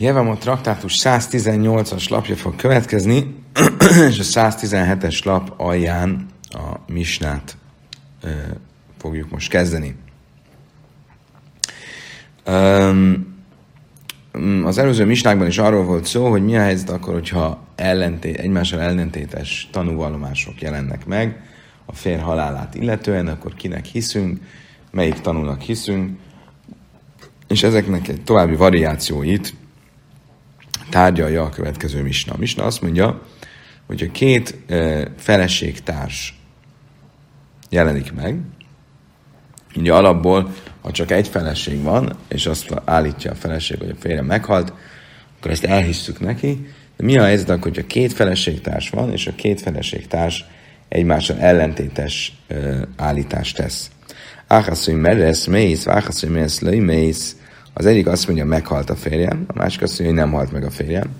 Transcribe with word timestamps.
a 0.00 0.36
traktátus 0.38 0.94
118-as 0.98 2.08
lapja 2.08 2.36
fog 2.36 2.56
következni, 2.56 3.34
és 4.08 4.18
a 4.18 4.22
117-es 4.22 5.24
lap 5.24 5.52
alján 5.56 6.26
a 6.50 6.92
misnát 6.92 7.56
ö, 8.22 8.28
fogjuk 8.98 9.30
most 9.30 9.50
kezdeni. 9.50 9.94
Um, 12.46 13.32
az 14.64 14.78
előző 14.78 15.04
misnákban 15.04 15.46
is 15.46 15.58
arról 15.58 15.84
volt 15.84 16.04
szó, 16.04 16.30
hogy 16.30 16.44
mi 16.44 16.56
a 16.56 16.60
helyzet 16.60 16.90
akkor, 16.90 17.14
hogyha 17.14 17.64
ellentét, 17.74 18.38
egymással 18.38 18.80
ellentétes 18.80 19.68
tanúvallomások 19.72 20.60
jelennek 20.60 21.06
meg 21.06 21.42
a 21.86 21.94
fér 21.94 22.20
halálát 22.20 22.74
illetően, 22.74 23.26
akkor 23.26 23.54
kinek 23.54 23.84
hiszünk, 23.84 24.38
melyik 24.90 25.20
tanulnak 25.20 25.60
hiszünk, 25.60 26.18
és 27.48 27.62
ezeknek 27.62 28.08
egy 28.08 28.22
további 28.24 28.56
variációit 28.56 29.54
tárgyalja 30.94 31.42
a 31.42 31.48
következő 31.48 32.02
misna. 32.02 32.32
A 32.32 32.36
misna 32.38 32.64
azt 32.64 32.82
mondja, 32.82 33.22
hogy 33.86 34.02
a 34.02 34.12
két 34.12 34.56
e, 34.66 35.08
feleségtárs 35.16 36.40
jelenik 37.70 38.12
meg, 38.12 38.38
ugye 39.76 39.92
alapból, 39.92 40.54
ha 40.82 40.90
csak 40.90 41.10
egy 41.10 41.28
feleség 41.28 41.82
van, 41.82 42.16
és 42.28 42.46
azt 42.46 42.74
állítja 42.84 43.30
a 43.30 43.34
feleség, 43.34 43.78
hogy 43.78 43.90
a 43.90 44.00
férje 44.00 44.22
meghalt, 44.22 44.72
akkor 45.38 45.50
ezt 45.50 45.64
elhisszük 45.64 46.20
neki, 46.20 46.66
de 46.96 47.04
mi 47.04 47.18
a 47.18 47.24
helyzet 47.24 47.50
akkor, 47.50 47.62
hogyha 47.62 47.86
két 47.86 48.12
feleségtárs 48.12 48.90
van, 48.90 49.12
és 49.12 49.26
a 49.26 49.34
két 49.34 49.60
feleségtárs 49.60 50.44
egymással 50.88 51.38
ellentétes 51.38 52.32
e, 52.48 52.54
állítást 52.96 53.56
tesz. 53.56 53.90
Áhaszony 54.46 54.96
meresz 54.96 55.46
mész, 55.46 55.86
áhaszony 55.86 56.30
meresz 56.30 56.60
löj 56.60 56.78
mész, 56.78 57.36
az 57.74 57.86
egyik 57.86 58.06
azt 58.06 58.26
mondja, 58.26 58.44
meghalt 58.44 58.90
a 58.90 58.96
férjem, 58.96 59.44
a 59.46 59.52
másik 59.54 59.82
azt 59.82 59.98
mondja, 59.98 60.16
hogy 60.16 60.24
nem 60.24 60.38
halt 60.38 60.52
meg 60.52 60.64
a 60.64 60.70
férjem. 60.70 61.16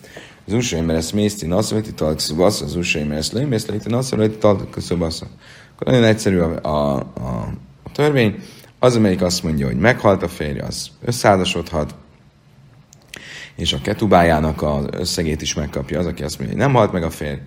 Az 0.46 0.52
usai 0.52 0.88
ezt 0.88 1.12
mészti 1.12 1.46
naszaveti 1.46 1.92
talkszubasz, 1.92 2.60
az 2.60 2.76
usai 2.76 3.10
ezt 3.10 3.32
lőmész, 3.32 3.66
lejti 3.66 3.88
naszaveti 3.88 4.36
talkszubasz. 4.36 5.22
Akkor 5.74 5.86
nagyon 5.86 6.04
egyszerű 6.04 6.38
a, 6.38 6.58
a, 6.62 6.96
a, 7.14 7.52
a 7.82 7.90
törvény. 7.92 8.42
Az, 8.78 8.96
amelyik 8.96 9.22
azt 9.22 9.42
mondja, 9.42 9.66
hogy 9.66 9.78
meghalt 9.78 10.22
a 10.22 10.28
férje, 10.28 10.62
az 10.62 10.90
összeházasodhat, 11.04 11.94
és 13.56 13.72
a 13.72 13.80
ketubájának 13.82 14.62
az 14.62 14.84
összegét 14.90 15.42
is 15.42 15.54
megkapja. 15.54 15.98
Az, 15.98 16.06
aki 16.06 16.22
azt 16.22 16.38
mondja, 16.38 16.56
hogy 16.56 16.66
nem 16.66 16.74
halt 16.74 16.92
meg 16.92 17.02
a 17.02 17.10
férj, 17.10 17.38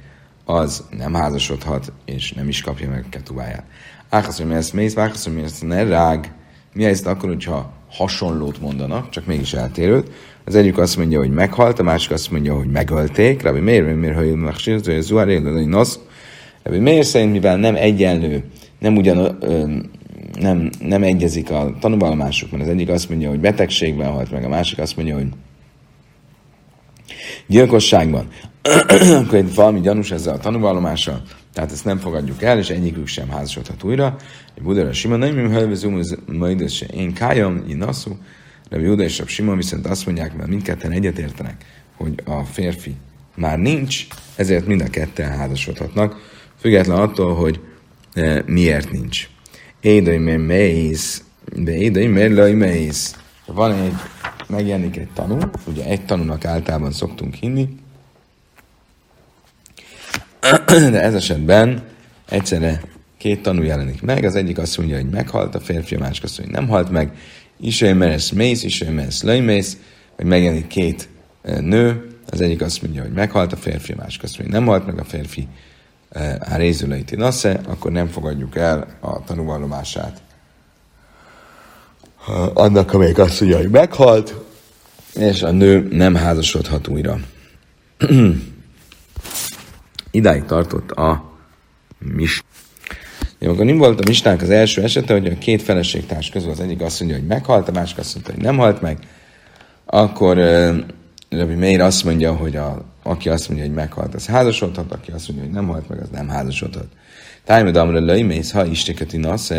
az 0.46 0.84
nem 0.98 1.14
házasodhat, 1.14 1.92
és 2.06 2.34
nem 2.34 2.48
is 2.48 2.62
kapja 2.62 2.90
meg 2.90 3.04
a 3.06 3.10
ketubáját. 3.10 3.64
Áhasz, 4.10 4.42
hogy 4.42 4.52
ezt 4.52 4.74
mész, 4.74 4.98
áhasz, 4.98 5.26
hogy 5.26 5.44
ezt 5.44 5.66
ne 5.66 5.84
rág. 5.84 6.34
Mi 6.74 6.86
ez 6.86 7.02
akkor, 7.06 7.30
hogyha 7.30 7.77
hasonlót 7.90 8.62
mondanak, 8.62 9.10
csak 9.10 9.26
mégis 9.26 9.54
eltérőt. 9.54 10.12
Az 10.46 10.56
egyik 10.56 10.78
azt 10.78 10.98
mondja, 10.98 11.20
hogy 11.20 11.32
meghalt, 11.32 11.80
a 11.80 11.84
másik 11.84 12.12
azt 12.12 12.32
mondja, 12.32 12.56
hogy 12.56 12.68
megölték. 12.68 13.42
Rabbi 13.42 13.60
miért, 13.60 13.96
miért, 13.96 14.16
hogy 14.16 14.36
megsértő, 14.36 14.94
hogy 14.94 15.02
zuár 15.02 15.28
élő, 15.28 15.66
nasz. 15.66 16.00
Rabbi 16.64 16.80
miért 16.80 17.08
szerint, 17.08 17.32
mivel 17.32 17.58
nem 17.58 17.76
egyenlő, 17.76 18.44
nem 18.80 18.98
ugyan, 18.98 19.38
nem, 20.40 20.70
nem 20.80 21.04
egyezik 21.04 21.52
a 21.52 21.76
tanúvallomásuk, 21.80 22.52
mert 22.52 22.64
az 22.64 22.70
egyik 22.70 22.90
azt 22.90 23.10
mondja, 23.10 23.30
hogy 23.30 23.40
betegségben 23.40 24.12
halt 24.12 24.32
meg, 24.32 24.44
a 24.44 24.50
másik 24.50 24.80
azt 24.80 24.96
mondja, 24.96 25.16
hogy 25.16 25.28
gyilkosságban, 27.48 28.28
akkor 29.22 29.38
egy 29.38 29.56
valami 29.56 29.80
gyanús 29.80 30.12
ezzel 30.12 30.34
a 30.34 30.40
tanúvallomással, 30.40 31.22
tehát 31.54 31.72
ezt 31.72 31.86
nem 31.86 31.98
fogadjuk 31.98 32.42
el, 32.42 32.58
és 32.58 32.70
egyikük 32.70 33.08
sem 33.08 33.30
házasodhat 33.30 33.84
újra. 33.84 34.16
Egy 34.56 34.64
Budara 34.64 34.94
Simon 34.94 35.20
nem 35.20 35.38
jön 35.38 35.52
helvező, 35.52 36.04
majd 36.26 36.72
én 36.94 37.14
kájam, 37.14 37.64
én 37.70 37.78
nasszú, 37.78 38.18
de 38.70 38.78
Buda 38.78 39.04
és 39.04 39.20
a 39.20 39.28
Simon 39.28 39.58
viszont 39.58 39.86
azt 39.86 40.06
mondják, 40.06 40.36
mert 40.36 40.50
mindketten 40.50 40.92
egyetértenek, 40.92 41.66
hogy 41.96 42.14
a 42.26 42.44
férfi 42.44 42.96
már 43.36 43.58
nincs, 43.58 44.08
ezért 44.36 44.68
mind 44.68 44.82
a 44.82 44.90
ketten 44.90 45.32
házasodhatnak, 45.32 46.16
független 46.60 46.98
attól, 46.98 47.36
hogy 47.36 47.60
e, 48.14 48.44
miért 48.46 48.92
nincs. 48.92 49.30
Édai 49.82 50.18
mész, 50.38 51.24
de 51.56 51.78
édai 51.78 52.08
mész. 52.54 53.16
Van 53.46 53.74
egy, 53.74 53.94
megjelenik 54.48 54.98
egy 54.98 55.10
tanú, 55.14 55.38
ugye 55.68 55.86
egy 55.86 56.06
tanúnak 56.06 56.46
általában 56.46 56.92
szoktunk 56.92 57.34
hinni, 57.34 57.70
de 60.68 61.02
ez 61.02 61.14
esetben 61.14 61.84
egyszerre 62.30 62.82
két 63.18 63.42
tanú 63.42 63.62
jelenik 63.62 64.02
meg, 64.02 64.24
az 64.24 64.36
egyik 64.36 64.58
azt 64.58 64.78
mondja, 64.78 64.96
hogy 64.96 65.10
meghalt 65.10 65.56
a 65.56 65.60
férfi, 65.60 65.96
a 65.96 66.00
másik 66.00 66.24
azt 66.24 66.38
mondja, 66.38 66.58
hogy 66.58 66.66
nem 66.66 66.76
halt 66.76 66.90
meg, 66.90 67.18
Isai 67.60 67.94
meres 67.94 68.32
mész, 68.32 68.64
Isai 68.64 68.90
meres 68.90 69.24
mész, 69.24 69.78
vagy 70.16 70.26
megjelenik 70.26 70.68
két 70.68 71.10
e, 71.44 71.60
nő, 71.60 72.08
az 72.30 72.42
egyik 72.42 72.62
azt 72.62 72.82
mondja, 72.82 73.02
hogy 73.02 73.12
meghalt 73.12 73.54
a 73.54 73.56
férfi, 73.56 73.92
a 73.92 73.96
másik 73.96 74.24
azt 74.24 74.38
mondja, 74.38 74.58
hogy 74.58 74.66
nem 74.66 74.76
halt 74.76 74.86
meg 74.86 75.00
a 75.00 75.10
férfi, 75.10 75.48
a 76.40 76.56
rézüleiti 76.56 77.16
nasze, 77.16 77.62
akkor 77.68 77.92
nem 77.92 78.08
fogadjuk 78.08 78.56
el 78.56 78.88
a 79.00 79.24
tanúvallomását. 79.24 80.22
Annak, 82.54 82.94
amelyik 82.94 83.18
azt 83.18 83.40
mondja, 83.40 83.60
hogy 83.60 83.70
meghalt, 83.70 84.36
és 85.16 85.42
a 85.42 85.52
nő 85.52 85.88
nem 85.92 86.16
házasodhat 86.16 86.88
újra. 86.88 87.20
Idáig 90.12 90.44
tartott 90.44 90.92
a 90.92 91.32
mis. 92.00 92.44
Jó, 93.40 93.52
akkor 93.52 93.66
nem 93.66 93.78
volt 93.78 94.00
a 94.00 94.04
misták 94.08 94.42
az 94.42 94.50
első 94.50 94.82
esete, 94.82 95.14
hogy 95.14 95.28
a 95.28 95.38
két 95.38 95.62
feleségtárs 95.62 96.30
közül 96.30 96.50
az 96.50 96.60
egyik 96.60 96.82
azt 96.82 97.00
mondja, 97.00 97.18
hogy 97.18 97.28
meghalt, 97.28 97.68
a 97.68 97.72
másik 97.72 97.98
azt 97.98 98.14
mondja, 98.14 98.34
hogy 98.34 98.44
nem 98.44 98.58
halt 98.58 98.82
meg, 98.82 98.98
akkor 99.86 100.38
uh, 100.38 100.78
Rabbi 101.30 101.56
Meir 101.56 101.82
azt 101.82 102.04
mondja, 102.04 102.34
hogy 102.34 102.56
a, 102.56 102.86
aki 103.04 103.30
azt 103.30 103.48
mondja, 103.48 103.66
hogy 103.66 103.76
meghalt, 103.76 104.16
az 104.16 104.26
házasodhat, 104.26 104.92
aki 104.92 105.12
azt 105.12 105.28
mondja, 105.28 105.46
hogy 105.46 105.56
nem 105.56 105.68
halt 105.68 105.90
meg, 105.90 106.00
az 106.00 106.10
nem 106.10 106.28
házasodhat. 106.28 106.88
Tájmed 107.44 107.76
amra 107.76 108.00
löjmész, 108.00 108.52
ha 108.52 108.66
istéket 108.66 109.14
inasz, 109.14 109.52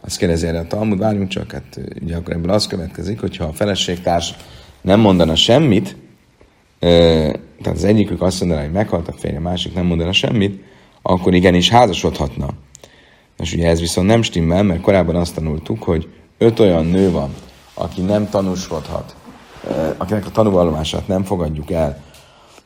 azt 0.00 0.18
kérdezi 0.18 0.46
erre 0.46 0.58
a 0.58 0.66
Talmud, 0.66 0.98
várjunk 0.98 1.28
csak, 1.28 1.52
hát 1.52 1.80
ugye 2.02 2.16
akkor 2.16 2.32
ebből 2.32 2.50
az 2.50 2.66
következik, 2.66 3.20
hogyha 3.20 3.44
a 3.44 3.52
feleségtárs 3.52 4.34
nem 4.80 5.00
mondana 5.00 5.34
semmit, 5.34 5.96
tehát 6.78 7.74
az 7.74 7.84
egyikük 7.84 8.22
azt 8.22 8.40
mondaná, 8.40 8.62
hogy 8.62 8.72
meghalt 8.72 9.08
a 9.08 9.12
férje, 9.12 9.38
a 9.38 9.40
másik 9.40 9.74
nem 9.74 9.86
mondana 9.86 10.12
semmit, 10.12 10.62
akkor 11.02 11.34
igenis 11.34 11.68
házasodhatna. 11.68 12.48
És 13.38 13.54
ugye 13.54 13.68
ez 13.68 13.80
viszont 13.80 14.06
nem 14.06 14.22
stimmel, 14.22 14.62
mert 14.62 14.80
korábban 14.80 15.16
azt 15.16 15.34
tanultuk, 15.34 15.82
hogy 15.82 16.08
öt 16.38 16.58
olyan 16.58 16.86
nő 16.86 17.10
van, 17.10 17.34
aki 17.74 18.00
nem 18.00 18.28
tanúskodhat, 18.28 19.16
akinek 19.96 20.26
a 20.26 20.30
tanúvallomását 20.30 21.08
nem 21.08 21.24
fogadjuk 21.24 21.70
el, 21.70 22.02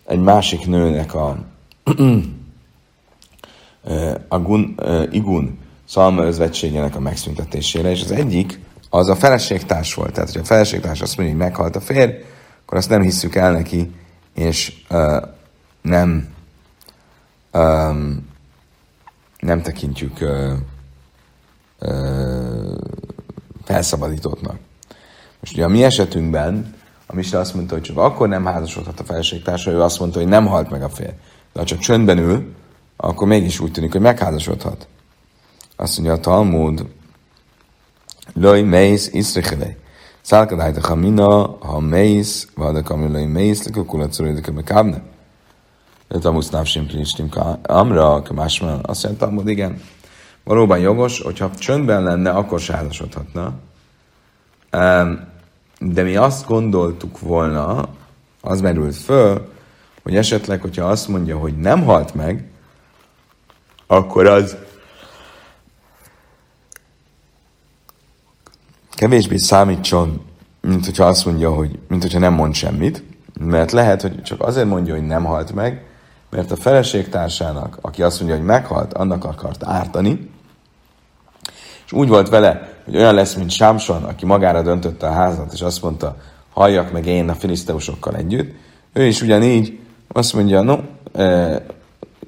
egy 0.06 0.20
másik 0.20 0.66
nőnek 0.66 1.14
a, 1.14 1.44
a 4.28 4.38
gun, 4.38 4.80
igun 5.10 5.58
szalma 5.92 6.24
özvetségének 6.24 6.96
a 6.96 7.00
megszüntetésére, 7.00 7.90
és 7.90 8.02
az 8.02 8.10
egyik 8.10 8.60
az 8.90 9.08
a 9.08 9.16
feleségtárs 9.16 9.94
volt. 9.94 10.12
Tehát, 10.12 10.32
hogy 10.32 10.40
a 10.40 10.44
feleségtárs 10.44 11.00
azt 11.00 11.16
mondja, 11.16 11.34
hogy 11.34 11.44
meghalt 11.44 11.76
a 11.76 11.80
férj, 11.80 12.12
akkor 12.62 12.78
azt 12.78 12.88
nem 12.88 13.02
hisszük 13.02 13.34
el 13.34 13.52
neki, 13.52 13.90
és 14.34 14.72
uh, 14.90 15.22
nem 15.82 16.28
um, 17.52 18.28
nem 19.38 19.62
tekintjük 19.62 20.20
uh, 20.20 20.52
uh, 21.80 22.76
felszabadítottnak. 23.64 24.56
Most 25.40 25.52
ugye 25.52 25.64
a 25.64 25.68
mi 25.68 25.84
esetünkben 25.84 26.74
a 27.06 27.14
Mista 27.14 27.38
azt 27.38 27.54
mondta, 27.54 27.74
hogy 27.74 27.82
csak 27.82 27.96
akkor 27.96 28.28
nem 28.28 28.44
házasodhat 28.44 29.00
a 29.00 29.04
feleségtársa, 29.04 29.70
ő 29.70 29.82
azt 29.82 29.98
mondta, 29.98 30.18
hogy 30.18 30.28
nem 30.28 30.46
halt 30.46 30.70
meg 30.70 30.82
a 30.82 30.88
fél. 30.88 31.14
De 31.52 31.60
ha 31.60 31.64
csak 31.64 31.78
csöndben 31.78 32.18
ül, 32.18 32.54
akkor 32.96 33.26
mégis 33.26 33.60
úgy 33.60 33.72
tűnik, 33.72 33.92
hogy 33.92 34.00
megházasodhat. 34.00 34.86
Azt 35.76 35.96
mondja 35.96 36.14
a 36.14 36.20
Talmud, 36.20 36.86
Loj 38.34 38.62
mész 38.62 39.12
iszrichelej. 39.12 39.76
Szálkadájt 40.20 40.76
a 40.76 40.80
chamina, 40.80 41.56
ha 41.60 41.80
mész, 41.80 42.48
vagy 42.54 42.76
a 42.76 42.82
kamilai 42.82 43.26
mész, 43.26 43.64
lekukula 43.64 44.08
curédik 44.08 44.48
a 44.48 44.62
kábne. 44.62 45.02
De 46.08 46.18
tamusz 46.18 46.50
návsim 46.50 46.86
plistim 46.86 47.28
amra, 47.62 48.22
másmán. 48.34 48.80
Azt 48.82 49.02
mondja 49.04 49.26
Talmud, 49.26 49.48
igen. 49.48 49.80
Valóban 50.44 50.78
jogos, 50.78 51.20
hogyha 51.20 51.50
csöndben 51.50 52.02
lenne, 52.02 52.30
akkor 52.30 52.60
se 52.60 52.74
házasodhatna. 52.74 53.52
De 55.78 56.02
mi 56.02 56.16
azt 56.16 56.46
gondoltuk 56.46 57.20
volna, 57.20 57.88
az 58.40 58.60
merült 58.60 58.96
föl, 58.96 59.48
hogy 60.02 60.16
esetleg, 60.16 60.60
hogyha 60.60 60.84
azt 60.84 61.08
mondja, 61.08 61.38
hogy 61.38 61.56
nem 61.58 61.84
halt 61.84 62.14
meg, 62.14 62.50
akkor 63.86 64.26
az 64.26 64.56
kevésbé 69.02 69.36
számítson, 69.36 70.20
mint 70.60 70.84
hogyha 70.84 71.04
azt 71.04 71.24
mondja, 71.24 71.54
hogy, 71.54 71.78
mint 71.88 72.02
hogyha 72.02 72.18
nem 72.18 72.34
mond 72.34 72.54
semmit, 72.54 73.02
mert 73.40 73.72
lehet, 73.72 74.02
hogy 74.02 74.22
csak 74.22 74.42
azért 74.42 74.68
mondja, 74.68 74.94
hogy 74.94 75.06
nem 75.06 75.24
halt 75.24 75.52
meg, 75.52 75.84
mert 76.30 76.50
a 76.50 76.56
feleségtársának, 76.56 77.78
aki 77.80 78.02
azt 78.02 78.18
mondja, 78.18 78.36
hogy 78.36 78.46
meghalt, 78.46 78.92
annak 78.92 79.24
akart 79.24 79.64
ártani, 79.64 80.30
és 81.86 81.92
úgy 81.92 82.08
volt 82.08 82.28
vele, 82.28 82.68
hogy 82.84 82.96
olyan 82.96 83.14
lesz, 83.14 83.34
mint 83.34 83.50
Sámson, 83.50 84.04
aki 84.04 84.26
magára 84.26 84.62
döntötte 84.62 85.06
a 85.06 85.12
házat, 85.12 85.52
és 85.52 85.60
azt 85.60 85.82
mondta, 85.82 86.16
halljak 86.52 86.92
meg 86.92 87.06
én 87.06 87.28
a 87.28 87.34
filiszteusokkal 87.34 88.16
együtt. 88.16 88.54
Ő 88.92 89.06
is 89.06 89.22
ugyanígy 89.22 89.78
azt 90.08 90.32
mondja, 90.34 90.62
no, 90.62 90.78
e, 91.12 91.62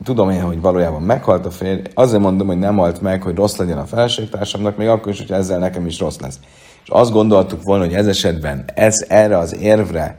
tudom 0.05 0.31
én, 0.31 0.43
hogy 0.43 0.61
valójában 0.61 1.03
meghalt 1.03 1.47
a 1.47 1.51
férj, 1.51 1.81
azért 1.95 2.23
mondom, 2.23 2.47
hogy 2.47 2.59
nem 2.59 2.77
halt 2.77 3.01
meg, 3.01 3.23
hogy 3.23 3.37
rossz 3.37 3.57
legyen 3.57 3.79
a 3.79 3.87
feleségtársamnak, 3.87 4.77
még 4.77 4.89
akkor 4.89 5.13
is, 5.13 5.19
hogyha 5.19 5.35
ezzel 5.35 5.59
nekem 5.59 5.87
is 5.87 5.99
rossz 5.99 6.19
lesz. 6.19 6.39
És 6.85 6.91
azt 6.91 7.13
gondoltuk 7.13 7.63
volna, 7.63 7.85
hogy 7.85 7.95
ez 7.95 8.07
esetben 8.07 8.65
ez 8.75 9.05
erre 9.09 9.39
az 9.39 9.57
érvre, 9.57 10.17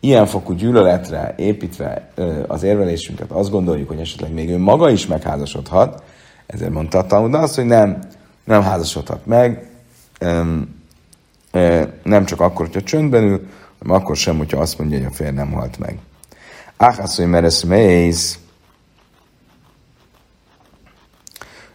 ilyen 0.00 0.26
fokú 0.26 0.52
gyűlöletre 0.52 1.34
építve 1.36 2.10
az 2.46 2.62
érvelésünket, 2.62 3.30
azt 3.30 3.50
gondoljuk, 3.50 3.88
hogy 3.88 4.00
esetleg 4.00 4.32
még 4.32 4.50
ő 4.50 4.58
maga 4.58 4.90
is 4.90 5.06
megházasodhat, 5.06 6.02
ezért 6.46 6.70
mondta 6.70 6.98
a 6.98 7.06
Talmud 7.06 7.34
azt, 7.34 7.54
hogy 7.54 7.64
nem, 7.64 7.98
nem 8.44 8.62
házasodhat 8.62 9.26
meg, 9.26 9.70
nem 12.02 12.24
csak 12.24 12.40
akkor, 12.40 12.66
hogyha 12.66 12.82
csöndben 12.82 13.22
ül, 13.22 13.46
hanem 13.78 13.96
akkor 13.96 14.16
sem, 14.16 14.36
hogyha 14.36 14.60
azt 14.60 14.78
mondja, 14.78 14.98
hogy 14.98 15.06
a 15.06 15.10
férj 15.10 15.30
nem 15.30 15.52
halt 15.52 15.78
meg. 15.78 15.98
Áhászói 16.76 17.26
meresz 17.26 17.62
mész. 17.62 18.38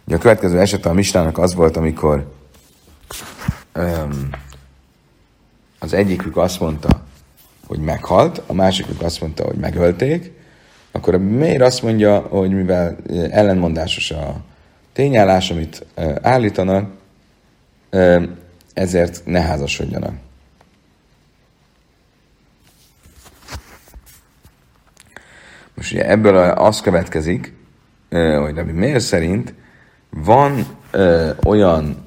Ugye 0.06 0.16
a 0.16 0.18
következő 0.18 0.60
eset 0.60 0.86
a 0.86 0.92
Mistának 0.92 1.38
az 1.38 1.54
volt, 1.54 1.76
amikor 1.76 2.32
az 5.78 5.92
egyikük 5.92 6.36
azt 6.36 6.60
mondta, 6.60 7.02
hogy 7.66 7.78
meghalt, 7.78 8.42
a 8.46 8.52
másikük 8.52 9.02
azt 9.02 9.20
mondta, 9.20 9.44
hogy 9.44 9.56
megölték, 9.56 10.32
akkor 10.92 11.16
miért 11.16 11.62
azt 11.62 11.82
mondja, 11.82 12.18
hogy 12.20 12.50
mivel 12.50 12.96
ellenmondásos 13.30 14.10
a 14.10 14.36
tényállás, 14.92 15.50
amit 15.50 15.86
állítanak, 16.22 16.90
ezért 18.74 19.22
ne 19.24 19.40
házasodjanak. 19.40 20.14
Most 25.74 25.92
ugye 25.92 26.08
ebből 26.08 26.36
az 26.36 26.80
következik, 26.80 27.54
hogy 28.10 28.54
Rabbi 28.54 28.72
Mér 28.72 29.00
szerint 29.00 29.54
van 30.10 30.66
olyan 31.44 32.03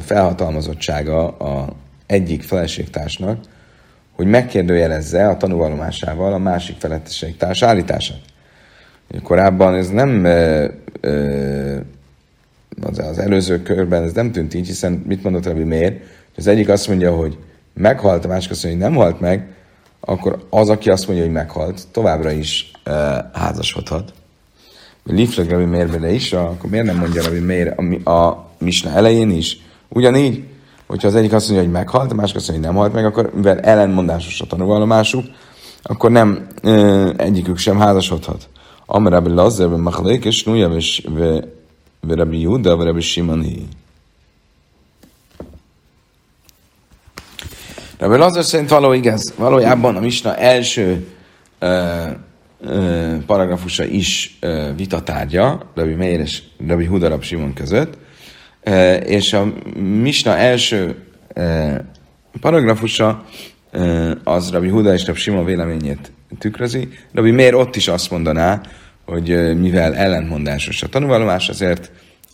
felhatalmazottsága 0.00 1.28
a 1.28 1.72
egyik 2.06 2.42
feleségtársnak, 2.42 3.40
hogy 4.12 4.26
megkérdőjelezze 4.26 5.28
a 5.28 5.36
tanúvallomásával 5.36 6.32
a 6.32 6.38
másik 6.38 6.76
feleségtárs 6.78 7.62
állítását. 7.62 8.20
Korábban 9.22 9.74
ez 9.74 9.88
nem 9.88 10.24
az, 12.82 13.18
előző 13.18 13.62
körben 13.62 14.02
ez 14.02 14.12
nem 14.12 14.32
tűnt 14.32 14.54
így, 14.54 14.66
hiszen 14.66 14.92
mit 15.06 15.22
mondott 15.22 15.46
Rabbi 15.46 15.64
Mér? 15.64 16.00
Az 16.36 16.46
egyik 16.46 16.68
azt 16.68 16.88
mondja, 16.88 17.16
hogy 17.16 17.38
meghalt, 17.74 18.24
a 18.24 18.28
másik 18.28 18.50
azt 18.50 18.64
mondja, 18.64 18.82
hogy 18.82 18.90
nem 18.90 19.02
halt 19.02 19.20
meg, 19.20 19.46
akkor 20.00 20.46
az, 20.50 20.68
aki 20.68 20.90
azt 20.90 21.06
mondja, 21.06 21.24
hogy 21.24 21.34
meghalt, 21.34 21.82
továbbra 21.90 22.30
is 22.30 22.70
uh, 22.86 22.92
házasodhat. 23.32 24.12
Lifleg 25.04 25.50
Rabbi 25.50 25.64
Mérbe 25.64 26.12
is, 26.12 26.32
akkor 26.32 26.70
miért 26.70 26.86
nem 26.86 26.96
mondja 26.96 27.22
Rabbi 27.22 27.38
Mér 27.38 27.74
a, 28.04 28.10
a 28.10 28.50
Misna 28.58 28.90
elején 28.90 29.30
is? 29.30 29.60
Ugyanígy, 29.92 30.44
hogyha 30.86 31.08
az 31.08 31.14
egyik 31.14 31.32
azt 31.32 31.48
mondja, 31.48 31.64
hogy 31.66 31.74
meghalt, 31.74 32.12
a 32.12 32.14
másik 32.14 32.36
azt 32.36 32.48
mondja, 32.48 32.66
hogy 32.66 32.76
nem 32.76 32.82
halt 32.82 32.94
meg, 32.94 33.04
akkor 33.04 33.34
mivel 33.34 33.60
ellenmondásos 33.60 34.40
a 34.40 34.46
tanulvallomásuk, 34.46 35.24
akkor 35.82 36.10
nem 36.10 36.46
uh, 36.62 37.10
egyikük 37.16 37.56
sem 37.56 37.78
házasodhat. 37.78 38.48
Amar 38.86 39.12
Rabbi 39.12 39.30
Lazar, 39.30 39.76
Machalek, 39.76 40.24
és 40.24 40.44
Nuja, 40.44 40.68
és 40.68 41.06
Rabbi 42.08 42.40
Juda, 42.40 42.84
Rabbi 42.84 43.00
Shimon 43.00 43.46
Rabbi 47.98 48.16
Lazar 48.16 48.44
szerint 48.44 48.70
való 48.70 48.92
igaz. 48.92 49.34
Valójában 49.36 49.96
a 49.96 50.00
Misna 50.00 50.36
első 50.36 51.06
uh, 51.60 52.10
uh, 52.60 53.16
paragrafusa 53.26 53.84
is 53.84 54.38
uh, 54.42 54.76
vitatárgya, 54.76 55.62
Rabbi 55.74 55.94
Meir 55.94 56.20
és 56.20 56.42
Rabbi 56.66 56.86
Huda, 56.86 57.08
Rabbi 57.08 57.24
Simon 57.24 57.54
között, 57.54 57.96
és 59.06 59.32
a 59.32 59.52
Misna 59.80 60.36
első 60.36 60.94
paragrafusa 62.40 63.24
az 64.24 64.50
Rabbi 64.50 64.68
Huda 64.68 64.92
és 64.92 65.06
Rabbi 65.06 65.20
Simon 65.20 65.44
véleményét 65.44 66.12
tükrözi. 66.38 66.88
Rabbi 67.12 67.30
Meir 67.30 67.54
ott 67.54 67.76
is 67.76 67.88
azt 67.88 68.10
mondaná, 68.10 68.60
hogy 69.04 69.58
mivel 69.58 69.94
ellentmondásos 69.94 70.82
a 70.82 70.88
tanulvallomás, 70.88 71.48
azért 71.48 71.90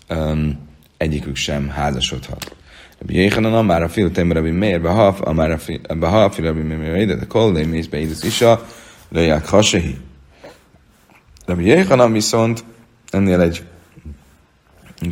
um, 0.08 0.68
egyikük 0.96 1.36
sem 1.36 1.68
házasodhat. 1.68 2.56
Rabbi 2.98 3.14
Jéhanan 3.14 3.64
már 3.64 3.82
a 3.82 3.88
fil 3.88 4.10
tem 4.10 4.32
Rabbi 4.32 4.50
Meir 4.50 4.80
behaf, 4.80 5.20
már 5.34 5.50
a 5.50 5.58
fil 5.58 6.44
Rabbi 6.44 6.62
Meir 6.62 7.06
de 7.06 7.26
kol 7.28 7.52
de 7.52 7.66
mész 7.66 7.86
be 7.86 7.98
is 7.98 8.22
isa, 8.22 8.66
leják 9.08 9.46
hasehi. 9.46 9.96
Rabbi 11.46 11.64
Jéhanan 11.64 12.12
viszont 12.12 12.64
ennél 13.10 13.40
egy 13.40 13.62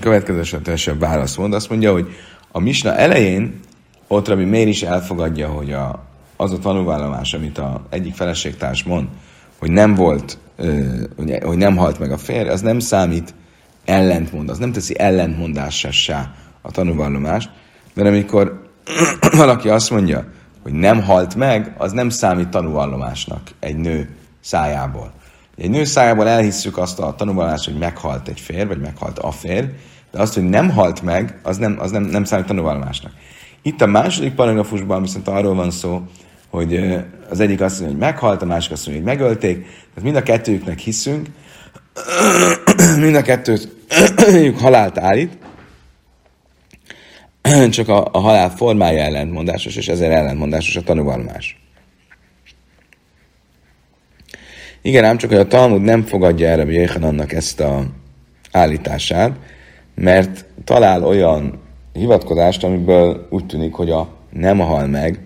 következő 0.00 0.40
esetesebb 0.40 0.98
válasz 0.98 1.36
mond, 1.36 1.54
azt 1.54 1.68
mondja, 1.68 1.92
hogy 1.92 2.08
a 2.52 2.60
misna 2.60 2.94
elején 2.94 3.60
ott 4.06 4.28
Rabbi 4.28 4.44
Meir 4.44 4.68
is 4.68 4.82
elfogadja, 4.82 5.48
hogy 5.48 5.72
a, 5.72 6.04
az 6.36 6.52
a 6.52 6.58
tanulvállalás, 6.58 7.34
amit 7.34 7.58
a 7.58 7.86
egyik 7.90 8.14
feleségtárs 8.14 8.82
mond, 8.82 9.08
hogy 9.58 9.70
nem 9.70 9.94
volt, 9.94 10.38
hogy 11.42 11.56
nem 11.56 11.76
halt 11.76 11.98
meg 11.98 12.12
a 12.12 12.18
férj, 12.18 12.48
az 12.48 12.60
nem 12.60 12.78
számít 12.78 13.34
ellentmond, 13.84 14.50
az 14.50 14.58
nem 14.58 14.72
teszi 14.72 14.98
ellentmondássá 14.98 16.34
a 16.60 16.70
tanúvallomást, 16.70 17.50
mert 17.94 18.08
amikor 18.08 18.70
valaki 19.36 19.68
azt 19.68 19.90
mondja, 19.90 20.24
hogy 20.62 20.72
nem 20.72 21.02
halt 21.02 21.34
meg, 21.34 21.74
az 21.78 21.92
nem 21.92 22.08
számít 22.08 22.48
tanúvallomásnak 22.48 23.40
egy 23.60 23.76
nő 23.76 24.08
szájából. 24.40 25.12
Egy 25.56 25.70
nő 25.70 25.84
szájából 25.84 26.28
elhisszük 26.28 26.78
azt 26.78 26.98
a 26.98 27.14
tanúvallomást, 27.14 27.64
hogy 27.64 27.78
meghalt 27.78 28.28
egy 28.28 28.40
fér, 28.40 28.66
vagy 28.66 28.80
meghalt 28.80 29.18
a 29.18 29.30
fér, 29.30 29.70
de 30.10 30.20
azt, 30.20 30.34
hogy 30.34 30.42
nem 30.42 30.70
halt 30.70 31.02
meg, 31.02 31.38
az 31.42 31.56
nem, 31.56 31.76
az 31.78 31.90
nem, 31.90 32.02
nem 32.02 32.24
számít 32.24 32.46
tanúvallomásnak. 32.46 33.12
Itt 33.62 33.80
a 33.80 33.86
második 33.86 34.34
paragrafusban 34.34 35.02
viszont 35.02 35.28
arról 35.28 35.54
van 35.54 35.70
szó, 35.70 36.02
hogy 36.50 36.96
az 37.30 37.40
egyik 37.40 37.60
azt 37.60 37.80
mondja, 37.80 37.98
hogy 37.98 38.06
meghalt, 38.06 38.42
a 38.42 38.46
másik 38.46 38.72
azt 38.72 38.86
mondja, 38.86 39.04
hogy 39.04 39.12
megölték, 39.12 39.62
tehát 39.64 40.02
mind 40.02 40.16
a 40.16 40.22
kettőjüknek 40.22 40.78
hiszünk, 40.78 41.26
mind 43.04 43.14
a 43.14 43.22
kettőt 43.22 43.68
halált 44.62 44.98
állít, 44.98 45.38
csak 47.70 47.88
a, 47.88 48.08
a 48.12 48.18
halál 48.18 48.50
formája 48.50 49.02
ellentmondásos, 49.02 49.76
és 49.76 49.88
ezért 49.88 50.12
ellentmondásos 50.12 50.76
a 50.76 50.82
tanúvallomás. 50.82 51.65
Igen, 54.86 55.04
ám 55.04 55.16
csak, 55.16 55.30
hogy 55.30 55.38
a 55.38 55.46
Talmud 55.46 55.82
nem 55.82 56.02
fogadja 56.02 56.48
erre 56.48 56.64
Jéhanannak 56.64 57.32
ezt 57.32 57.60
a 57.60 57.86
állítását, 58.50 59.36
mert 59.94 60.44
talál 60.64 61.04
olyan 61.04 61.62
hivatkozást, 61.92 62.64
amiből 62.64 63.26
úgy 63.30 63.46
tűnik, 63.46 63.74
hogy 63.74 63.90
a 63.90 64.08
nem 64.30 64.58
hal 64.58 64.86
meg, 64.86 65.20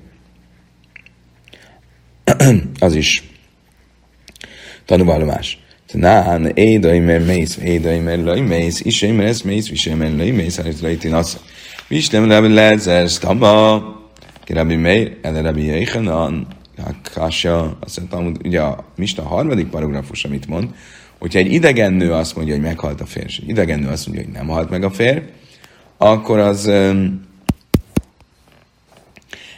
az 2.78 2.94
is 2.94 3.30
tanúvallomás. 4.84 5.58
Nán, 5.92 6.46
édaimer 6.46 7.24
mész, 7.24 7.56
édaimer 7.56 8.18
lai 8.18 8.40
mész, 8.40 8.80
isaimer 8.80 9.26
ez 9.26 9.40
mész, 9.40 9.68
visaimer 9.68 10.16
lai 10.16 10.30
mész, 10.30 10.56
hát 10.56 10.80
lejtén 10.80 11.14
az. 11.14 11.38
Vislem 11.88 12.28
Rabbi 12.28 12.54
Lezer, 12.54 13.08
Stama, 13.08 13.82
ki 14.44 14.52
Rabbi 14.52 14.86
ele 15.22 15.40
Rabbi 15.40 15.64
Yechanan, 15.64 16.46
Kásja, 17.14 17.76
azt 17.80 17.98
mondtam, 17.98 18.32
ugye 18.44 18.60
a 18.60 18.84
Mista 18.96 19.22
harmadik 19.22 19.68
paragrafus, 19.68 20.24
amit 20.24 20.46
mond, 20.46 20.68
hogyha 21.18 21.38
egy 21.38 21.52
idegen 21.52 21.92
nő 21.92 22.12
azt 22.12 22.36
mondja, 22.36 22.54
hogy 22.54 22.62
meghalt 22.62 23.00
a 23.00 23.06
férj, 23.06 23.26
és 23.26 23.38
egy 23.38 23.48
idegen 23.48 23.78
nő 23.78 23.88
azt 23.88 24.06
mondja, 24.06 24.24
hogy 24.24 24.34
nem 24.34 24.48
halt 24.48 24.70
meg 24.70 24.84
a 24.84 24.90
férj, 24.90 25.20
akkor 25.96 26.38
az 26.38 26.70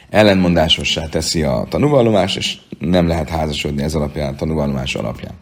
ellenmondásossá 0.09 1.05
teszi 1.05 1.43
a 1.43 1.65
tanúvallomást, 1.69 2.37
és 2.37 2.57
nem 2.79 3.07
lehet 3.07 3.29
házasodni 3.29 3.83
ez 3.83 3.95
alapján, 3.95 4.33
a 4.33 4.35
tanúvallomás 4.35 4.95
alapján. 4.95 5.33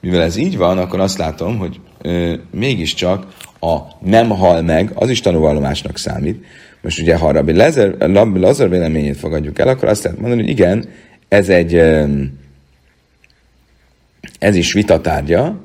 Mivel 0.00 0.22
ez 0.22 0.36
így 0.36 0.56
van, 0.56 0.78
akkor 0.78 1.00
azt 1.00 1.18
látom, 1.18 1.58
hogy 1.58 1.80
ö, 2.02 2.34
mégiscsak 2.50 3.26
a 3.60 3.76
nem 4.00 4.28
hal 4.28 4.62
meg, 4.62 4.90
az 4.94 5.08
is 5.10 5.20
tanúvallomásnak 5.20 5.98
számít. 5.98 6.44
Most 6.82 7.00
ugye, 7.00 7.16
ha 7.16 7.30
Rabbi 7.30 7.52
Lazar, 7.52 7.96
Rabbi 7.98 8.38
Lazar 8.38 8.68
véleményét 8.68 9.16
fogadjuk 9.16 9.58
el, 9.58 9.68
akkor 9.68 9.88
azt 9.88 10.04
lehet 10.04 10.18
mondani, 10.18 10.40
hogy 10.40 10.50
igen, 10.50 10.88
ez 11.28 11.48
egy 11.48 11.74
ez 14.38 14.56
is 14.56 14.72
vitatárgya, 14.72 15.60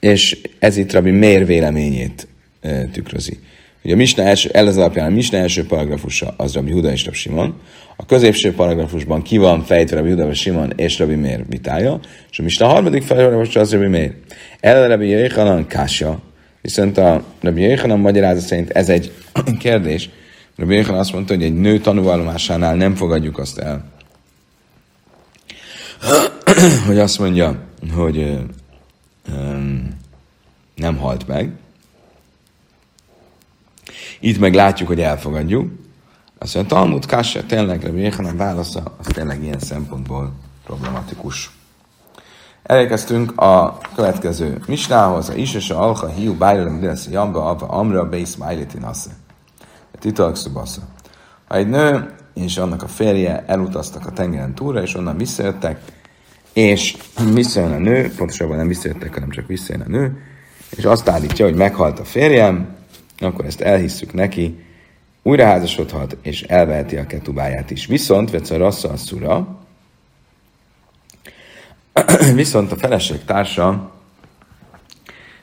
és 0.00 0.38
ez 0.58 0.76
itt 0.76 0.92
Rabbi 0.92 1.10
Mér 1.10 1.46
véleményét 1.46 2.28
ö, 2.60 2.80
tükrözi. 2.92 3.38
Ugye 3.84 3.94
a 3.94 3.96
Misna 3.96 4.22
első, 4.22 4.50
el 4.52 4.66
az 4.66 4.76
alapján 4.76 5.06
a 5.06 5.14
Misna 5.14 5.38
első 5.38 5.66
paragrafusa 5.66 6.34
az 6.36 6.54
Rabbi 6.54 6.70
Huda 6.70 6.90
és 6.90 7.04
Rabbi 7.04 7.18
Simon, 7.18 7.60
a 7.96 8.06
középső 8.06 8.52
paragrafusban 8.52 9.22
ki 9.22 9.36
van 9.36 9.62
fejtve 9.62 9.96
Rabbi 9.96 10.10
Huda, 10.10 10.34
Simon 10.34 10.72
és 10.76 10.98
Rabbi 10.98 11.14
Mér 11.14 11.44
vitája, 11.48 12.00
és 12.30 12.38
a 12.38 12.42
Misna 12.42 12.66
harmadik 12.66 13.06
paragrafusa 13.06 13.60
az 13.60 13.72
Rabbi 13.72 13.86
Mér. 13.86 14.12
El 14.60 14.88
Rabbi 14.88 15.06
Jéhanan 15.06 15.66
Kásja, 15.66 16.22
viszont 16.60 16.98
a 16.98 17.24
Rabbi 17.40 17.60
Jéhanan 17.60 17.98
magyarázat 17.98 18.46
szerint 18.46 18.70
ez 18.70 18.88
egy 18.88 19.12
kérdés, 19.58 20.10
Rabbi 20.56 20.78
azt 20.78 21.12
mondta, 21.12 21.34
hogy 21.34 21.42
egy 21.42 21.54
nő 21.54 21.80
tanúvallomásánál 21.80 22.74
nem 22.74 22.94
fogadjuk 22.94 23.38
azt 23.38 23.58
el, 23.58 23.84
hogy 26.86 26.98
azt 26.98 27.18
mondja, 27.18 27.58
hogy 27.94 28.38
um, 29.28 29.96
nem 30.74 30.96
halt 30.96 31.26
meg. 31.26 31.52
Itt 34.20 34.38
meg 34.38 34.54
látjuk, 34.54 34.88
hogy 34.88 35.00
elfogadjuk. 35.00 35.70
Azt 36.38 36.54
mondja, 36.54 36.76
Talmud 36.76 37.06
Kasse, 37.06 37.42
tényleg 37.42 37.82
Rabbi 37.82 38.00
Jéhanan 38.00 38.36
válasza, 38.36 38.96
az 38.98 39.06
tényleg 39.06 39.42
ilyen 39.42 39.58
szempontból 39.58 40.32
problematikus. 40.64 41.50
Elérkeztünk 42.62 43.40
a 43.40 43.78
következő 43.94 44.62
misnához, 44.66 45.28
a 45.28 45.34
Isese 45.34 45.74
Alha 45.74 46.08
Hiu 46.08 46.36
Bájlem 46.36 46.80
Délesz 46.80 47.08
Jamba 47.10 47.48
Ava 47.48 47.66
Amra 47.66 48.08
Bész 48.08 48.34
Májlitin 48.34 48.82
Asze. 48.82 49.10
Titalak 49.98 50.36
Szubasza. 50.36 50.82
Ha 51.48 51.56
egy 51.56 51.68
nő 51.68 52.14
és 52.34 52.56
annak 52.56 52.82
a 52.82 52.88
férje 52.88 53.44
elutaztak 53.46 54.06
a 54.06 54.12
tengeren 54.12 54.54
túlra, 54.54 54.82
és 54.82 54.94
onnan 54.94 55.16
visszajöttek, 55.16 55.80
és 56.52 56.96
visszajön 57.32 57.72
a 57.72 57.78
nő, 57.78 58.12
pontosabban 58.16 58.56
nem 58.56 58.68
visszajöttek, 58.68 59.14
hanem 59.14 59.30
csak 59.30 59.46
visszajön 59.46 59.80
a 59.80 59.88
nő, 59.88 60.22
és 60.76 60.84
azt 60.84 61.08
állítja, 61.08 61.44
hogy 61.44 61.54
meghalt 61.54 61.98
a 61.98 62.04
férjem, 62.04 62.76
akkor 63.18 63.44
ezt 63.44 63.60
elhisszük 63.60 64.12
neki, 64.12 64.64
újraházasodhat, 65.22 66.16
és 66.22 66.42
elveheti 66.42 66.96
a 66.96 67.06
ketubáját 67.06 67.70
is. 67.70 67.86
Viszont, 67.86 68.30
vesz 68.30 68.50
a 68.50 68.56
rassza 68.56 68.88
a 68.88 68.96
szura, 68.96 69.58
viszont 72.34 72.72
a 72.72 72.76
feleség 72.76 73.24
társa 73.24 73.92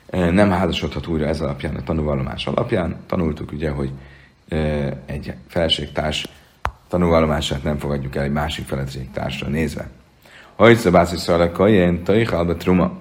eh, 0.06 0.30
nem 0.30 0.50
házasodhat 0.50 1.06
újra 1.06 1.26
ez 1.26 1.40
alapján, 1.40 1.76
a 1.76 1.82
tanúvallomás 1.82 2.46
alapján. 2.46 2.96
Tanultuk 3.06 3.52
ugye, 3.52 3.70
hogy 3.70 3.90
egy 5.06 5.34
feleségtárs 5.48 6.28
tanúvallomását 6.88 7.62
nem 7.62 7.78
fogadjuk 7.78 8.16
el 8.16 8.22
egy 8.22 8.32
másik 8.32 8.66
feleségtársra 8.66 9.48
nézve. 9.48 9.88
Hogy 10.54 10.76
szabászi 10.76 11.16
szalakai, 11.16 11.72
én 11.72 12.04
tajhalba 12.04 12.56
truma. 12.56 12.98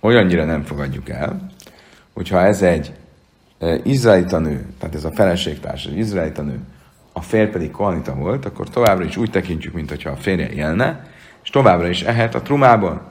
Olyannyira 0.00 0.44
nem 0.44 0.62
fogadjuk 0.62 1.08
el, 1.08 1.50
hogyha 2.12 2.40
ez 2.40 2.62
egy 2.62 2.92
izraelita 3.82 4.38
nő, 4.38 4.66
tehát 4.78 4.94
ez 4.94 5.04
a 5.04 5.10
feleségtárs, 5.10 5.84
egy 5.86 5.98
izraelita 5.98 6.42
nő, 6.42 6.58
a 7.12 7.20
férj 7.20 7.50
pedig 7.50 7.70
kohanita 7.70 8.14
volt, 8.14 8.44
akkor 8.44 8.68
továbbra 8.68 9.04
is 9.04 9.16
úgy 9.16 9.30
tekintjük, 9.30 9.74
mintha 9.74 10.10
a 10.10 10.16
férje 10.16 10.48
élne, 10.48 11.06
és 11.42 11.50
továbbra 11.50 11.88
is 11.88 12.02
ehet 12.02 12.34
a 12.34 12.42
trumából. 12.42 13.10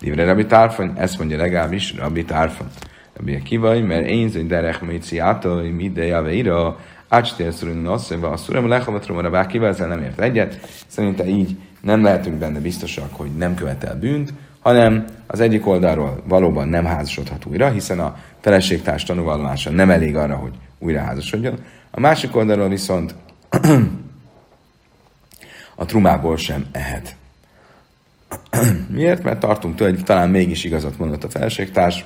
Divre 0.00 0.24
Rabbi 0.24 0.46
Tárfon, 0.46 0.96
ezt 0.96 1.18
mondja 1.18 1.36
legalábbis 1.36 1.94
Rabbi 1.96 2.24
Tárfon. 2.24 2.68
Rabbi 3.20 3.42
Kivaj, 3.42 3.80
mert 3.80 4.06
én 4.06 4.28
zöny 4.28 4.46
derech 4.46 4.82
méci 4.82 5.18
ától, 5.18 5.62
mide 5.62 6.04
jave 6.04 6.32
ira, 6.32 6.78
ácstél 7.08 7.50
szurun 7.50 7.76
nasszöva, 7.76 8.28
a 8.28 8.36
szuram 8.36 8.68
lechavat 8.68 9.06
rumara, 9.06 9.30
bár 9.30 9.46
kivel 9.46 9.68
ezzel 9.68 9.88
nem 9.88 10.02
ért 10.02 10.20
egyet. 10.20 10.60
Szerintem 10.86 11.26
így 11.26 11.56
nem 11.80 12.02
lehetünk 12.02 12.36
benne 12.36 12.60
biztosak, 12.60 13.08
hogy 13.12 13.30
nem 13.36 13.54
követel 13.54 13.98
bűnt, 13.98 14.32
hanem 14.60 15.04
az 15.26 15.40
egyik 15.40 15.66
oldalról 15.66 16.22
valóban 16.28 16.68
nem 16.68 16.84
házasodhat 16.84 17.44
újra, 17.44 17.70
hiszen 17.70 18.00
a 18.00 18.16
feleségtárs 18.40 19.02
tanúvallomása 19.02 19.70
nem 19.70 19.90
elég 19.90 20.16
arra, 20.16 20.36
hogy 20.36 20.52
újra 20.78 21.00
házasodjon. 21.00 21.58
A 21.90 22.00
másik 22.00 22.36
oldalról 22.36 22.68
viszont 22.68 23.14
a 25.74 25.84
trumából 25.84 26.36
sem 26.36 26.66
ehet. 26.72 27.16
Miért? 28.88 29.22
Mert 29.22 29.40
tartunk 29.40 29.74
tőle, 29.74 29.90
hogy 29.90 30.04
talán 30.04 30.30
mégis 30.30 30.64
igazat 30.64 30.98
mondott 30.98 31.24
a 31.24 31.30
feleségtárs, 31.30 32.04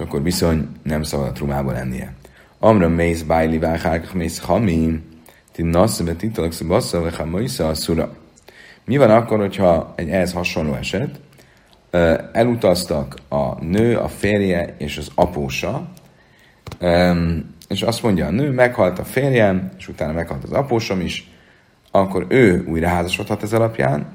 és 0.00 0.06
akkor 0.06 0.22
bizony 0.22 0.68
nem 0.82 1.02
szabad 1.02 1.26
a 1.26 1.32
trumából 1.32 1.76
ennie. 1.76 2.12
Amra 2.58 2.88
mész 2.88 3.22
bájli 3.22 3.58
vágák, 3.58 4.12
mész 4.12 4.40
hamim, 4.40 5.04
ti 5.52 5.62
nasszebe 5.62 6.14
titalak 6.14 6.52
szabassza, 6.52 7.00
vagy 7.00 7.16
ha 7.16 7.64
a 7.64 7.74
szura. 7.74 8.16
Mi 8.84 8.96
van 8.96 9.10
akkor, 9.10 9.38
hogyha 9.38 9.92
egy 9.96 10.08
ehhez 10.08 10.32
hasonló 10.32 10.74
eset, 10.74 11.20
elutaztak 12.32 13.16
a 13.28 13.64
nő, 13.64 13.96
a 13.96 14.08
férje 14.08 14.74
és 14.78 14.96
az 14.96 15.10
apósa, 15.14 15.88
és 17.68 17.82
azt 17.82 18.02
mondja, 18.02 18.26
a 18.26 18.30
nő 18.30 18.50
meghalt 18.50 18.98
a 18.98 19.04
férjem, 19.04 19.70
és 19.78 19.88
utána 19.88 20.12
meghalt 20.12 20.44
az 20.44 20.52
apósom 20.52 21.00
is, 21.00 21.30
akkor 21.90 22.26
ő 22.28 22.64
újra 22.68 22.88
házasodhat 22.88 23.42
ez 23.42 23.52
alapján, 23.52 24.06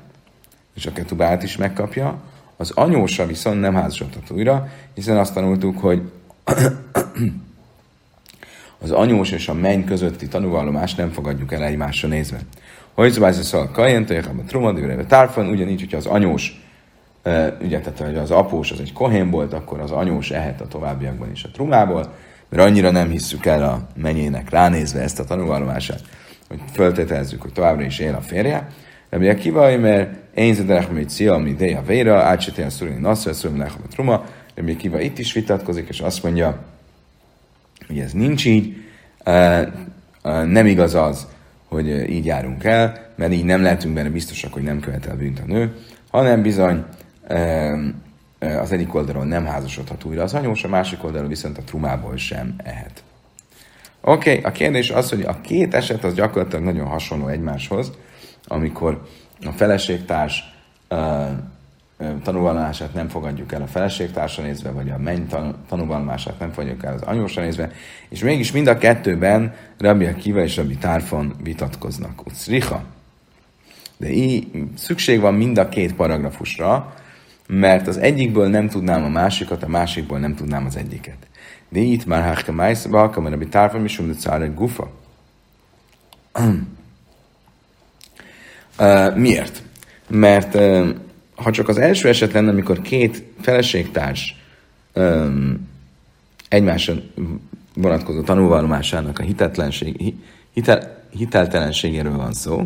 és 0.75 0.85
a 0.85 0.91
ketubát 0.91 1.43
is 1.43 1.57
megkapja, 1.57 2.21
az 2.57 2.71
anyósa 2.71 3.25
viszont 3.25 3.59
nem 3.59 3.73
házasodhat 3.73 4.29
újra, 4.29 4.67
hiszen 4.93 5.17
azt 5.17 5.33
tanultuk, 5.33 5.79
hogy 5.79 6.01
az 8.83 8.91
anyós 8.91 9.31
és 9.31 9.47
a 9.47 9.53
menny 9.53 9.83
közötti 9.83 10.27
tanúvallomást 10.27 10.97
nem 10.97 11.11
fogadjuk 11.11 11.53
el 11.53 11.63
egymásra 11.63 12.07
nézve. 12.07 12.39
Hogy 12.93 13.11
szabályza 13.11 13.43
szal 13.43 13.71
kajen, 13.71 14.03
a 14.03 14.43
trumad, 14.47 15.05
tárfan, 15.07 15.47
ugyanígy, 15.47 15.79
hogyha 15.79 15.97
az 15.97 16.05
anyós, 16.05 16.63
ugye, 17.61 17.79
tehát 17.79 17.99
hogy 17.99 18.17
az 18.17 18.31
após 18.31 18.71
az 18.71 18.79
egy 18.79 18.93
kohén 18.93 19.29
volt, 19.29 19.53
akkor 19.53 19.79
az 19.79 19.91
anyós 19.91 20.31
ehet 20.31 20.61
a 20.61 20.67
továbbiakban 20.67 21.31
is 21.31 21.43
a 21.43 21.49
trumából, 21.53 22.13
mert 22.49 22.63
annyira 22.63 22.91
nem 22.91 23.09
hisszük 23.09 23.45
el 23.45 23.63
a 23.63 23.87
menyének 23.95 24.49
ránézve 24.49 25.01
ezt 25.01 25.19
a 25.19 25.23
tanúvallomását, 25.23 26.01
hogy 26.47 26.59
föltételezzük, 26.73 27.41
hogy 27.41 27.51
továbbra 27.51 27.83
is 27.83 27.99
él 27.99 28.13
a 28.13 28.21
férje. 28.21 28.67
Rabbi 29.09 29.29
Akiva, 29.29 29.77
mert 29.77 30.09
én 30.35 30.53
zederek 30.53 30.91
még 30.91 31.05
cia, 31.05 31.33
ami 31.33 31.73
a 31.73 31.81
véra, 31.81 32.21
átsétél 32.21 32.69
szurni 32.69 32.99
nasszor, 32.99 33.33
szurni 33.33 33.61
a 33.61 33.71
truma. 33.89 34.25
Rabbi 34.55 34.71
Akiva 34.71 34.99
itt 34.99 35.17
is 35.17 35.33
vitatkozik, 35.33 35.87
és 35.89 35.99
azt 35.99 36.23
mondja, 36.23 36.63
hogy 37.87 37.99
ez 37.99 38.11
nincs 38.11 38.45
így, 38.45 38.75
nem 40.23 40.65
igaz 40.65 40.95
az, 40.95 41.27
hogy 41.67 42.09
így 42.09 42.25
járunk 42.25 42.63
el, 42.63 43.11
mert 43.15 43.33
így 43.33 43.45
nem 43.45 43.61
lehetünk 43.61 43.93
benne 43.93 44.09
biztosak, 44.09 44.53
hogy 44.53 44.63
nem 44.63 44.79
követel 44.79 45.15
bűnt 45.15 45.39
a 45.39 45.45
nő, 45.45 45.75
hanem 46.11 46.41
bizony 46.41 46.83
az 48.39 48.71
egyik 48.71 48.95
oldalon 48.95 49.27
nem 49.27 49.45
házasodhat 49.45 50.03
újra 50.03 50.23
az 50.23 50.33
anyós, 50.33 50.63
a 50.63 50.67
másik 50.67 51.03
oldalon 51.03 51.27
viszont 51.27 51.57
a 51.57 51.61
trumából 51.61 52.17
sem 52.17 52.55
ehet. 52.63 53.03
Oké, 54.01 54.29
okay, 54.29 54.43
a 54.43 54.51
kérdés 54.51 54.89
az, 54.89 55.09
hogy 55.09 55.21
a 55.21 55.41
két 55.41 55.73
eset 55.73 56.03
az 56.03 56.13
gyakorlatilag 56.13 56.63
nagyon 56.63 56.87
hasonló 56.87 57.27
egymáshoz, 57.27 57.91
amikor 58.47 59.07
a 59.41 59.51
feleségtárs 59.51 60.43
tanúvallomását 62.23 62.93
nem 62.93 63.07
fogadjuk 63.07 63.51
el 63.51 63.61
a 63.61 63.67
feleségtársa 63.67 64.41
nézve, 64.41 64.71
vagy 64.71 64.89
a 64.89 64.97
menny 64.97 65.27
tanúvallomását 65.67 66.39
nem 66.39 66.51
fogadjuk 66.51 66.83
el 66.83 66.93
az 66.93 67.01
anyósra 67.01 67.41
nézve, 67.41 67.71
és 68.09 68.19
mégis 68.23 68.51
mind 68.51 68.67
a 68.67 68.77
kettőben 68.77 69.53
Rabbi 69.77 70.05
Akiva 70.05 70.43
és 70.43 70.55
Rabbi 70.55 70.77
Tárfon 70.77 71.35
vitatkoznak. 71.43 72.25
Ucriha. 72.25 72.83
De 73.97 74.09
így 74.09 74.47
szükség 74.77 75.19
van 75.19 75.33
mind 75.33 75.57
a 75.57 75.69
két 75.69 75.95
paragrafusra, 75.95 76.93
mert 77.47 77.87
az 77.87 77.97
egyikből 77.97 78.47
nem 78.47 78.69
tudnám 78.69 79.03
a 79.03 79.09
másikat, 79.09 79.63
a 79.63 79.67
másikból 79.67 80.19
nem 80.19 80.35
tudnám 80.35 80.65
az 80.65 80.75
egyiket. 80.75 81.17
De 81.69 81.79
itt 81.79 82.05
már 82.05 82.23
háke 82.23 82.51
májszba, 82.51 83.09
kamar 83.09 83.31
Rabbi 83.31 83.47
Tárfon 83.47 83.83
is 83.83 83.99
um 83.99 84.13
gufa. 84.55 84.91
Miért? 89.15 89.61
Mert 90.07 90.57
ha 91.35 91.51
csak 91.51 91.67
az 91.67 91.77
első 91.77 92.07
eset 92.07 92.31
lenne, 92.31 92.49
amikor 92.49 92.81
két 92.81 93.23
feleségtárs 93.41 94.35
um, 94.93 95.69
egymásra 96.49 96.93
vonatkozó 97.75 98.21
tanulvallomásának 98.21 99.19
a 99.19 99.23
hitetlenség, 99.23 100.13
hitel, 100.53 101.03
hiteltelenségéről 101.09 102.15
van 102.15 102.33
szó, 102.33 102.65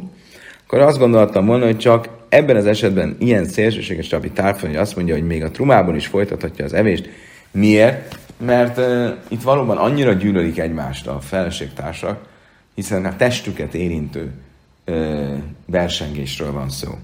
akkor 0.65 0.79
azt 0.79 0.97
gondoltam 0.97 1.45
volna, 1.45 1.65
hogy 1.65 1.77
csak 1.77 2.09
ebben 2.29 2.55
az 2.55 2.65
esetben 2.65 3.15
ilyen 3.19 3.45
szélsőséges 3.45 4.11
Rabbi 4.11 4.31
Tárfon, 4.31 4.69
hogy 4.69 4.77
azt 4.77 4.95
mondja, 4.95 5.13
hogy 5.13 5.25
még 5.25 5.43
a 5.43 5.51
trumában 5.51 5.95
is 5.95 6.07
folytathatja 6.07 6.65
az 6.65 6.73
evést. 6.73 7.09
Miért? 7.51 8.19
Mert 8.37 8.77
uh, 8.77 9.09
itt 9.27 9.41
valóban 9.41 9.77
annyira 9.77 10.13
gyűlölik 10.13 10.59
egymást 10.59 11.07
a 11.07 11.19
feleségtársak, 11.19 12.27
hiszen 12.75 13.05
a 13.05 13.15
testüket 13.15 13.73
érintő 13.73 14.31
versengésről 15.65 16.51
van 16.51 16.69
szó. 16.69 16.98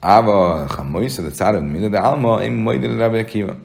Áva, 0.00 0.66
ha 0.66 0.82
Moisza, 0.82 1.22
de 1.22 1.28
cárad 1.28 1.70
minden, 1.70 1.90
de 1.90 1.98
álma, 1.98 2.42
én 2.42 2.52
majd 2.52 2.96
Rabbi 2.96 3.24
Kiva. 3.24 3.56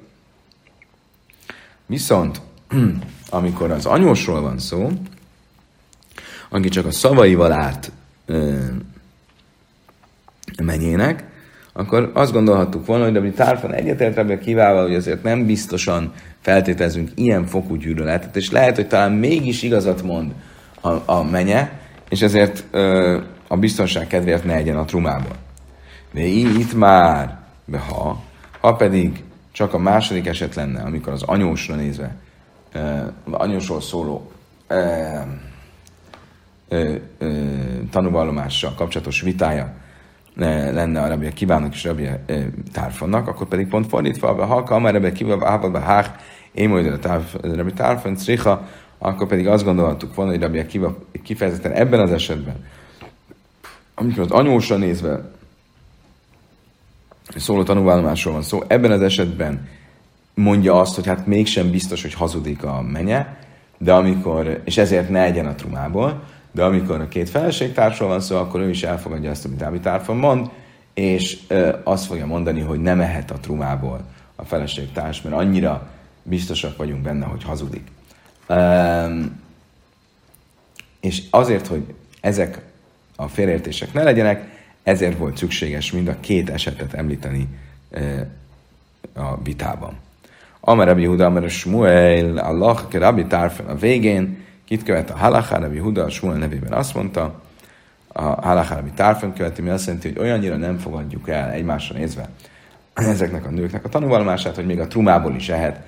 Viszont, 1.86 2.42
amikor 3.30 3.72
az 3.72 3.86
anyósról 3.86 4.42
van 4.42 4.60
szó, 4.60 4.90
aki 6.50 6.70
csak 6.70 6.86
a 6.86 6.92
szavaival 6.92 7.52
árt 7.52 7.92
menjének, 10.64 11.24
akkor 11.74 12.12
azt 12.14 12.32
gondolhattuk 12.32 12.86
volna, 12.86 13.04
hogy 13.04 13.14
Rabbi 13.14 13.32
Tárfan 13.32 13.74
egyetért 13.74 14.16
Rabbi 14.16 14.38
Kivával, 14.38 14.84
hogy 14.84 14.96
azért 14.96 15.24
nem 15.24 15.46
biztosan 15.46 16.14
feltételezünk 16.40 17.12
ilyen 17.16 17.46
fokú 17.46 17.76
gyűlöletet, 17.76 18.36
és 18.36 18.52
lehet, 18.52 18.76
hogy 18.76 18.88
talán 18.88 19.12
mégis 19.12 19.64
igazat 19.64 20.04
mond 20.04 20.32
a, 20.82 20.90
a 21.06 21.24
menye, 21.24 21.80
és 22.10 22.22
ezért 22.22 22.64
ö, 22.72 23.18
a 23.48 23.58
biztonság 23.58 24.08
kedvéért 24.08 24.44
ne 24.44 24.54
egyen 24.54 24.78
a 24.78 24.86
trumából. 24.86 25.36
De 26.12 26.22
itt 26.22 26.74
már, 26.74 27.38
be 27.66 27.80
ha, 27.80 28.24
ha 28.60 28.76
pedig 28.76 29.24
csak 29.52 29.74
a 29.74 29.78
második 29.78 30.28
eset 30.28 30.56
lenne, 30.56 30.82
amikor 30.82 31.14
az 31.14 31.24
anyósra 31.24 31.76
nézve 31.76 32.16
anyósról 33.32 33.82
szóló 33.82 34.32
tanúvallomással 37.92 38.74
kapcsolatos 38.76 39.22
vitája 39.22 39.74
lenne 40.72 41.02
a 41.02 41.08
rabbi 41.08 41.34
kívánok 41.34 41.74
és 41.74 41.84
rabbi 41.84 42.08
tárfonnak, 42.74 43.28
akkor 43.28 43.48
pedig 43.48 43.68
pont 43.68 43.88
fordítva, 43.88 44.46
ha 44.46 44.64
kamar 44.64 44.94
rabbi 44.94 45.12
kívánok, 45.12 45.72
be 45.72 45.80
hák, 45.80 46.16
én 46.52 46.70
majd 46.70 47.06
a 47.06 47.22
rabbi 47.42 47.74
tárfon, 47.74 48.16
akkor 49.00 49.28
pedig 49.28 49.48
azt 49.48 49.64
gondoltuk 49.64 50.16
volna, 50.16 50.32
hogy 50.32 50.42
rabbi 50.42 50.66
kifejezetten 51.24 51.72
ebben 51.72 52.00
az 52.00 52.12
esetben, 52.12 52.66
amikor 53.96 54.24
az 54.24 54.32
anyósra 54.32 54.78
nézve 54.78 55.32
szóló 57.36 57.64
tanúvallomásról 57.64 58.34
van 58.34 58.42
szó, 58.42 58.64
ebben 58.68 58.92
az 58.92 59.02
esetben 59.02 59.68
mondja 60.34 60.80
azt, 60.80 60.96
hogy 60.96 61.06
hát 61.06 61.26
mégsem 61.26 61.72
biztos, 61.72 62.02
hogy 62.02 62.14
hazudik 62.14 62.64
a 62.64 62.82
menye, 62.82 63.38
de 63.78 63.94
amikor, 63.94 64.62
és 64.64 64.78
ezért 64.78 65.10
ne 65.10 65.24
egyen 65.24 65.46
a 65.46 65.56
trumából, 65.56 66.24
de 66.52 66.64
amikor 66.64 67.02
a 67.02 67.08
két 67.08 67.30
feleségtársról 67.30 68.10
van 68.10 68.20
szó, 68.20 68.36
akkor 68.36 68.62
ő 68.62 68.70
is 68.70 68.84
elfogadja 68.84 69.32
azt, 69.32 69.46
amit 69.46 69.62
Ábi 69.62 69.80
Tárfon 69.80 70.18
mond, 70.18 70.50
és 70.94 71.40
ö, 71.48 71.76
azt 71.84 72.06
fogja 72.06 72.26
mondani, 72.26 72.60
hogy 72.60 72.82
nem 72.82 73.00
ehet 73.00 73.32
a 73.32 73.38
trumából 73.38 74.02
a 74.36 74.46
feleségtárs, 74.46 75.22
mert 75.22 75.36
annyira 75.36 75.90
biztosak 76.24 76.78
vagyunk 76.78 77.02
benne, 77.02 77.26
hogy 77.26 77.44
hazudik. 77.44 77.88
Um, 78.50 79.42
és 81.00 81.24
azért, 81.30 81.68
hogy 81.68 81.94
ezek 82.22 82.62
a 83.16 83.28
félértések 83.28 83.94
ne 83.94 84.04
legyenek, 84.04 84.58
ezért 84.84 85.18
volt 85.18 85.38
szükséges 85.38 85.92
mind 85.92 86.08
a 86.08 86.20
két 86.20 86.50
esetet 86.50 86.94
említeni 86.94 87.48
uh, 87.92 88.22
a 89.14 89.42
vitában. 89.44 89.98
Amar 90.60 90.88
Rabbi 90.88 91.06
Huda, 91.06 91.26
Amar 91.26 91.50
Shmuel, 91.50 92.38
Allah, 92.38 92.88
Rabbi 92.92 93.26
Tarfen 93.26 93.66
a 93.66 93.76
végén, 93.76 94.46
kit 94.66 94.84
követ 94.84 95.10
a 95.10 95.18
Halacha, 95.18 95.60
Rabbi 95.60 95.78
Huda, 95.78 96.04
a 96.04 96.10
Shmuel 96.10 96.38
nevében 96.38 96.74
azt 96.74 96.94
mondta, 96.94 97.42
a 98.08 98.22
Halacha 98.22 98.76
Rabbi 98.76 98.92
Tarfen 98.92 99.34
követi, 99.34 99.62
mi 99.62 99.70
azt 99.70 99.86
jelenti, 99.86 100.08
hogy 100.08 100.20
olyannyira 100.20 100.56
nem 100.56 100.78
fogadjuk 100.78 101.30
el 101.30 101.52
egymásra 101.52 101.98
nézve 101.98 102.30
ezeknek 102.94 103.46
a 103.46 103.50
nőknek 103.50 103.86
a 103.86 103.90
tanulvallomását, 103.90 104.56
hogy 104.56 104.66
még 104.66 104.80
a 104.80 104.88
trumából 104.88 105.36
is 105.36 105.50
ehet, 105.50 105.80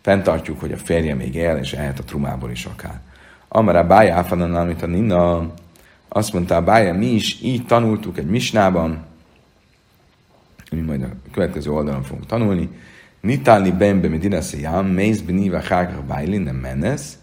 fenntartjuk, 0.00 0.60
hogy 0.60 0.72
a 0.72 0.76
férje 0.76 1.14
még 1.14 1.34
él, 1.34 1.56
és 1.56 1.72
ehet 1.72 1.98
a 1.98 2.04
trumából 2.04 2.50
is 2.50 2.64
akár. 2.64 3.00
Amara 3.48 3.86
Bája 3.86 4.14
Áfanan, 4.14 4.54
amit 4.54 4.82
a 4.82 4.86
Nina, 4.86 5.52
azt 6.08 6.32
mondta 6.32 6.56
a 6.56 6.62
Bája, 6.62 6.94
mi 6.94 7.06
is 7.06 7.40
így 7.42 7.66
tanultuk 7.66 8.18
egy 8.18 8.26
misnában, 8.26 9.04
mi 10.70 10.80
majd 10.80 11.02
a 11.02 11.08
következő 11.32 11.70
oldalon 11.70 12.02
fogunk 12.02 12.26
tanulni, 12.26 12.68
Nitáli 13.20 13.70
ben 13.70 14.00
bemedinaszi 14.00 14.60
jám, 14.60 14.86
mész 14.86 15.20
beniva 15.20 15.60
hágra 15.60 16.02
bájlin, 16.08 16.40
nem 16.40 16.56
menesz, 16.56 17.18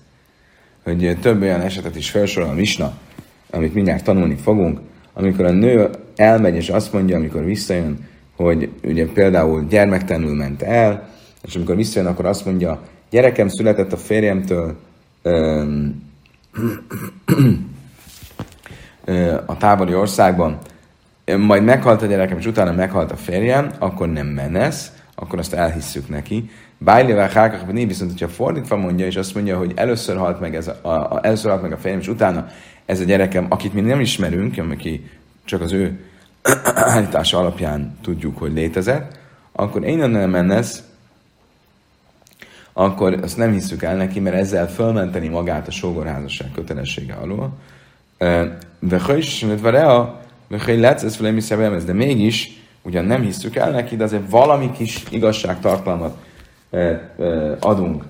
hogy 0.84 1.18
több 1.22 1.42
olyan 1.42 1.62
esetet 1.62 1.96
is 1.96 2.10
felsorol 2.10 2.50
a 2.50 2.54
misna, 2.54 2.98
amit 3.50 3.74
mindjárt 3.74 4.04
tanulni 4.04 4.36
fogunk, 4.36 4.80
amikor 5.14 5.46
a 5.46 5.52
nő 5.52 5.90
elmegy 6.16 6.56
és 6.56 6.70
azt 6.70 6.94
mondja, 6.94 7.18
amikor 7.18 7.44
visszajön, 7.46 8.08
hogy 8.36 8.70
ugye 8.84 9.06
például 9.06 9.66
gyermektelenül 9.70 10.36
ment 10.36 10.62
el, 10.62 11.10
és 11.48 11.56
amikor 11.56 11.76
visszajön, 11.76 12.08
akkor 12.08 12.26
azt 12.26 12.46
mondja, 12.46 12.82
gyerekem 13.10 13.48
született 13.48 13.94
a 13.94 13.98
férjemtől 13.98 14.76
a 19.46 19.58
távoli 19.58 19.96
országban, 19.96 20.58
majd 21.38 21.64
meghalt 21.64 22.02
a 22.02 22.06
gyerekem, 22.06 22.38
és 22.38 22.46
utána 22.46 22.72
meghalt 22.72 23.12
a 23.12 23.16
férjem, 23.16 23.72
akkor 23.80 24.08
nem 24.08 24.28
menesz, 24.28 24.92
akkor 25.16 25.40
azt 25.40 25.54
elhisszük 25.54 26.10
neki. 26.10 26.50
Bájlével 26.78 27.30
hákakbani, 27.30 27.86
viszont 27.86 28.12
hogyha 28.12 28.28
fordítva 28.28 28.76
mondja, 28.76 29.06
és 29.06 29.16
azt 29.16 29.36
mondja, 29.36 29.58
hogy 29.58 29.72
először 29.76 30.18
halt 30.18 30.40
meg, 30.40 30.56
ez 30.56 30.68
a, 30.68 30.90
a, 30.90 31.20
először 31.22 31.50
halt 31.50 31.62
meg 31.62 31.72
a 31.72 31.78
fejem, 31.78 32.00
és 32.00 32.08
utána 32.08 32.48
ez 32.86 33.00
a 33.00 33.04
gyerekem, 33.04 33.46
akit 33.50 33.74
mi 33.74 33.82
nem 33.82 34.00
ismerünk, 34.00 34.58
aki 34.72 35.10
csak 35.46 35.62
az 35.62 35.72
ő 35.72 36.00
állítása 36.74 37.38
alapján 37.38 37.98
tudjuk, 38.02 38.38
hogy 38.38 38.54
létezett, 38.54 39.20
akkor 39.52 39.84
én 39.84 39.98
nem 39.98 40.30
mennesz, 40.30 40.84
akkor 42.80 43.20
azt 43.22 43.38
nem 43.38 43.52
hiszük 43.52 43.84
el 43.84 43.96
neki, 43.96 44.20
mert 44.20 44.36
ezzel 44.36 44.70
fölmenteni 44.70 45.28
magát 45.28 45.68
a 45.68 45.72
sógorházasság 45.72 46.52
kötelessége 46.52 47.14
alól. 47.14 47.54
De 48.88 48.98
mégis 51.94 52.62
ugyan 52.82 53.06
nem 53.06 53.22
hiszük 53.22 53.56
el 53.56 53.72
neki, 53.72 53.96
de 53.96 54.04
azért 54.04 54.30
valami 54.30 54.72
kis 54.72 55.04
igazságtartalmat 55.10 56.18
adunk, 57.60 58.04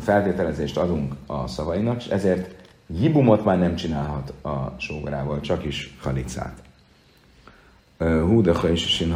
feltételezést 0.00 0.76
adunk 0.76 1.12
a 1.26 1.46
szavainak, 1.46 2.04
és 2.04 2.06
ezért 2.06 2.54
hibumot 3.00 3.44
már 3.44 3.58
nem 3.58 3.74
csinálhat 3.74 4.32
a 4.42 4.74
sógorával, 4.78 5.40
csak 5.40 5.64
is 5.64 5.96
halicát. 6.02 6.54
Hú, 7.98 8.42
de 8.42 8.52
is 8.72 8.94
sin 8.94 9.14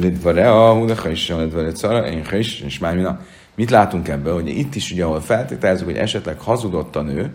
lidvarea, 0.00 0.74
hú, 0.74 0.84
de 0.84 1.10
is 1.10 1.24
sin 1.24 1.40
lidvarea 1.40 1.72
cara, 1.72 2.06
én 2.06 2.24
is, 2.32 2.60
és 2.60 2.78
már 2.78 3.18
Mit 3.58 3.70
látunk 3.70 4.08
ebből? 4.08 4.34
Hogy 4.34 4.48
itt 4.48 4.74
is 4.74 4.92
ugye, 4.92 5.04
ahol 5.04 5.20
feltételezzük, 5.20 5.86
hogy 5.86 5.96
esetleg 5.96 6.40
hazudott 6.40 6.96
a 6.96 7.02
nő, 7.02 7.34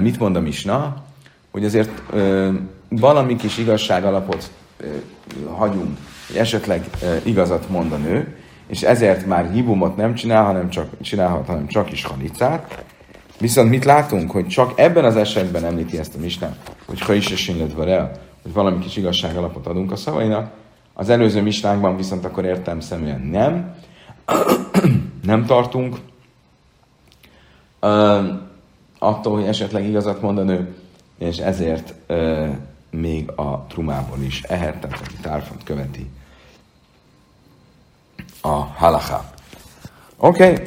mit 0.00 0.18
mond 0.18 0.36
a 0.36 0.40
Misna? 0.40 1.04
Hogy 1.50 1.64
azért 1.64 2.02
valami 2.88 3.36
kis 3.36 3.58
igazság 3.58 4.04
alapot 4.04 4.50
hagyunk, 5.56 5.98
hogy 6.26 6.36
esetleg 6.36 6.84
igazat 7.22 7.68
mond 7.68 7.92
a 7.92 7.96
nő, 7.96 8.36
és 8.66 8.82
ezért 8.82 9.26
már 9.26 9.50
hibumot 9.52 9.96
nem 9.96 10.14
csinál, 10.14 10.44
hanem 10.44 10.68
csak, 10.68 10.88
csinálhat, 11.00 11.46
hanem 11.46 11.66
csak 11.66 11.92
is 11.92 12.04
halicát. 12.04 12.84
Viszont 13.38 13.70
mit 13.70 13.84
látunk, 13.84 14.30
hogy 14.30 14.46
csak 14.46 14.72
ebben 14.76 15.04
az 15.04 15.16
esetben 15.16 15.64
említi 15.64 15.98
ezt 15.98 16.14
a 16.14 16.20
misnát, 16.20 16.76
hogy 16.86 17.00
ha 17.00 17.14
is 17.14 17.30
esinletve 17.30 17.86
el, 17.86 18.10
hogy 18.42 18.52
valami 18.52 18.78
kis 18.78 18.96
igazság 18.96 19.36
alapot 19.36 19.66
adunk 19.66 19.92
a 19.92 19.96
szavainak, 19.96 20.50
az 20.94 21.08
előző 21.08 21.42
misnákban 21.42 21.96
viszont 21.96 22.24
akkor 22.24 22.44
értem 22.44 22.80
személyen 22.80 23.20
nem, 23.20 23.74
nem 25.22 25.46
tartunk, 25.46 25.96
uh, 27.80 28.26
attól, 28.98 29.34
hogy 29.34 29.46
esetleg 29.46 29.84
igazat 29.84 30.20
mond 30.20 30.38
a 30.38 30.42
nő, 30.42 30.74
és 31.18 31.36
ezért 31.36 31.94
uh, 32.08 32.48
még 32.90 33.30
a 33.30 33.64
trumából 33.68 34.22
is 34.22 34.42
ehet, 34.42 34.80
tehát 34.80 35.00
aki 35.00 35.16
tárfont 35.22 35.64
követi 35.64 36.10
a 38.40 38.48
halacha. 38.48 39.30
Oké, 40.16 40.52
okay. 40.52 40.66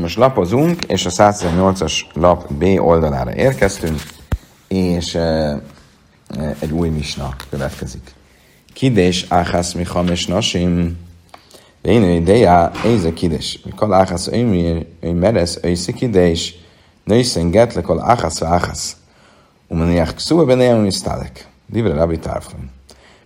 most 0.00 0.16
lapozunk, 0.16 0.82
és 0.82 1.06
a 1.06 1.10
118-as 1.10 2.00
lap 2.12 2.52
B 2.52 2.62
oldalára 2.62 3.34
érkeztünk, 3.34 4.00
és 4.68 5.14
e, 5.14 5.60
egy 6.58 6.70
új 6.70 6.88
misna 6.88 7.36
következik. 7.50 8.14
Kidés 8.72 9.26
áhász 9.28 9.72
mi 9.72 9.84
hames 9.84 10.26
nasim, 10.26 10.98
én 11.82 12.04
ideja, 12.04 12.70
éze 12.86 13.12
kidés. 13.12 13.60
Mikor 13.64 13.94
áhász 13.94 14.26
ő 15.00 15.12
meresz, 15.12 15.58
őszi 15.62 15.92
kidés, 15.92 16.54
nőszen 17.04 17.50
getlek, 17.50 17.86
áhász 18.00 18.42
áhász. 18.42 18.96
Umaniach 19.68 20.14
kszuba 20.14 20.44
benne, 20.44 20.74
misztálek. 20.74 21.48
Divre 21.66 21.94
Rabbi 21.94 22.18
Tárflin. 22.18 22.70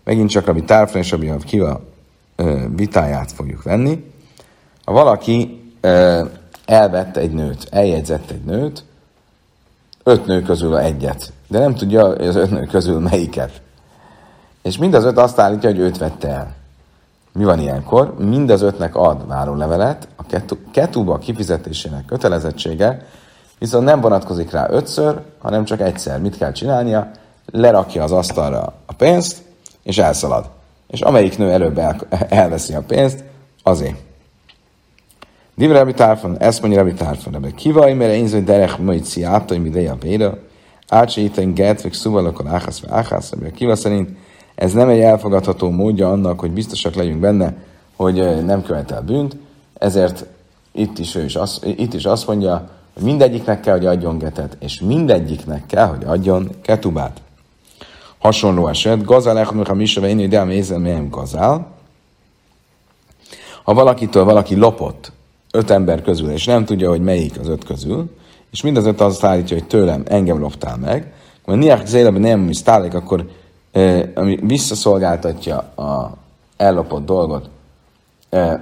Megint 0.04 0.30
csak 0.30 0.46
Rabbi 0.46 0.62
Tárflin 0.62 1.02
és 1.02 1.10
Rabbi 1.10 1.30
Kiva 1.44 1.80
vitáját 2.76 3.32
fogjuk 3.32 3.62
venni. 3.62 4.04
Ha 4.84 4.92
valaki 4.92 5.60
elvette 6.64 7.20
egy 7.20 7.32
nőt, 7.32 7.66
eljegyzett 7.70 8.30
egy 8.30 8.44
nőt, 8.44 8.84
öt 10.02 10.26
nő 10.26 10.42
közül 10.42 10.78
egyet, 10.78 11.32
de 11.48 11.58
nem 11.58 11.74
tudja 11.74 12.06
hogy 12.06 12.26
az 12.26 12.36
öt 12.36 12.50
nő 12.50 12.64
közül 12.64 13.00
melyiket. 13.00 13.62
És 14.62 14.78
mind 14.78 14.94
az 14.94 15.04
öt 15.04 15.18
azt 15.18 15.38
állítja, 15.38 15.70
hogy 15.70 15.78
őt 15.78 15.98
vette 15.98 16.28
el. 16.28 16.54
Mi 17.36 17.44
van 17.44 17.58
ilyenkor? 17.58 18.14
Mind 18.18 18.50
az 18.50 18.62
ötnek 18.62 18.96
ad 18.96 19.26
várólevelet, 19.26 20.08
a 20.16 20.22
ketúba 20.70 21.18
kifizetésének 21.18 22.04
kötelezettsége, 22.04 23.06
viszont 23.58 23.84
nem 23.84 24.00
vonatkozik 24.00 24.50
rá 24.50 24.66
ötször, 24.70 25.20
hanem 25.38 25.64
csak 25.64 25.80
egyszer. 25.80 26.20
Mit 26.20 26.36
kell 26.36 26.52
csinálnia? 26.52 27.10
lerakja 27.52 28.02
az 28.02 28.12
asztalra 28.12 28.72
a 28.86 28.92
pénzt, 28.92 29.42
és 29.82 29.98
elszalad. 29.98 30.50
És 30.86 31.00
amelyik 31.00 31.38
nő 31.38 31.50
előbb 31.50 31.78
el, 31.78 31.96
elveszi 32.28 32.74
a 32.74 32.82
pénzt, 32.86 33.24
azért. 33.62 33.96
Divre 35.54 35.78
Rabbi 35.78 35.92
Tárfon, 35.92 36.38
ezt 36.38 36.60
mondja 36.60 36.82
Rabbi 36.82 36.94
Tárfon, 36.94 37.32
Rabbi 37.32 37.54
Kivaj, 37.54 37.92
mert 37.92 38.12
én 38.12 38.26
zöld 38.26 38.44
derech 38.44 38.80
majd 38.80 39.04
sziáta, 39.04 39.54
hogy 39.54 39.66
ideje 39.66 39.90
a 39.90 39.94
béra, 39.94 40.38
átse 40.88 41.20
itten 41.20 41.54
get, 41.54 41.82
vagy 41.82 41.92
szuvalokon 41.92 42.46
áhász, 42.46 42.80
vagy 42.80 42.90
áhász, 42.90 43.30
Rabbi 43.30 43.50
Kiva 43.50 43.76
szerint 43.76 44.10
ez 44.56 44.72
nem 44.72 44.88
egy 44.88 45.00
elfogadható 45.00 45.70
módja 45.70 46.10
annak, 46.10 46.40
hogy 46.40 46.50
biztosak 46.50 46.94
legyünk 46.94 47.20
benne, 47.20 47.54
hogy 47.96 48.44
nem 48.44 48.62
követel 48.62 49.02
bűnt, 49.02 49.36
ezért 49.74 50.26
itt 50.72 50.98
is, 50.98 51.14
ő 51.14 51.24
is 51.24 51.34
azt, 51.34 51.64
itt 51.64 51.94
is 51.94 52.04
azt 52.04 52.26
mondja, 52.26 52.68
hogy 52.94 53.02
mindegyiknek 53.02 53.60
kell, 53.60 53.76
hogy 53.76 53.86
adjon 53.86 54.18
getet, 54.18 54.56
és 54.60 54.80
mindegyiknek 54.80 55.66
kell, 55.66 55.86
hogy 55.86 56.04
adjon 56.04 56.50
ketubát 56.62 57.20
hasonló 58.18 58.68
eset. 58.68 59.04
Gazál 59.04 59.38
echad 59.38 59.68
a 59.68 59.74
misra, 59.74 60.08
én 60.08 60.18
ide 60.18 60.44
mézel, 60.44 60.78
milyen 60.78 61.10
gazál. 61.10 61.66
Ha 63.64 63.74
valakitől 63.74 64.24
valaki 64.24 64.56
lopott 64.56 65.12
öt 65.50 65.70
ember 65.70 66.02
közül, 66.02 66.30
és 66.30 66.44
nem 66.44 66.64
tudja, 66.64 66.88
hogy 66.88 67.00
melyik 67.00 67.38
az 67.38 67.48
öt 67.48 67.64
közül, 67.64 68.10
és 68.50 68.62
mind 68.62 68.76
az 68.76 68.86
öt 68.86 69.00
azt 69.00 69.24
állítja, 69.24 69.56
hogy 69.56 69.66
tőlem 69.66 70.02
engem 70.08 70.38
loptál 70.38 70.76
meg, 70.76 71.12
akkor 71.42 71.56
niák 71.58 71.86
zéleben 71.86 72.20
nem 72.20 72.48
is 72.48 72.60
akkor 72.62 73.30
ami 74.14 74.38
visszaszolgáltatja 74.42 75.56
a 75.58 76.16
ellopott 76.56 77.06
dolgot 77.06 77.48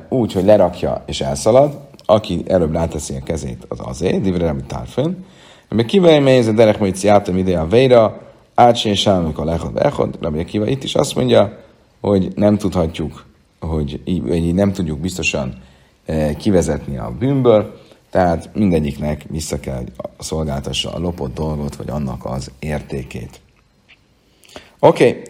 úgy, 0.09 0.33
hogy 0.33 0.45
lerakja 0.45 1.03
és 1.07 1.21
elszalad, 1.21 1.79
aki 2.07 2.43
előbb 2.47 2.73
ráteszi 2.73 3.15
a 3.15 3.23
kezét, 3.25 3.67
az 3.69 3.79
azért, 3.83 4.21
divre 4.21 4.45
nem 4.45 4.67
tárfön, 4.67 5.25
mert 5.69 5.89
kivel 5.89 6.21
mélyez 6.21 6.47
a 6.47 6.53
derek 6.53 6.79
majd 6.79 6.97
sziátom 6.97 7.37
ide 7.37 7.59
a 7.59 7.67
véra, 7.67 8.21
átsén 8.55 8.95
sámok 8.95 9.39
a 9.39 9.45
lechod 9.45 9.77
echod, 9.77 10.19
Rabbi 10.21 10.45
Kiva 10.45 10.67
itt 10.67 10.83
is 10.83 10.95
azt 10.95 11.15
mondja, 11.15 11.59
hogy 12.01 12.33
nem 12.35 12.57
tudhatjuk, 12.57 13.25
hogy 13.61 14.01
így, 14.05 14.35
így 14.35 14.55
nem 14.55 14.73
tudjuk 14.73 14.99
biztosan 14.99 15.55
kivezetni 16.39 16.97
a 16.97 17.13
bűnből, 17.19 17.81
tehát 18.11 18.51
mindegyiknek 18.55 19.25
vissza 19.31 19.61
kell 19.61 19.85
szolgáltassa 20.19 20.93
a 20.93 20.99
lopott 20.99 21.35
dolgot, 21.35 21.77
vagy 21.77 21.91
annak 21.91 22.25
az 22.25 22.51
értékét. 22.59 23.41
Oké, 24.85 25.09
okay. 25.09 25.23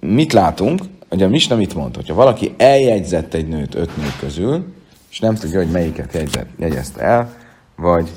mit 0.00 0.32
látunk? 0.32 0.80
Hogy 1.08 1.22
a 1.22 1.28
Misna 1.28 1.56
mit 1.56 1.74
mond? 1.74 1.94
Hogyha 1.94 2.14
valaki 2.14 2.54
eljegyzett 2.56 3.34
egy 3.34 3.48
nőt 3.48 3.74
öt 3.74 3.96
nő 3.96 4.06
közül, 4.20 4.74
és 5.10 5.18
nem 5.18 5.34
tudja, 5.34 5.58
hogy 5.58 5.70
melyiket 5.70 6.12
jegyzett, 6.12 6.48
jegyezte 6.58 7.00
el, 7.00 7.36
vagy 7.76 8.10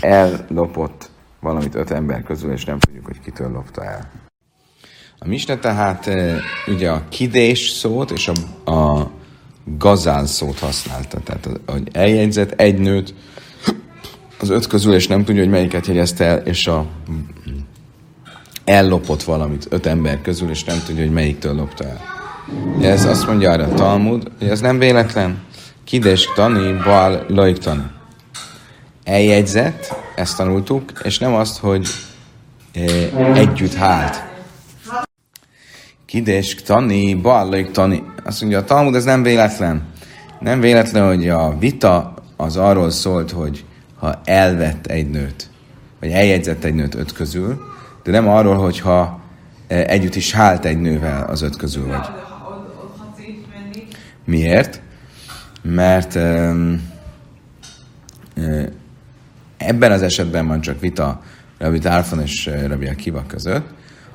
ellopott 0.00 1.10
valamit 1.40 1.74
öt 1.74 1.90
ember 1.90 2.22
közül, 2.22 2.52
és 2.52 2.64
nem 2.64 2.78
tudjuk, 2.78 3.06
hogy 3.06 3.20
kitől 3.20 3.50
lopta 3.50 3.84
el. 3.84 4.10
A 5.18 5.28
Misna 5.28 5.58
tehát 5.58 6.10
ugye 6.66 6.90
a 6.90 7.02
kidés 7.08 7.68
szót 7.68 8.10
és 8.10 8.28
a, 8.64 8.70
a 8.70 9.10
gazál 9.64 10.26
szót 10.26 10.58
használta. 10.58 11.20
Tehát, 11.20 11.48
hogy 11.66 11.88
eljegyzett 11.92 12.50
egy 12.60 12.78
nőt 12.78 13.14
az 14.40 14.48
öt 14.48 14.66
közül, 14.66 14.94
és 14.94 15.06
nem 15.06 15.24
tudja, 15.24 15.42
hogy 15.42 15.50
melyiket 15.50 15.86
jegyezte 15.86 16.24
el, 16.24 16.38
és 16.38 16.66
a 16.66 16.86
ellopott 18.64 19.22
valamit 19.22 19.66
öt 19.68 19.86
ember 19.86 20.20
közül, 20.20 20.50
és 20.50 20.64
nem 20.64 20.82
tudja, 20.86 21.02
hogy 21.02 21.12
melyiktől 21.12 21.54
lopta 21.54 21.84
el. 21.84 22.00
Ez 22.80 23.04
azt 23.04 23.26
mondja 23.26 23.50
arra 23.50 23.64
a 23.64 23.74
Talmud, 23.74 24.30
hogy 24.38 24.48
ez 24.48 24.60
nem 24.60 24.78
véletlen. 24.78 25.42
Kidés 25.84 26.28
tani, 26.34 26.72
bal, 26.84 27.24
laik 27.28 27.58
tani. 27.58 27.82
Eljegyzett, 29.04 29.94
ezt 30.14 30.36
tanultuk, 30.36 30.92
és 31.02 31.18
nem 31.18 31.34
azt, 31.34 31.58
hogy 31.58 31.88
e, 32.72 32.80
együtt 33.34 33.74
hált. 33.74 34.22
Kidés 36.06 36.54
tani, 36.54 37.14
bal, 37.14 37.48
laik 37.48 37.70
tani. 37.70 38.02
Azt 38.24 38.40
mondja 38.40 38.58
a 38.58 38.64
Talmud, 38.64 38.94
ez 38.94 39.04
nem 39.04 39.22
véletlen. 39.22 39.82
Nem 40.40 40.60
véletlen, 40.60 41.06
hogy 41.06 41.28
a 41.28 41.56
vita 41.58 42.14
az 42.36 42.56
arról 42.56 42.90
szólt, 42.90 43.30
hogy 43.30 43.64
ha 43.98 44.20
elvett 44.24 44.86
egy 44.86 45.10
nőt, 45.10 45.50
vagy 46.00 46.10
eljegyzett 46.10 46.64
egy 46.64 46.74
nőt 46.74 46.94
öt 46.94 47.12
közül, 47.12 47.71
de 48.02 48.10
nem 48.10 48.28
arról, 48.28 48.56
hogyha 48.56 49.20
e, 49.68 49.84
együtt 49.86 50.14
is 50.14 50.32
hált 50.32 50.64
egy 50.64 50.80
nővel 50.80 51.24
az 51.24 51.42
öt 51.42 51.56
közül 51.56 51.86
vagy. 51.86 52.08
Miért? 54.24 54.80
Mert 55.62 56.14
um, 56.14 56.90
ebben 59.56 59.92
az 59.92 60.02
esetben 60.02 60.46
van 60.46 60.60
csak 60.60 60.80
vita 60.80 61.20
Rabbi 61.58 61.78
Tárfon 61.78 62.20
és 62.20 62.50
Rabbi 62.66 62.86
Akiva 62.86 63.24
között. 63.26 63.66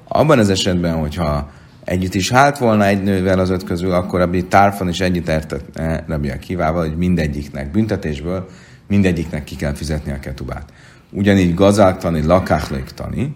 Abban 0.08 0.40
az 0.40 0.50
esetben, 0.50 0.94
hogyha 0.94 1.50
együtt 1.84 2.14
is 2.14 2.30
hált 2.30 2.58
volna 2.58 2.86
egy 2.86 3.04
nővel 3.04 3.40
az 3.40 3.50
öt 3.50 3.64
közül, 3.64 3.92
akkor 3.92 4.20
Rabbi 4.20 4.46
Tárfon 4.46 4.90
is 4.90 5.00
együtt 5.00 5.28
értett 5.28 5.80
Rabbi 6.08 6.30
Akivával, 6.30 6.88
hogy 6.88 6.98
mindegyiknek 6.98 7.72
büntetésből 7.72 8.50
mindegyiknek 8.88 9.44
ki 9.44 9.56
kell 9.56 9.74
fizetni 9.74 10.12
a 10.12 10.20
ketubát. 10.20 10.74
Ugyanígy 11.12 11.54
gazdáltani, 11.54 12.26
lakáhléktani, 12.26 13.36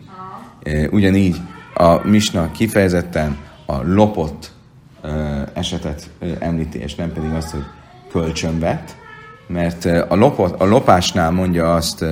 ugyanígy 0.92 1.38
a 1.74 2.08
Misna 2.08 2.52
kifejezetten 2.52 3.38
a 3.66 3.84
lopott 3.84 4.52
esetet 5.54 6.10
említi, 6.40 6.80
és 6.80 6.96
nem 6.96 7.14
pedig 7.14 7.32
azt, 7.32 7.50
hogy 7.50 7.64
kölcsön 8.12 8.60
vett, 8.60 8.96
mert 9.48 9.86
a, 9.86 10.16
lopot, 10.16 10.62
a 10.62 10.66
lopásnál 10.66 11.32
mondja 11.32 11.74
azt 11.74 12.06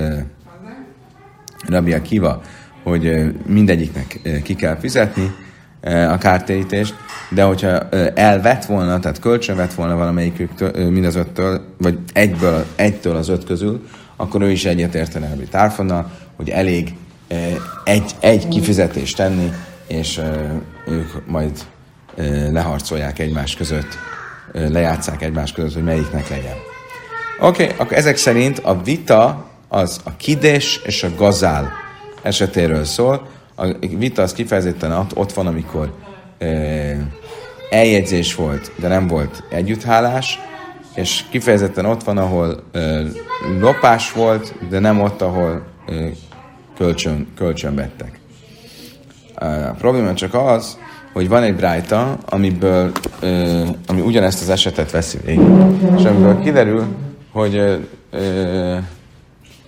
Rabbi 1.66 1.92
Akiva, 1.92 2.42
hogy 2.82 3.34
mindegyiknek 3.46 4.20
ki 4.42 4.54
kell 4.54 4.76
fizetni 4.76 5.34
a 5.82 6.18
kártérítést, 6.18 6.94
de 7.30 7.42
hogyha 7.42 7.88
elvett 8.14 8.64
volna, 8.64 8.98
tehát 8.98 9.18
kölcsön 9.18 9.56
vett 9.56 9.74
volna 9.74 9.96
valamelyikük 9.96 10.76
mind 10.76 11.04
az 11.04 11.16
öttől, 11.16 11.74
vagy 11.78 11.98
egyből, 12.12 12.64
egytől 12.76 13.16
az 13.16 13.28
öt 13.28 13.44
közül, 13.44 13.86
akkor 14.16 14.42
ő 14.42 14.50
is 14.50 14.64
egyetértene 14.64 15.28
Rabbi 15.28 15.44
Tárfonnal, 15.44 16.10
hogy 16.36 16.48
elég 16.48 16.94
egy, 17.84 18.10
egy 18.20 18.48
kifizetést 18.48 19.16
tenni, 19.16 19.52
és 19.86 20.20
ők 20.86 21.26
majd 21.26 21.52
leharcolják 22.50 23.18
egymás 23.18 23.54
között, 23.54 23.98
lejátszák 24.52 25.22
egymás 25.22 25.52
között, 25.52 25.72
hogy 25.72 25.84
melyiknek 25.84 26.28
legyen. 26.28 26.56
Oké, 27.40 27.62
okay, 27.62 27.76
akkor 27.78 27.96
ezek 27.96 28.16
szerint 28.16 28.58
a 28.58 28.82
vita 28.82 29.46
az 29.68 30.00
a 30.04 30.16
kidés 30.16 30.80
és 30.84 31.02
a 31.02 31.14
gazál 31.16 31.72
esetéről 32.22 32.84
szól. 32.84 33.28
A 33.54 33.66
vita 33.78 34.22
az 34.22 34.32
kifejezetten 34.32 35.06
ott 35.14 35.32
van, 35.32 35.46
amikor 35.46 35.94
eljegyzés 37.70 38.34
volt, 38.34 38.72
de 38.76 38.88
nem 38.88 39.06
volt 39.06 39.42
együtthálás, 39.50 40.38
és 40.94 41.24
kifejezetten 41.30 41.84
ott 41.84 42.02
van, 42.02 42.18
ahol 42.18 42.62
lopás 43.60 44.12
volt, 44.12 44.54
de 44.68 44.78
nem 44.78 45.00
ott, 45.00 45.22
ahol 45.22 45.66
kölcsön, 46.80 47.26
kölcsön 47.36 47.74
vettek. 47.74 48.18
A 49.34 49.74
probléma 49.78 50.14
csak 50.14 50.34
az, 50.34 50.78
hogy 51.12 51.28
van 51.28 51.42
egy 51.42 51.54
brájta, 51.54 52.18
amiből, 52.24 52.92
ö, 53.20 53.62
ami 53.86 54.00
ugyanezt 54.00 54.40
az 54.40 54.48
esetet 54.48 54.90
veszi 54.90 55.18
végig. 55.24 55.48
És 55.98 56.04
amiből 56.04 56.38
kiderül, 56.42 56.86
hogy, 57.32 57.86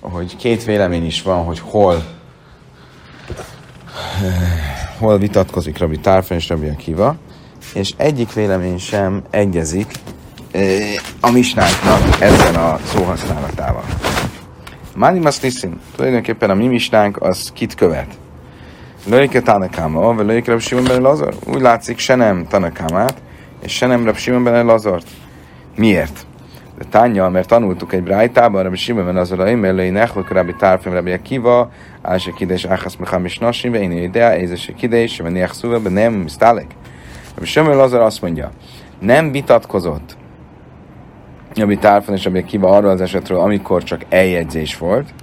hogy 0.00 0.36
két 0.36 0.64
vélemény 0.64 1.06
is 1.06 1.22
van, 1.22 1.44
hogy 1.44 1.58
hol 1.60 2.02
hol 4.98 5.18
vitatkozik 5.18 5.78
Rabbi 5.78 5.98
Tárfen 5.98 6.38
és 6.38 6.48
Rabbi 6.48 6.68
Akiva, 6.68 7.16
és 7.74 7.92
egyik 7.96 8.32
vélemény 8.32 8.78
sem 8.78 9.22
egyezik 9.30 9.92
ö, 10.52 10.76
a 11.20 11.30
misnánknak 11.30 12.20
ezzel 12.20 12.54
a 12.54 12.78
szóhasználatával. 12.84 13.84
Mánimas 14.96 15.40
Nissim, 15.40 15.80
tulajdonképpen 15.96 16.50
a 16.50 16.54
mi 16.54 16.66
misnánk 16.66 17.22
az 17.22 17.50
kit 17.54 17.74
követ? 17.74 18.06
Lőjke 19.06 19.40
Tanakáma, 19.40 20.14
vagy 20.14 20.26
lőjke 20.26 20.50
Rab 20.50 20.60
Simon 20.60 20.84
ben 20.84 21.02
Lazar. 21.02 21.34
Úgy 21.46 21.60
látszik, 21.60 21.98
se 21.98 22.14
nem 22.14 22.46
Tanakámát, 22.46 23.14
és 23.62 23.72
se 23.72 23.86
nem 23.86 24.04
Rab 24.04 24.16
Simon 24.16 24.44
ben 24.44 24.66
Lazart. 24.66 25.06
Miért? 25.76 26.26
De 26.78 26.84
tánja, 26.90 27.28
mert 27.28 27.48
tanultuk 27.48 27.92
egy 27.92 28.02
brájtában, 28.02 28.62
Rabbi 28.62 28.76
Simon 28.76 29.04
ben 29.04 29.14
Lazar, 29.14 29.46
én 29.48 29.56
mellé 29.56 29.88
nechlok 29.90 30.30
Rabbi 30.30 30.54
Tárfim, 30.54 30.92
Rabbi 30.92 31.12
Akiva, 31.12 31.70
Áse 32.02 32.30
Kidés, 32.30 32.64
Áchasz 32.64 32.96
Mecham 32.96 33.24
és 33.24 33.38
Nasim, 33.38 33.74
én 33.74 33.92
idea, 33.92 34.36
Ézese 34.36 34.72
Kidés, 34.72 35.18
Ve 35.18 35.28
Niach 35.28 35.52
Szuva, 35.52 35.88
nem 35.88 36.12
Misztálek. 36.12 36.66
Rabbi 37.34 37.46
Simon 37.46 37.68
ben 37.68 37.78
Lazar 37.78 38.00
azt 38.00 38.22
mondja, 38.22 38.50
nem 38.98 39.32
vitatkozott 39.32 40.16
Rabbi 41.54 41.76
Tárfim 41.76 42.14
és 42.14 42.24
Rabbi 42.24 42.38
Akiva 42.38 42.68
arról 42.68 42.90
az 42.90 43.00
esetről, 43.00 43.38
amikor 43.38 43.82
csak 43.82 44.04
eljegyzés 44.08 44.78
volt, 44.78 45.14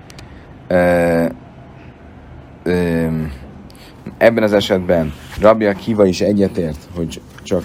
Ebben 4.17 4.43
az 4.43 4.53
esetben 4.53 5.13
Rabbi 5.41 5.65
Akiva 5.65 6.05
is 6.05 6.21
egyetért, 6.21 6.77
hogy 6.95 7.21
csak 7.43 7.63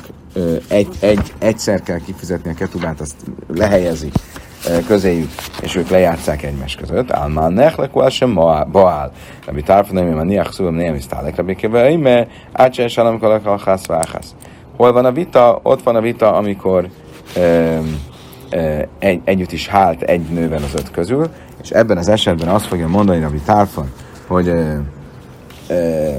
egy, 0.68 0.88
egy, 1.00 1.32
egyszer 1.38 1.82
kell 1.82 1.98
kifizetni 1.98 2.50
a 2.50 2.54
ketubát, 2.54 3.00
azt 3.00 3.16
lehelyezik 3.54 4.12
ö, 4.68 4.78
közéjük, 4.86 5.30
és 5.62 5.76
ők 5.76 5.88
lejátszák 5.88 6.42
egymás 6.42 6.74
között. 6.74 7.10
Álmán 7.10 7.52
nechlek, 7.52 8.10
sem 8.10 8.34
baál. 8.72 9.12
Rabbi 9.46 9.62
Tárfa 9.62 9.92
nem 9.92 10.18
a 10.18 10.22
niach 10.22 10.52
szúvam 10.52 10.74
nem 10.74 10.94
is 10.94 11.06
tálek, 11.06 11.36
Rabbi 11.36 11.52
Akiva, 11.52 11.88
ime, 11.88 12.26
átsen 12.52 12.88
salam 12.88 13.18
kalak 13.18 13.46
a 13.46 13.60
hász 13.64 13.86
váhász. 13.86 14.34
Hol 14.76 14.92
van 14.92 15.04
a 15.04 15.12
vita? 15.12 15.60
Ott 15.62 15.82
van 15.82 15.96
a 15.96 16.00
vita, 16.00 16.32
amikor 16.32 16.88
ö, 17.36 17.78
egy, 18.98 19.20
együtt 19.24 19.52
is 19.52 19.68
hált 19.68 20.02
egy 20.02 20.20
nővel 20.20 20.62
az 20.62 20.74
öt 20.74 20.90
közül, 20.90 21.30
és 21.62 21.70
ebben 21.70 21.96
az 21.96 22.08
esetben 22.08 22.48
azt 22.48 22.66
fogja 22.66 22.88
mondani 22.88 23.20
Rabbi 23.20 23.40
Tárfa, 23.44 23.84
hogy 24.26 24.48
ö, 24.48 24.74
ö, 25.68 26.10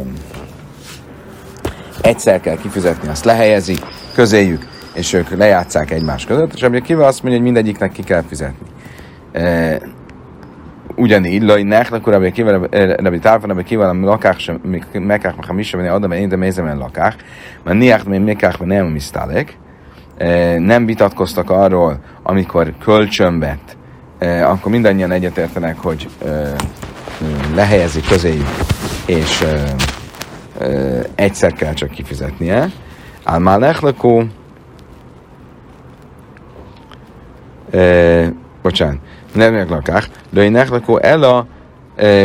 egyszer 2.01 2.39
kell 2.39 2.57
kifizetni, 2.57 3.07
azt 3.07 3.25
lehelyezik, 3.25 3.79
közéjük, 4.13 4.67
és 4.93 5.13
ők 5.13 5.37
lejátszák 5.37 5.91
egymás 5.91 6.25
között, 6.25 6.53
és 6.53 6.61
ami 6.61 6.81
kivel 6.81 7.07
azt 7.07 7.21
mondja, 7.21 7.41
hogy 7.41 7.51
mindegyiknek 7.51 7.91
ki 7.91 8.03
kell 8.03 8.21
fizetni. 8.21 8.67
E, 9.31 9.79
ugyanígy, 10.95 11.43
laj 11.43 11.63
nechnek, 11.63 11.99
akkor 11.99 12.13
rabbi 12.13 12.31
kivel, 12.31 12.67
rabbi 12.97 13.19
tárfan, 13.19 13.49
rabbi 13.49 13.63
kivel, 13.63 13.89
ami 13.89 14.05
lakák 14.05 14.39
sem, 14.39 14.61
mekák, 14.93 15.45
ha 15.47 15.53
mi 15.53 15.63
sem, 15.63 15.79
adom, 15.79 16.11
én 16.11 16.29
de 16.29 16.35
mézem 16.35 16.65
el 16.65 16.77
lakák, 16.77 17.15
mert 17.63 17.77
niák, 17.77 18.03
mert 18.03 18.25
mekák, 18.25 18.57
mert 18.57 18.71
nem 18.71 18.85
misztálek, 18.85 19.57
nem 20.57 20.85
vitatkoztak 20.85 21.49
arról, 21.49 21.99
amikor 22.23 22.73
kölcsönvet, 22.83 23.77
akkor 24.43 24.71
mindannyian 24.71 25.11
egyetértenek, 25.11 25.77
hogy 25.77 26.09
lehelyezi 27.55 28.01
közéjük, 28.01 28.49
és 29.05 29.45
egyszer 31.15 31.53
kell 31.53 31.73
csak 31.73 31.89
kifizetnie. 31.89 32.71
Álmál 33.23 33.57
nechlekó, 33.57 34.23
bocsánat, 38.61 38.97
nem 39.33 39.53
meglakák, 39.53 40.09
de 40.29 40.43
én 40.43 40.51
nechlekó 40.51 40.97
ela, 40.97 41.45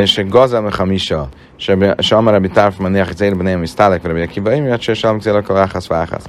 se 0.05 0.23
gazam 0.23 0.65
a 0.65 0.71
hamisa, 0.71 1.27
שאמר 1.99 2.35
רבי 2.35 2.49
טרף 2.49 2.79
מניח 2.79 3.11
את 3.11 3.17
זה 3.17 3.31
בניהם 3.37 3.61
מסתלק 3.61 4.01
ורבי 4.03 4.23
עקיבא 4.23 4.51
אם 4.51 4.65
יד 4.65 4.81
ששם 4.81 5.17
גזילak 5.19 5.49
a 5.49 5.53
váhasz 5.53 5.87
váhasz. 5.87 6.25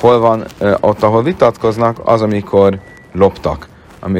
Hol 0.00 0.18
van 0.18 0.44
ott, 0.80 1.02
ahol 1.02 1.22
vitatkoznak, 1.22 1.96
az, 2.04 2.22
amikor 2.22 2.78
loptak, 3.12 3.68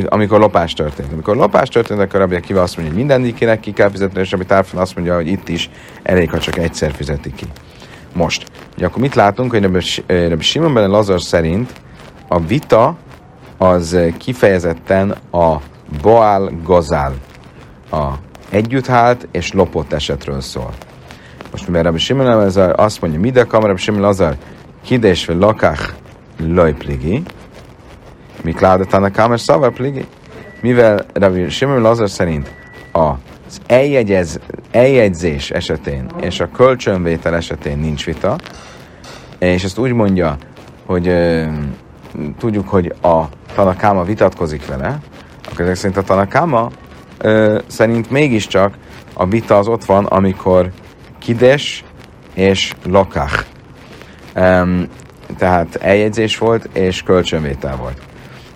amikor 0.08 0.38
lopás 0.38 0.72
történt. 0.72 1.12
Amikor 1.12 1.36
lopás 1.36 1.68
történt, 1.68 2.00
akkor 2.00 2.20
Rabbi 2.20 2.34
Akiva 2.34 2.62
azt 2.62 2.76
mondja, 2.76 2.94
hogy 2.94 3.04
mindenkinek 3.04 3.60
ki 3.60 3.72
kell 3.72 3.90
fizetni, 3.90 4.20
és 4.20 4.30
Rabbi 4.30 4.44
Tárfan 4.44 4.80
azt 4.80 4.94
mondja, 4.94 5.14
hogy 5.14 5.26
itt 5.26 5.48
is 5.48 5.70
elég, 6.02 6.30
ha 6.30 6.38
csak 6.38 6.58
egyszer 6.58 6.92
fizeti 6.92 7.32
ki. 7.32 7.46
Most, 8.12 8.46
ugye 8.76 8.86
akkor 8.86 9.00
mit 9.00 9.14
látunk, 9.14 9.50
hogy 9.50 9.62
Rabbi 10.06 10.42
Simon 10.42 10.74
ben 10.74 10.90
Lazar 10.90 11.22
szerint 11.22 11.72
a 12.28 12.40
vita 12.40 12.96
az 13.58 13.98
kifejezetten 14.18 15.14
a 15.32 15.56
Baal 16.02 16.52
Gazál, 16.64 17.14
a 17.90 18.04
együtthált 18.51 19.27
és 19.31 19.51
lopott 19.51 19.93
esetről 19.93 20.41
szól. 20.41 20.73
Most 21.51 21.67
mivel 21.67 21.83
Rabbi 21.83 21.97
Simon 21.97 22.25
Lazar 22.25 22.73
azt 22.79 23.01
mondja, 23.01 23.19
mide 23.19 23.43
kam 23.43 23.61
Rabbi 23.63 23.79
Simon 23.79 24.01
Lazar 24.01 24.35
kidés 24.83 25.25
vagy 25.25 25.37
lakach 25.37 25.93
lojpligi, 26.37 27.23
mi 28.43 28.51
kládatán 28.51 29.31
a 29.31 29.37
szavar 29.37 29.73
pligi, 29.73 30.05
mivel 30.61 31.05
Rabbi 31.13 31.49
Simon 31.49 31.81
Lazar 31.81 32.09
szerint 32.09 32.53
az 32.91 33.61
eljegyez, 33.67 34.39
eljegyzés 34.71 35.51
esetén 35.51 36.11
és 36.21 36.39
a 36.39 36.49
kölcsönvétel 36.49 37.35
esetén 37.35 37.77
nincs 37.77 38.05
vita, 38.05 38.35
és 39.39 39.63
ezt 39.63 39.77
úgy 39.77 39.93
mondja, 39.93 40.37
hogy 40.85 41.07
ö, 41.07 41.45
tudjuk, 42.39 42.69
hogy 42.69 42.93
a 43.01 43.21
Tanakáma 43.55 44.03
vitatkozik 44.03 44.65
vele, 44.65 44.99
akkor 45.51 45.61
ezek 45.61 45.75
szerint 45.75 45.97
a 45.97 46.03
Tanakáma 46.03 46.69
ö, 47.21 47.59
szerint 47.67 48.09
mégiscsak 48.09 48.73
a 49.13 49.25
vita 49.25 49.57
az 49.57 49.67
ott 49.67 49.85
van, 49.85 50.05
amikor 50.05 50.71
kides 51.19 51.83
és 52.33 52.73
lakach. 52.85 53.45
Um, 54.35 54.87
tehát 55.37 55.75
eljegyzés 55.75 56.37
volt, 56.37 56.69
és 56.73 57.03
kölcsönvétel 57.03 57.75
volt. 57.75 58.01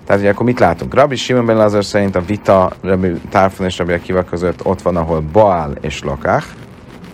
Tehát 0.05 0.21
ugye 0.21 0.31
akkor 0.31 0.45
mit 0.45 0.59
látunk? 0.59 0.93
Rabbi 0.93 1.15
Simon 1.15 1.45
ben 1.45 1.55
Lazar 1.55 1.85
szerint 1.85 2.15
a 2.15 2.21
vita 2.21 2.71
Rabbi 2.81 3.11
Tárfon 3.29 3.65
és 3.65 3.77
Rabbi 3.77 3.93
Akiva 3.93 4.23
között 4.23 4.65
ott 4.65 4.81
van, 4.81 4.95
ahol 4.95 5.19
Baal 5.19 5.75
és 5.81 6.03
Lakach, 6.03 6.45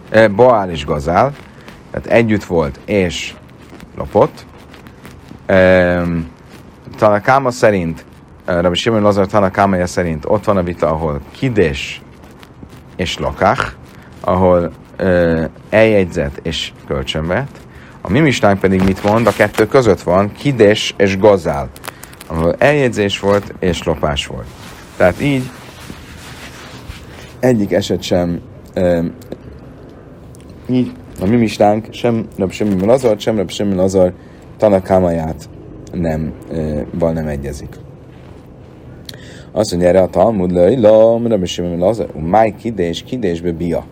eh, 0.09 0.29
Baal 0.29 0.69
és 0.69 0.85
Gazál, 0.85 1.33
tehát 1.91 2.07
együtt 2.07 2.43
volt 2.43 2.79
és 2.85 3.33
lopott. 3.97 4.45
Eh, 5.45 6.01
Tanakáma 6.97 7.51
szerint 7.51 8.05
Rabbi 8.59 8.75
Shimon 8.75 9.01
Lazar 9.01 9.27
Tanakámaja 9.27 9.87
szerint 9.87 10.25
ott 10.27 10.43
van 10.43 10.57
a 10.57 10.63
vita, 10.63 10.87
ahol 10.87 11.21
Kidés 11.31 12.01
és 12.95 13.17
Lakach, 13.17 13.71
ahol 14.21 14.71
uh, 14.99 15.43
eljegyzet 15.69 16.39
és 16.43 16.71
kölcsönvet. 16.87 17.47
A 18.01 18.09
mi 18.11 18.19
mistánk 18.19 18.59
pedig 18.59 18.83
mit 18.83 19.03
mond? 19.03 19.27
A 19.27 19.31
kettő 19.31 19.67
között 19.67 20.01
van 20.01 20.31
Kidés 20.31 20.93
és 20.97 21.17
Gazál, 21.17 21.69
ahol 22.27 22.55
eljegyzés 22.57 23.19
volt 23.19 23.53
és 23.59 23.83
lopás 23.83 24.25
volt. 24.25 24.47
Tehát 24.97 25.21
így 25.21 25.49
egyik 27.39 27.71
eset 27.71 28.01
sem 28.01 28.41
uh, 28.75 29.05
így 30.69 30.91
a 31.21 31.25
mi 31.25 31.35
mistánk 31.35 31.87
sem 31.91 32.27
Rabbi 32.37 32.53
Shimon 32.53 32.87
Lazar, 32.87 33.19
sem 33.19 33.35
Rabbi 33.35 33.53
Shimon 33.53 33.75
Lazar 33.75 34.13
Tanakámaját 34.57 35.49
nem, 35.91 36.33
val 36.91 37.11
nem 37.11 37.27
egyezik. 37.27 37.75
Azt 39.51 39.71
mondja 39.71 39.89
erre 39.89 40.01
a 40.01 40.07
Talmud, 40.07 40.51
lejla, 40.51 41.19
Rabbi 41.27 41.45
Shimon 41.45 41.77
Lazar, 41.77 42.07
máj 42.15 42.55
kidés, 42.55 43.03
kidésbe 43.03 43.51
bia. 43.51 43.85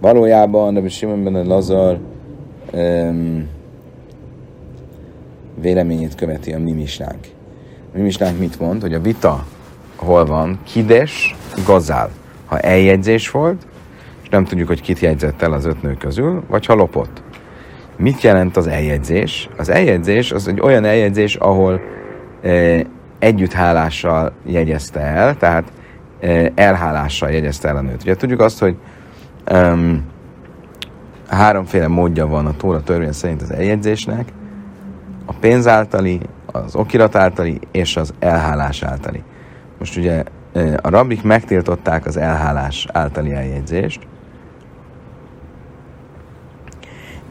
Valójában 0.00 0.74
Rabbi 0.74 0.88
Shimon 0.88 1.24
ben 1.24 1.46
Lazar 1.46 1.98
um, 2.72 3.48
véleményét 5.60 6.14
követi 6.14 6.52
a 6.52 6.58
mi. 6.58 6.84
A 7.94 7.98
mi 7.98 8.10
mit 8.38 8.60
mond? 8.60 8.80
Hogy 8.82 8.94
a 8.94 9.00
vita 9.00 9.46
hol 9.96 10.24
van? 10.24 10.58
Kides, 10.64 11.36
gazál. 11.66 12.10
Ha 12.46 12.58
eljegyzés 12.58 13.30
volt, 13.30 13.66
és 14.22 14.28
nem 14.28 14.44
tudjuk, 14.44 14.68
hogy 14.68 14.80
kit 14.80 14.98
jegyzett 14.98 15.42
el 15.42 15.52
az 15.52 15.64
öt 15.64 15.82
nő 15.82 15.94
közül, 15.94 16.42
vagy 16.48 16.66
ha 16.66 16.74
lopott. 16.74 17.22
Mit 17.96 18.20
jelent 18.20 18.56
az 18.56 18.66
eljegyzés? 18.66 19.48
Az 19.56 19.68
eljegyzés 19.68 20.32
az 20.32 20.48
egy 20.48 20.60
olyan 20.60 20.84
eljegyzés, 20.84 21.34
ahol 21.34 21.80
eh, 22.42 22.80
együtthálással 23.20 24.32
jegyezte 24.44 25.00
el, 25.00 25.36
tehát 25.36 25.72
elhálással 26.54 27.30
jegyezte 27.30 27.68
el 27.68 27.76
a 27.76 27.80
nőt. 27.80 28.02
Ugye 28.02 28.14
tudjuk 28.14 28.40
azt, 28.40 28.58
hogy 28.58 28.76
um, 29.52 30.04
háromféle 31.28 31.88
módja 31.88 32.26
van 32.26 32.46
a 32.46 32.56
Tóra 32.56 32.82
törvény 32.82 33.12
szerint 33.12 33.42
az 33.42 33.50
eljegyzésnek, 33.52 34.28
a 35.26 35.32
pénz 35.32 35.66
általi, 35.66 36.20
az 36.46 36.74
okirat 36.74 37.16
általi 37.16 37.60
és 37.70 37.96
az 37.96 38.14
elhálás 38.18 38.82
általi. 38.82 39.22
Most 39.78 39.96
ugye 39.96 40.22
a 40.82 40.88
rabbik 40.88 41.22
megtiltották 41.22 42.06
az 42.06 42.16
elhálás 42.16 42.86
általi 42.92 43.32
eljegyzést, 43.32 44.06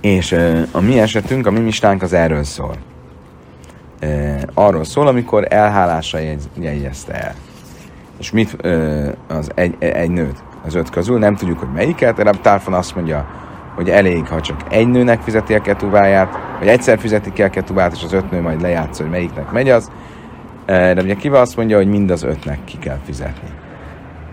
és 0.01 0.35
a 0.71 0.79
mi 0.79 0.99
esetünk, 0.99 1.47
a 1.47 1.51
mi 1.51 1.59
mistánk 1.59 2.01
az 2.01 2.13
erről 2.13 2.43
szól 2.43 2.75
e, 3.99 4.39
arról 4.53 4.83
szól, 4.83 5.07
amikor 5.07 5.45
elhálása 5.49 6.17
jegy, 6.17 6.49
jegyezte 6.59 7.13
el. 7.13 7.33
És 8.19 8.31
mit 8.31 8.65
e, 8.65 8.69
az 9.27 9.51
egy, 9.55 9.75
egy 9.79 10.09
nőt 10.09 10.43
az 10.65 10.75
öt 10.75 10.89
közül, 10.89 11.19
nem 11.19 11.35
tudjuk, 11.35 11.59
hogy 11.59 11.71
melyiket, 11.73 12.15
de 12.15 12.31
Tárfon 12.41 12.73
azt 12.73 12.95
mondja, 12.95 13.27
hogy 13.75 13.89
elég, 13.89 14.27
ha 14.27 14.41
csak 14.41 14.63
egy 14.69 14.87
nőnek 14.87 15.21
fizeti 15.21 15.53
a 15.53 15.61
ketubáját, 15.61 16.37
vagy 16.59 16.67
egyszer 16.67 16.99
fizeti 16.99 17.33
ki 17.33 17.43
a 17.43 17.49
ketubát, 17.49 17.93
és 17.93 18.03
az 18.03 18.13
öt 18.13 18.31
nő 18.31 18.41
majd 18.41 18.61
lejátsza, 18.61 19.01
hogy 19.01 19.11
melyiknek 19.11 19.51
megy 19.51 19.69
az. 19.69 19.91
De 20.65 21.01
ugye 21.01 21.15
Kiva 21.15 21.39
azt 21.39 21.55
mondja, 21.55 21.77
hogy 21.77 21.87
mind 21.87 22.11
az 22.11 22.23
ötnek 22.23 22.63
ki 22.63 22.77
kell 22.77 22.99
fizetni. 23.05 23.49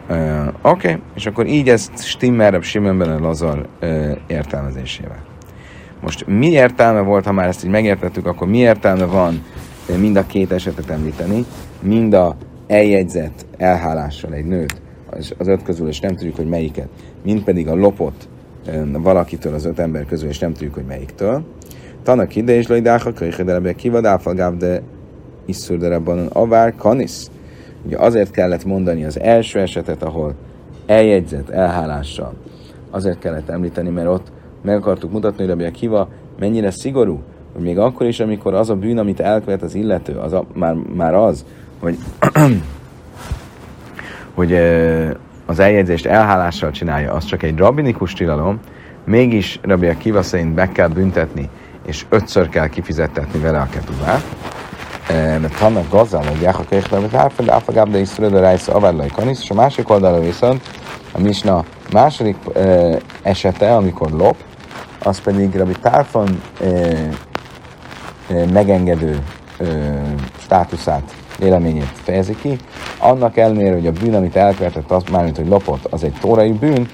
Uh, 0.08 0.46
Oké, 0.62 0.88
okay. 0.88 1.02
és 1.14 1.26
akkor 1.26 1.46
így 1.46 1.68
ezt 1.68 2.04
stimmel 2.04 2.60
Simonben 2.60 3.10
a 3.10 3.18
Lazar 3.18 3.66
uh, 3.82 4.16
értelmezésével. 4.26 5.35
Most 6.00 6.26
mi 6.26 6.50
értelme 6.50 7.00
volt, 7.00 7.24
ha 7.24 7.32
már 7.32 7.48
ezt 7.48 7.64
így 7.64 7.70
megértettük, 7.70 8.26
akkor 8.26 8.48
mi 8.48 8.58
értelme 8.58 9.04
van 9.04 9.42
mind 9.98 10.16
a 10.16 10.26
két 10.26 10.52
esetet 10.52 10.90
említeni, 10.90 11.44
mind 11.80 12.12
a 12.12 12.36
eljegyzett 12.66 13.46
elhálással 13.56 14.32
egy 14.32 14.44
nőt, 14.44 14.80
az, 15.10 15.34
az 15.38 15.48
öt 15.48 15.62
közül, 15.62 15.88
és 15.88 16.00
nem 16.00 16.14
tudjuk, 16.14 16.36
hogy 16.36 16.48
melyiket, 16.48 16.88
mind 17.24 17.44
pedig 17.44 17.68
a 17.68 17.74
lopott 17.74 18.28
valakitől 18.92 19.54
az 19.54 19.64
öt 19.64 19.78
ember 19.78 20.06
közül, 20.06 20.28
és 20.28 20.38
nem 20.38 20.52
tudjuk, 20.52 20.74
hogy 20.74 20.84
melyiktől. 20.86 21.44
Tanak 22.02 22.36
ide, 22.36 22.54
és 22.54 22.66
lojdáha, 22.66 23.12
kölyhedelebe 23.12 23.72
kivadáfalgáv, 23.72 24.56
de 24.56 24.82
isszurderabban 25.44 26.26
avár 26.26 26.74
kanisz. 26.74 27.30
Ugye 27.86 27.98
azért 27.98 28.30
kellett 28.30 28.64
mondani 28.64 29.04
az 29.04 29.20
első 29.20 29.60
esetet, 29.60 30.02
ahol 30.02 30.34
eljegyzett 30.86 31.48
elhálással. 31.48 32.34
Azért 32.90 33.18
kellett 33.18 33.48
említeni, 33.48 33.88
mert 33.88 34.08
ott 34.08 34.32
meg 34.66 34.76
akartuk 34.76 35.12
mutatni, 35.12 35.38
hogy 35.38 35.48
Rabbi 35.48 35.64
Akiva 35.64 36.08
mennyire 36.38 36.70
szigorú, 36.70 37.22
hogy 37.52 37.62
még 37.62 37.78
akkor 37.78 38.06
is, 38.06 38.20
amikor 38.20 38.54
az 38.54 38.70
a 38.70 38.74
bűn, 38.74 38.98
amit 38.98 39.20
elkövet 39.20 39.62
az 39.62 39.74
illető, 39.74 40.16
az 40.16 40.32
a, 40.32 40.44
már, 40.54 40.74
már 40.74 41.14
az, 41.14 41.44
hogy, 41.78 41.98
hogy 44.34 44.52
az 45.46 45.58
eljegyzést 45.58 46.06
elhálással 46.06 46.70
csinálja, 46.70 47.12
az 47.12 47.24
csak 47.24 47.42
egy 47.42 47.56
rabinikus 47.56 48.12
tilalom, 48.12 48.60
mégis 49.04 49.58
Rabbi 49.62 49.86
Akiva 49.86 50.22
szerint 50.22 50.54
be 50.54 50.68
kell 50.68 50.88
büntetni, 50.88 51.48
és 51.86 52.06
ötször 52.08 52.48
kell 52.48 52.68
kifizettetni 52.68 53.40
vele 53.40 53.58
a 53.58 53.68
ketubát. 53.70 54.24
Mert 55.40 55.60
annak 55.60 55.90
gazdán, 55.90 56.26
hogy 56.26 56.40
Jáha 56.40 56.64
Kéhlevet 56.68 57.14
Árfed, 57.14 57.48
Áfagáb, 57.48 57.90
de 57.90 57.98
Iszröd 57.98 58.34
a 58.34 58.40
Rájsz 58.40 58.68
Avárlai 58.68 59.08
Kanisz, 59.14 59.42
és 59.42 59.50
a 59.50 59.54
másik 59.54 59.90
oldalon 59.90 60.20
viszont 60.20 60.62
a 61.12 61.20
Misna 61.20 61.64
második 61.92 62.36
esete, 63.22 63.74
amikor 63.74 64.10
lop, 64.10 64.36
az 65.06 65.20
pedig 65.20 65.54
Rabbi 65.54 65.74
Tárfon 65.80 66.42
megengedő 68.52 69.22
státuszát, 70.38 71.14
véleményét 71.38 71.90
fejezi 72.02 72.36
ki. 72.36 72.58
Annak 72.98 73.36
ellenére, 73.36 73.74
hogy 73.74 73.86
a 73.86 73.92
bűn, 73.92 74.14
amit 74.14 74.36
elkövetett, 74.36 74.90
az 74.90 75.02
mármint, 75.10 75.36
hogy 75.36 75.48
lopott, 75.48 75.84
az 75.84 76.04
egy 76.04 76.14
tórai 76.20 76.52
bűn, 76.52 76.88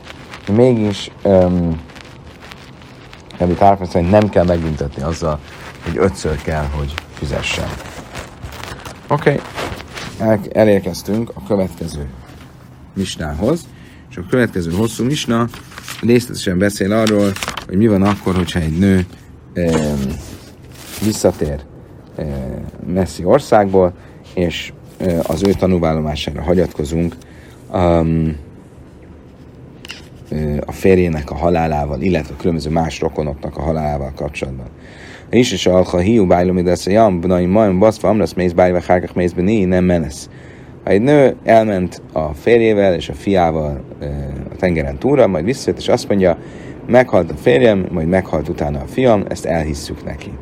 mégis 0.52 1.10
um, 1.22 1.80
Rabbi 3.38 3.54
Tárfon 3.54 3.86
szerint 3.86 4.10
nem 4.10 4.28
kell 4.28 4.44
megbüntetni 4.44 5.02
azzal, 5.02 5.38
hogy 5.84 5.96
ötször 5.96 6.42
kell, 6.42 6.64
hogy 6.76 6.94
fizessen. 7.14 7.68
Oké, 9.08 9.40
okay. 10.20 10.38
elérkeztünk 10.52 11.30
a 11.34 11.42
következő 11.46 12.08
misnához, 12.94 13.60
és 14.10 14.16
a 14.16 14.22
következő 14.30 14.72
hosszú 14.72 15.04
misna 15.04 15.48
részletesen 16.06 16.58
beszél 16.58 16.92
arról, 16.92 17.32
hogy 17.66 17.76
mi 17.76 17.86
van 17.86 18.02
akkor, 18.02 18.34
hogyha 18.34 18.60
egy 18.60 18.78
nő 18.78 19.06
e, 19.54 19.70
visszatér 21.04 21.60
e, 22.16 22.24
messzi 22.86 23.24
országból, 23.24 23.92
és 24.34 24.72
e, 24.98 25.20
az 25.22 25.42
ő 25.42 25.52
tanúvállomására 25.52 26.42
hagyatkozunk 26.42 27.16
um, 27.72 28.36
a 30.66 30.72
férjének 30.72 31.30
a 31.30 31.34
halálával, 31.34 32.00
illetve 32.00 32.34
a 32.34 32.36
különböző 32.40 32.70
más 32.70 33.00
rokonoknak 33.00 33.56
a 33.56 33.62
halálával 33.62 34.12
kapcsolatban. 34.16 34.66
És 35.30 35.52
is 35.52 35.66
a 35.66 35.98
hiú 35.98 36.26
bájlom 36.26 36.58
ide 36.58 36.76
a 36.84 36.90
jam, 36.90 37.20
bnai 37.20 37.46
majom 37.46 37.78
baszva, 37.78 38.08
amrasz 38.08 38.32
mész 38.32 38.52
bájva, 38.52 38.80
hárkak 38.86 39.14
mész 39.14 39.32
nem 39.34 39.84
menesz. 39.84 40.28
Ha 40.84 40.90
egy 40.90 41.02
nő 41.02 41.36
elment 41.44 42.02
a 42.12 42.34
férjével 42.34 42.94
és 42.94 43.08
a 43.08 43.12
fiával 43.12 43.80
a 44.52 44.56
tengeren 44.56 44.98
túlra, 44.98 45.26
majd 45.26 45.44
visszajött, 45.44 45.78
és 45.78 45.88
azt 45.88 46.08
mondja, 46.08 46.36
meghalt 46.86 47.30
a 47.30 47.34
férjem, 47.34 47.86
majd 47.90 48.08
meghalt 48.08 48.48
utána 48.48 48.80
a 48.80 48.86
fiam, 48.86 49.24
ezt 49.28 49.44
elhisszük 49.44 50.04
neki. 50.04 50.32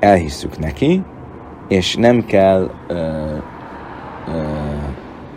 Elhisszük 0.00 0.58
neki, 0.58 1.02
és 1.68 1.96
nem 1.96 2.24
kell, 2.24 2.70
ö, 2.88 2.94
ö, 4.28 4.42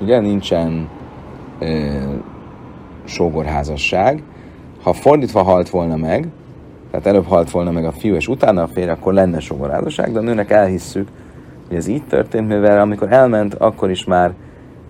ugye 0.01 0.19
nincsen 0.19 0.89
ö, 1.59 1.99
sógorházasság. 3.05 4.23
Ha 4.83 4.93
fordítva 4.93 5.41
halt 5.41 5.69
volna 5.69 5.95
meg, 5.95 6.27
tehát 6.91 7.05
előbb 7.05 7.25
halt 7.25 7.51
volna 7.51 7.71
meg 7.71 7.85
a 7.85 7.91
fiú, 7.91 8.15
és 8.15 8.27
utána 8.27 8.63
a 8.63 8.67
férj, 8.67 8.89
akkor 8.89 9.13
lenne 9.13 9.39
sógorházasság, 9.39 10.11
de 10.11 10.19
a 10.19 10.21
nőnek 10.21 10.51
elhisszük, 10.51 11.07
hogy 11.67 11.77
ez 11.77 11.87
így 11.87 12.03
történt, 12.03 12.47
mivel 12.47 12.79
amikor 12.79 13.11
elment, 13.11 13.53
akkor 13.53 13.89
is 13.89 14.03
már 14.03 14.33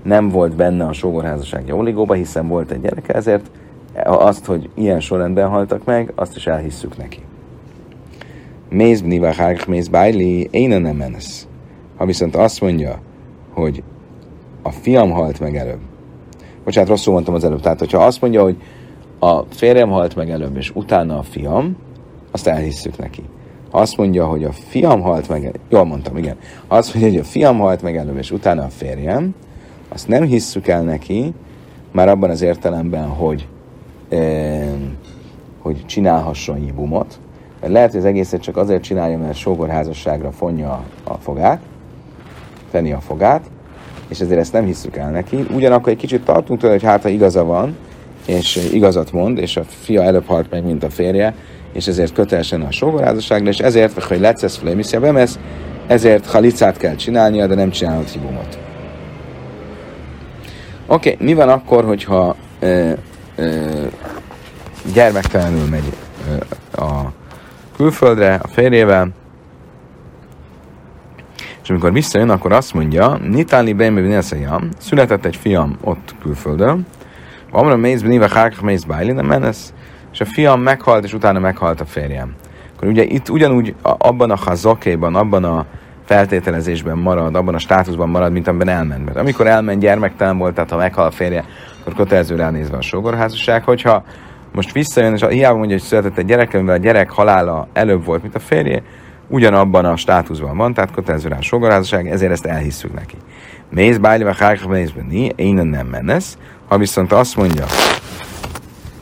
nem 0.03 0.29
volt 0.29 0.55
benne 0.55 0.85
a 0.85 0.93
sógorházassági 0.93 1.71
oligóba, 1.71 2.13
hiszen 2.13 2.47
volt 2.47 2.71
egy 2.71 2.81
gyereke, 2.81 3.13
ezért 3.13 3.49
azt, 4.03 4.45
hogy 4.45 4.69
ilyen 4.73 4.99
sorrendben 4.99 5.49
haltak 5.49 5.85
meg, 5.85 6.11
azt 6.15 6.35
is 6.35 6.47
elhisszük 6.47 6.97
neki. 6.97 7.19
Méz 8.69 9.01
bniva 9.01 9.33
hárk 9.33 9.65
méz 9.65 9.88
bájli, 9.88 10.47
én 10.51 10.81
nem 10.81 10.95
menesz. 10.95 11.47
Ha 11.97 12.05
viszont 12.05 12.35
azt 12.35 12.61
mondja, 12.61 12.99
hogy 13.53 13.83
a 14.61 14.69
fiam 14.69 15.11
halt 15.11 15.39
meg 15.39 15.55
előbb, 15.55 15.79
bocsánat, 16.63 16.89
rosszul 16.89 17.13
mondtam 17.13 17.33
az 17.33 17.43
előbb, 17.43 17.61
tehát 17.61 17.79
hogyha 17.79 18.05
azt 18.05 18.21
mondja, 18.21 18.41
hogy 18.43 18.57
a 19.19 19.41
férjem 19.41 19.89
halt 19.89 20.15
meg 20.15 20.29
előbb, 20.29 20.57
és 20.57 20.71
utána 20.75 21.17
a 21.17 21.23
fiam, 21.23 21.77
azt 22.31 22.47
elhisszük 22.47 22.97
neki. 22.97 23.23
Ha 23.75 23.81
azt 23.81 23.97
mondja, 23.97 24.25
hogy 24.25 24.43
a 24.43 24.51
fiam 24.51 25.01
halt 25.01 25.29
meg 25.29 25.59
jól 25.69 25.83
mondtam, 25.83 26.17
igen. 26.17 26.35
Ha 26.67 26.75
azt 26.75 26.93
mondja, 26.93 27.11
hogy 27.11 27.19
a 27.19 27.29
fiam 27.29 27.57
halt 27.57 27.81
meg 27.81 27.97
előbb, 27.97 28.17
és 28.17 28.31
utána 28.31 28.63
a 28.63 28.69
férjem, 28.69 29.35
azt 29.89 30.07
nem 30.07 30.23
hisszük 30.23 30.67
el 30.67 30.81
neki, 30.81 31.33
már 31.91 32.09
abban 32.09 32.29
az 32.29 32.41
értelemben, 32.41 33.07
hogy, 33.07 33.47
eh, 34.09 34.69
hogy 35.59 35.85
csinálhasson 35.85 36.57
jibumot. 36.59 37.19
Lehet, 37.61 37.89
hogy 37.89 37.99
az 37.99 38.05
egészet 38.05 38.41
csak 38.41 38.57
azért 38.57 38.83
csinálja, 38.83 39.17
mert 39.17 39.35
sógorházasságra 39.35 40.31
fonja 40.31 40.83
a 41.03 41.13
fogát, 41.13 41.61
tenni 42.71 42.91
a 42.91 42.99
fogát, 42.99 43.49
és 44.07 44.19
ezért 44.19 44.39
ezt 44.39 44.53
nem 44.53 44.65
hisszük 44.65 44.95
el 44.95 45.11
neki. 45.11 45.45
Ugyanakkor 45.53 45.91
egy 45.91 45.97
kicsit 45.97 46.23
tartunk 46.23 46.59
tőle, 46.59 46.73
hogy 46.73 46.83
hát 46.83 47.01
ha 47.01 47.09
igaza 47.09 47.43
van, 47.43 47.75
és 48.27 48.69
igazat 48.73 49.11
mond, 49.11 49.38
és 49.38 49.57
a 49.57 49.63
fia 49.63 50.03
előbb 50.03 50.25
halt 50.25 50.49
meg, 50.49 50.65
mint 50.65 50.83
a 50.83 50.89
férje, 50.89 51.35
és 51.75 51.88
ezért 51.88 52.13
kötelesen 52.13 52.61
a 52.61 52.71
sógorházasságra, 52.71 53.49
és 53.49 53.59
ezért, 53.59 54.03
hogy 54.03 54.19
lecesz 54.19 54.57
flémiszja 54.57 54.99
bemesz, 54.99 55.39
ezért 55.88 56.25
halicát 56.25 56.77
kell 56.77 56.95
csinálnia, 56.95 57.47
de 57.47 57.55
nem 57.55 57.69
csinálhat 57.69 58.09
hibumot. 58.09 58.57
Oké, 60.88 61.13
okay, 61.13 61.25
mi 61.25 61.33
van 61.33 61.49
akkor, 61.49 61.83
hogyha 61.83 62.35
ö, 62.59 62.91
ö, 63.35 63.69
gyermektelenül 64.93 65.69
megy 65.69 65.93
ö, 66.29 66.81
a 66.81 67.11
külföldre 67.75 68.39
a 68.43 68.47
férjével, 68.47 69.09
és 71.63 71.69
amikor 71.69 71.93
visszajön, 71.93 72.29
akkor 72.29 72.51
azt 72.51 72.73
mondja, 72.73 73.17
Nitáli 73.17 73.73
Bejme 73.73 74.21
született 74.79 75.25
egy 75.25 75.35
fiam 75.35 75.77
ott 75.81 76.15
külföldön, 76.21 76.85
Amra 77.51 77.75
mész 77.75 78.01
benive 78.01 78.29
hárkach 78.33 78.63
mész 78.63 78.83
bájli, 78.83 79.11
nem 79.11 79.25
menesz, 79.25 79.73
és 80.15 80.21
a 80.21 80.25
fiam 80.25 80.62
meghalt, 80.62 81.04
és 81.04 81.13
utána 81.13 81.39
meghalt 81.39 81.82
a 81.82 81.86
férjem. 81.86 82.36
Akkor 82.75 82.88
ugye 82.88 83.04
itt 83.04 83.30
ugyanúgy 83.30 83.75
abban 83.82 84.32
a 84.32 84.36
hazakéban, 84.36 85.15
abban 85.15 85.43
a 85.43 85.65
feltételezésben 86.06 86.97
marad, 86.97 87.36
abban 87.36 87.56
a 87.56 87.60
státuszban 87.60 88.10
marad, 88.10 88.32
mint 88.32 88.47
amiben 88.47 88.67
elment. 88.67 89.06
Mert 89.06 89.17
amikor 89.17 89.47
elment, 89.47 89.80
gyermektelen 89.80 90.38
volt, 90.38 90.54
tehát 90.54 90.69
ha 90.69 90.78
meghal 90.78 91.06
a 91.06 91.12
férje, 91.12 91.45
akkor 91.80 91.93
kötelező 91.93 92.36
ránézve 92.36 92.78
a 92.78 92.82
sógorházasság. 92.82 93.63
Hogyha 93.63 94.04
most 94.51 94.71
visszajön, 94.71 95.13
és 95.13 95.25
hiába 95.30 95.58
mondja, 95.58 95.75
hogy 95.75 95.86
született 95.86 96.17
egy 96.17 96.25
gyerek, 96.25 96.54
mivel 96.54 96.75
a 96.75 96.78
gyerek 96.78 97.10
halála 97.10 97.67
előbb 97.73 98.06
volt, 98.06 98.21
mint 98.21 98.36
a 98.36 98.39
férje, 98.39 98.82
ugyanabban 99.28 99.86
a 99.86 99.95
státuszban 99.95 100.58
van, 100.58 100.73
tehát 100.73 100.91
kötelező 100.91 101.28
rá 101.28 101.38
a 101.38 101.41
sógorházasság, 101.41 102.08
ezért 102.08 102.32
ezt 102.32 102.45
elhisszük 102.45 102.93
neki. 102.93 103.15
Mész 103.69 103.97
bájliva 103.97 104.34
hárkach 104.34 104.69
mész 104.69 104.89
benni, 104.89 105.30
én 105.36 105.56
nem 105.56 105.88
menesz. 105.88 106.38
Ha 106.67 106.78
viszont 106.78 107.12
azt 107.12 107.36
mondja, 107.36 107.65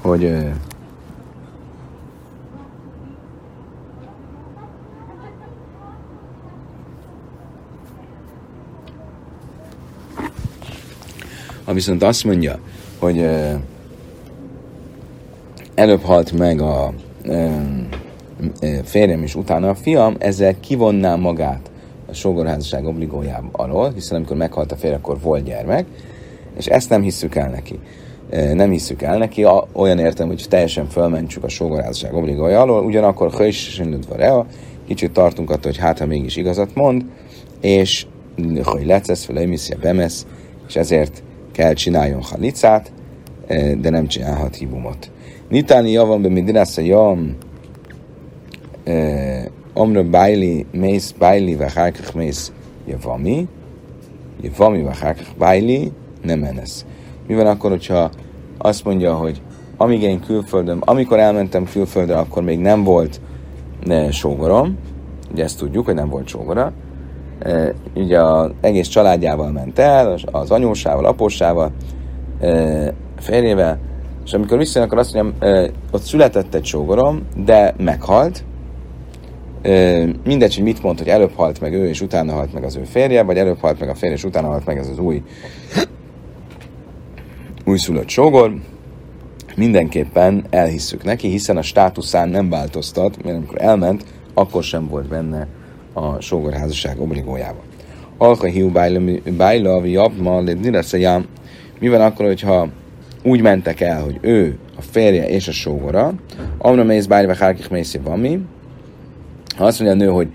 hogy 0.01 0.51
Ha 11.65 11.73
viszont 11.73 12.03
azt 12.03 12.23
mondja, 12.23 12.59
hogy 12.99 13.29
előbb 15.75 16.01
halt 16.01 16.31
meg 16.31 16.61
a 16.61 16.93
férjem 18.83 19.23
és 19.23 19.35
utána 19.35 19.69
a 19.69 19.75
fiam, 19.75 20.15
ezzel 20.19 20.59
kivonná 20.59 21.15
magát 21.15 21.71
a 22.09 22.13
sógorházasság 22.13 22.85
obligójában 22.85 23.49
alól, 23.51 23.91
hiszen 23.93 24.17
amikor 24.17 24.37
meghalt 24.37 24.71
a 24.71 24.75
férj, 24.75 24.93
akkor 24.93 25.19
volt 25.21 25.43
gyermek, 25.43 25.85
és 26.57 26.65
ezt 26.65 26.89
nem 26.89 27.01
hisszük 27.01 27.35
el 27.35 27.49
neki. 27.49 27.79
Nem 28.53 28.71
hisszük 28.71 29.01
el 29.01 29.17
neki, 29.17 29.45
olyan 29.71 29.99
értem, 29.99 30.27
hogy 30.27 30.45
teljesen 30.49 30.87
fölmentsük 30.87 31.43
a 31.43 31.49
sógorházasság 31.49 32.13
obligója 32.13 32.61
alól, 32.61 32.85
ugyanakkor 32.85 33.31
hősesen 33.31 33.99
rea, 34.15 34.45
kicsit 34.87 35.11
tartunk 35.11 35.49
attól, 35.49 35.71
hogy 35.71 35.77
hát, 35.77 35.99
ha 35.99 36.05
mégis 36.05 36.35
igazat 36.35 36.75
mond, 36.75 37.05
és 37.61 38.05
hogy 38.63 38.85
lecesz 38.85 39.25
fel, 39.25 39.47
bemesz, 39.81 40.25
és 40.67 40.75
ezért 40.75 41.23
kell 41.53 41.73
csináljon 41.73 42.21
halicát, 42.21 42.91
de 43.77 43.89
nem 43.89 44.07
csinálhat 44.07 44.55
hibumot. 44.55 45.11
Nitáni 45.49 45.91
javan 45.91 46.21
be 46.21 46.29
midinász 46.29 46.77
a 46.77 46.81
jam, 46.81 47.35
Omra 49.73 50.09
Baili, 50.09 50.65
Mész 50.71 51.11
Baili, 51.11 51.55
Vachárkach 51.55 52.15
Mész 52.15 52.51
Javami, 52.87 53.47
Javami, 54.41 54.81
Vachárkach 54.81 55.37
Baili, 55.37 55.91
nem 56.21 56.39
menesz. 56.39 56.85
Mi 57.27 57.33
van 57.33 57.47
akkor, 57.47 57.69
hogyha 57.69 58.11
azt 58.57 58.83
mondja, 58.83 59.13
hogy 59.13 59.41
amíg 59.77 60.01
én 60.01 60.19
külföldön, 60.19 60.77
amikor 60.79 61.19
elmentem 61.19 61.65
külföldre, 61.65 62.17
akkor 62.17 62.43
még 62.43 62.59
nem 62.59 62.83
volt 62.83 63.21
ne, 63.83 64.11
sógorom, 64.11 64.77
ugye 65.31 65.43
ezt 65.43 65.57
tudjuk, 65.57 65.85
hogy 65.85 65.95
nem 65.95 66.09
volt 66.09 66.27
sógora, 66.27 66.73
ugye 67.95 68.21
az 68.21 68.51
egész 68.61 68.87
családjával 68.87 69.51
ment 69.51 69.79
el, 69.79 70.17
az 70.31 70.51
anyósával, 70.51 71.05
apósával, 71.05 71.71
férjével, 73.19 73.79
és 74.25 74.33
amikor 74.33 74.57
visszajön, 74.57 74.87
akkor 74.87 74.99
azt 74.99 75.13
mondja, 75.13 75.47
e, 75.47 75.69
ott 75.91 76.01
született 76.01 76.53
egy 76.53 76.65
sógorom, 76.65 77.21
de 77.35 77.73
meghalt, 77.77 78.43
mindegy, 80.23 80.55
hogy 80.55 80.63
mit 80.63 80.83
mond, 80.83 80.97
hogy 80.97 81.07
előbb 81.07 81.31
halt 81.35 81.61
meg 81.61 81.73
ő, 81.73 81.87
és 81.87 82.01
utána 82.01 82.33
halt 82.33 82.53
meg 82.53 82.63
az 82.63 82.75
ő 82.75 82.83
férje, 82.83 83.23
vagy 83.23 83.37
előbb 83.37 83.59
halt 83.59 83.79
meg 83.79 83.89
a 83.89 83.95
férje, 83.95 84.15
és 84.15 84.23
utána 84.23 84.47
halt 84.47 84.65
meg 84.65 84.77
ez 84.77 84.87
az 84.87 84.97
új 84.97 85.23
újszülött 87.65 88.09
sógor, 88.09 88.53
mindenképpen 89.55 90.45
elhisszük 90.49 91.03
neki, 91.03 91.27
hiszen 91.27 91.57
a 91.57 91.61
státuszán 91.61 92.29
nem 92.29 92.49
változtat, 92.49 93.23
mert 93.23 93.37
amikor 93.37 93.61
elment, 93.61 94.05
akkor 94.33 94.63
sem 94.63 94.87
volt 94.87 95.07
benne 95.07 95.47
a 95.93 96.21
sógorházasság 96.21 97.01
obligójában. 97.01 97.63
Alka 98.17 98.47
hiú 98.47 98.71
bájla, 99.37 99.81
vi 99.81 99.95
abma, 99.95 100.41
jám. 100.91 101.25
Mi 101.79 101.89
van 101.89 102.01
akkor, 102.01 102.25
hogyha 102.25 102.67
úgy 103.23 103.41
mentek 103.41 103.81
el, 103.81 104.03
hogy 104.03 104.17
ő, 104.21 104.57
a 104.77 104.81
férje 104.81 105.27
és 105.27 105.47
a 105.47 105.51
sógora, 105.51 106.13
amra 106.57 106.83
mész 106.83 107.05
bájla, 107.05 107.35
hárkik 107.35 107.69
mész 107.69 107.97
van 108.03 108.19
mi, 108.19 108.39
ha 109.57 109.65
azt 109.65 109.79
mondja 109.79 109.97
a 109.97 110.07
nő, 110.07 110.15
hogy 110.15 110.27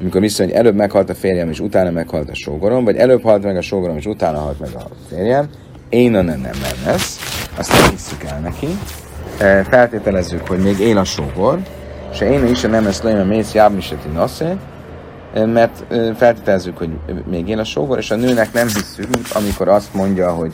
amikor 0.00 0.20
hogy 0.36 0.50
előbb 0.50 0.74
meghalt 0.74 1.10
a 1.10 1.14
férjem, 1.14 1.48
és 1.48 1.60
utána 1.60 1.90
meghalt 1.90 2.30
a 2.30 2.34
sógorom, 2.34 2.84
vagy 2.84 2.96
előbb 2.96 3.22
halt 3.22 3.42
meg 3.42 3.56
a 3.56 3.60
sógorom, 3.60 3.96
és 3.96 4.06
utána 4.06 4.38
halt 4.38 4.60
meg 4.60 4.68
a 4.74 4.88
férjem, 5.08 5.48
én 5.88 6.14
a 6.14 6.22
nem 6.22 6.40
nem 6.40 6.52
lesz, 6.86 7.18
azt 7.58 7.72
nem 7.72 7.90
hiszük 7.90 8.24
el 8.24 8.40
neki. 8.40 8.66
E, 9.38 9.62
feltételezzük, 9.62 10.48
hogy 10.48 10.58
még 10.58 10.78
él 10.78 10.98
a 10.98 11.04
sógor, 11.04 11.58
se 12.12 12.30
én 12.30 12.46
is 12.46 12.60
nem 12.60 12.86
ezt 12.86 13.02
lejön 13.02 13.26
mész 13.26 13.52
jábmiseti 13.52 14.08
naszé, 14.08 14.46
mert 15.44 15.84
feltételezzük, 16.16 16.78
hogy 16.78 16.90
még 17.26 17.48
én 17.48 17.58
a 17.58 17.64
sógor, 17.64 17.98
és 17.98 18.10
a 18.10 18.16
nőnek 18.16 18.52
nem 18.52 18.66
hiszünk, 18.66 19.18
amikor 19.34 19.68
azt 19.68 19.94
mondja, 19.94 20.30
hogy 20.32 20.52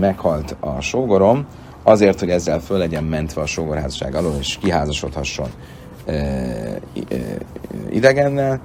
meghalt 0.00 0.56
a 0.60 0.80
sógorom, 0.80 1.46
azért, 1.82 2.18
hogy 2.18 2.30
ezzel 2.30 2.60
föl 2.60 2.78
legyen 2.78 3.04
mentve 3.04 3.40
a 3.40 3.46
sógorházasság 3.46 4.14
alól, 4.14 4.36
és 4.38 4.58
kiházasodhasson 4.62 5.48
idegennel, 7.90 8.60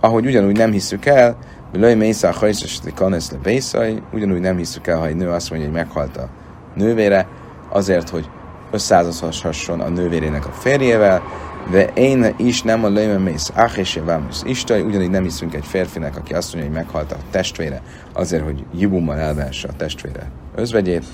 ahogy 0.00 0.26
ugyanúgy 0.26 0.56
nem 0.56 0.70
hiszük 0.70 1.06
el, 1.06 1.36
Löj 1.72 1.94
Mészá 1.94 2.32
Hajszeseti 2.32 2.92
Kanesz 2.94 3.32
le 3.72 3.88
ugyanúgy 4.12 4.40
nem 4.40 4.56
hiszük 4.56 4.86
el, 4.86 4.98
ha 4.98 5.06
egy 5.06 5.16
nő 5.16 5.28
azt 5.28 5.50
mondja, 5.50 5.68
hogy 5.68 5.76
meghalt 5.76 6.16
a 6.16 6.28
nővére, 6.74 7.26
azért, 7.68 8.08
hogy 8.08 8.28
összeházasodhasson 8.70 9.80
a 9.80 9.88
nővérének 9.88 10.46
a 10.46 10.50
férjével, 10.50 11.22
de 11.70 11.84
én 11.84 12.34
is 12.36 12.62
nem 12.62 12.84
a 12.84 12.88
Löjme 12.88 13.18
Mész 13.18 13.50
Áhésé 13.54 14.00
Vámusz 14.00 14.42
Istaj, 14.46 14.80
ugyanígy 14.80 15.10
nem 15.10 15.22
hiszünk 15.22 15.54
egy 15.54 15.64
férfinek, 15.64 16.16
aki 16.16 16.34
azt 16.34 16.54
mondja, 16.54 16.72
hogy 16.72 16.80
meghalt 16.80 17.12
a 17.12 17.16
testvére, 17.30 17.82
azért, 18.12 18.44
hogy 18.44 18.64
jibummal 18.74 19.18
elvehesse 19.18 19.68
a 19.68 19.76
testvére 19.76 20.30
özvegyét, 20.54 21.04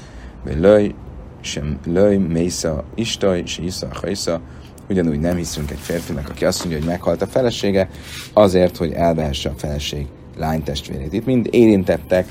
vagy 0.44 0.58
Löj, 0.58 0.94
sem 1.40 1.78
Löj 1.84 2.16
Mésza 2.16 2.84
Istaj, 2.94 3.42
se 3.46 3.62
Isza 3.62 3.88
Hajsza, 3.92 4.40
ugyanúgy 4.88 5.20
nem 5.20 5.36
hiszünk 5.36 5.70
egy 5.70 5.78
férfinek, 5.78 6.28
aki 6.28 6.44
azt 6.44 6.58
mondja, 6.58 6.78
hogy 6.78 6.88
meghalt 6.88 7.22
a 7.22 7.26
felesége, 7.26 7.88
azért, 8.32 8.76
hogy 8.76 8.92
elvehesse 8.92 9.48
a 9.48 9.54
feleség 9.56 10.06
lánytestvérét. 10.36 11.12
Itt 11.12 11.26
mind 11.26 11.48
érintettek 11.50 12.26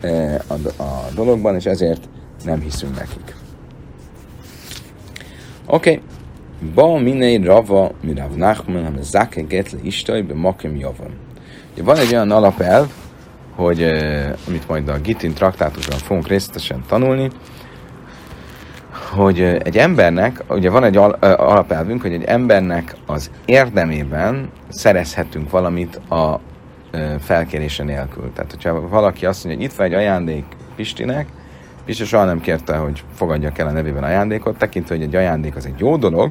eh, 0.00 0.38
a, 0.46 0.82
a 0.82 1.08
dologban, 1.14 1.54
és 1.54 1.64
ezért 1.64 2.08
nem 2.44 2.60
hiszünk 2.60 2.98
nekik. 2.98 3.34
Oké. 5.66 5.90
Okay. 5.90 6.02
Ba 6.74 6.98
minei 6.98 7.42
rava 7.42 7.90
mirav 8.00 8.36
nachman, 8.36 8.84
ham 8.84 9.02
zake 9.02 9.40
getle 9.40 9.78
istaj 9.82 10.22
be 10.22 10.34
makem 10.34 10.76
javan. 10.76 11.10
Van 11.82 11.96
egy 11.96 12.12
olyan 12.12 12.30
alapelv, 12.30 12.86
hogy 13.54 13.82
eh, 13.82 14.32
amit 14.48 14.68
majd 14.68 14.88
a 14.88 14.98
Gitin 14.98 15.32
traktátusban 15.32 15.98
fogunk 15.98 16.28
részletesen 16.28 16.84
tanulni, 16.88 17.30
hogy 19.10 19.40
eh, 19.40 19.56
egy 19.62 19.78
embernek, 19.78 20.44
ugye 20.48 20.70
van 20.70 20.84
egy 20.84 20.96
alapelvünk, 21.20 22.02
hogy 22.02 22.12
egy 22.12 22.24
embernek 22.24 22.96
az 23.06 23.30
érdemében 23.44 24.50
szerezhetünk 24.68 25.50
valamit 25.50 25.96
a 25.96 26.40
felkérése 27.20 27.84
nélkül. 27.84 28.30
Tehát, 28.34 28.50
hogyha 28.50 28.88
valaki 28.88 29.26
azt 29.26 29.44
mondja, 29.44 29.62
hogy 29.62 29.70
itt 29.70 29.76
van 29.76 29.86
egy 29.86 29.94
ajándék 29.94 30.44
Pistinek, 30.76 31.26
Pisti 31.84 32.04
soha 32.04 32.24
nem 32.24 32.40
kérte, 32.40 32.76
hogy 32.76 33.04
fogadjak 33.14 33.58
el 33.58 33.66
a 33.66 33.70
nevében 33.70 34.04
ajándékot, 34.04 34.56
tekintve, 34.56 34.94
hogy 34.94 35.04
egy 35.04 35.14
ajándék 35.14 35.56
az 35.56 35.66
egy 35.66 35.78
jó 35.78 35.96
dolog, 35.96 36.30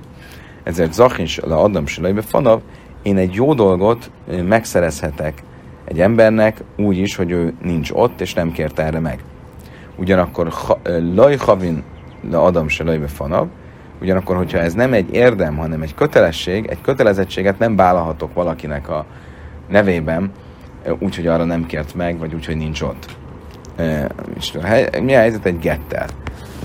ezért 0.63 0.93
Zachin 0.93 1.27
le 1.45 1.55
adom 1.55 1.85
Silaibe 1.85 2.21
Fanav, 2.21 2.59
én 3.01 3.17
egy 3.17 3.33
jó 3.33 3.53
dolgot 3.53 4.11
megszerezhetek 4.47 5.43
egy 5.85 5.99
embernek 5.99 6.63
úgy 6.77 6.97
is, 6.97 7.15
hogy 7.15 7.31
ő 7.31 7.53
nincs 7.61 7.91
ott, 7.93 8.21
és 8.21 8.33
nem 8.33 8.51
kérte 8.51 8.83
erre 8.83 8.99
meg. 8.99 9.19
Ugyanakkor 9.95 10.53
Laj 11.13 11.35
Havin 11.35 11.83
le 12.29 12.37
Adam 12.37 12.67
Silaibe 12.67 13.07
Fanav, 13.07 13.47
ugyanakkor, 14.01 14.35
hogyha 14.35 14.57
ez 14.57 14.73
nem 14.73 14.93
egy 14.93 15.13
érdem, 15.13 15.57
hanem 15.57 15.81
egy 15.81 15.95
kötelesség, 15.95 16.65
egy 16.65 16.81
kötelezettséget 16.81 17.59
nem 17.59 17.75
vállalhatok 17.75 18.33
valakinek 18.33 18.89
a 18.89 19.05
nevében, 19.67 20.31
úgyhogy 20.99 21.27
arra 21.27 21.43
nem 21.43 21.65
kért 21.65 21.95
meg, 21.95 22.17
vagy 22.17 22.33
úgyhogy 22.33 22.57
nincs 22.57 22.81
ott. 22.81 23.19
És 24.35 24.51
mi 25.01 25.13
a 25.13 25.17
helyzet 25.17 25.45
egy 25.45 25.59
gettel? 25.59 26.07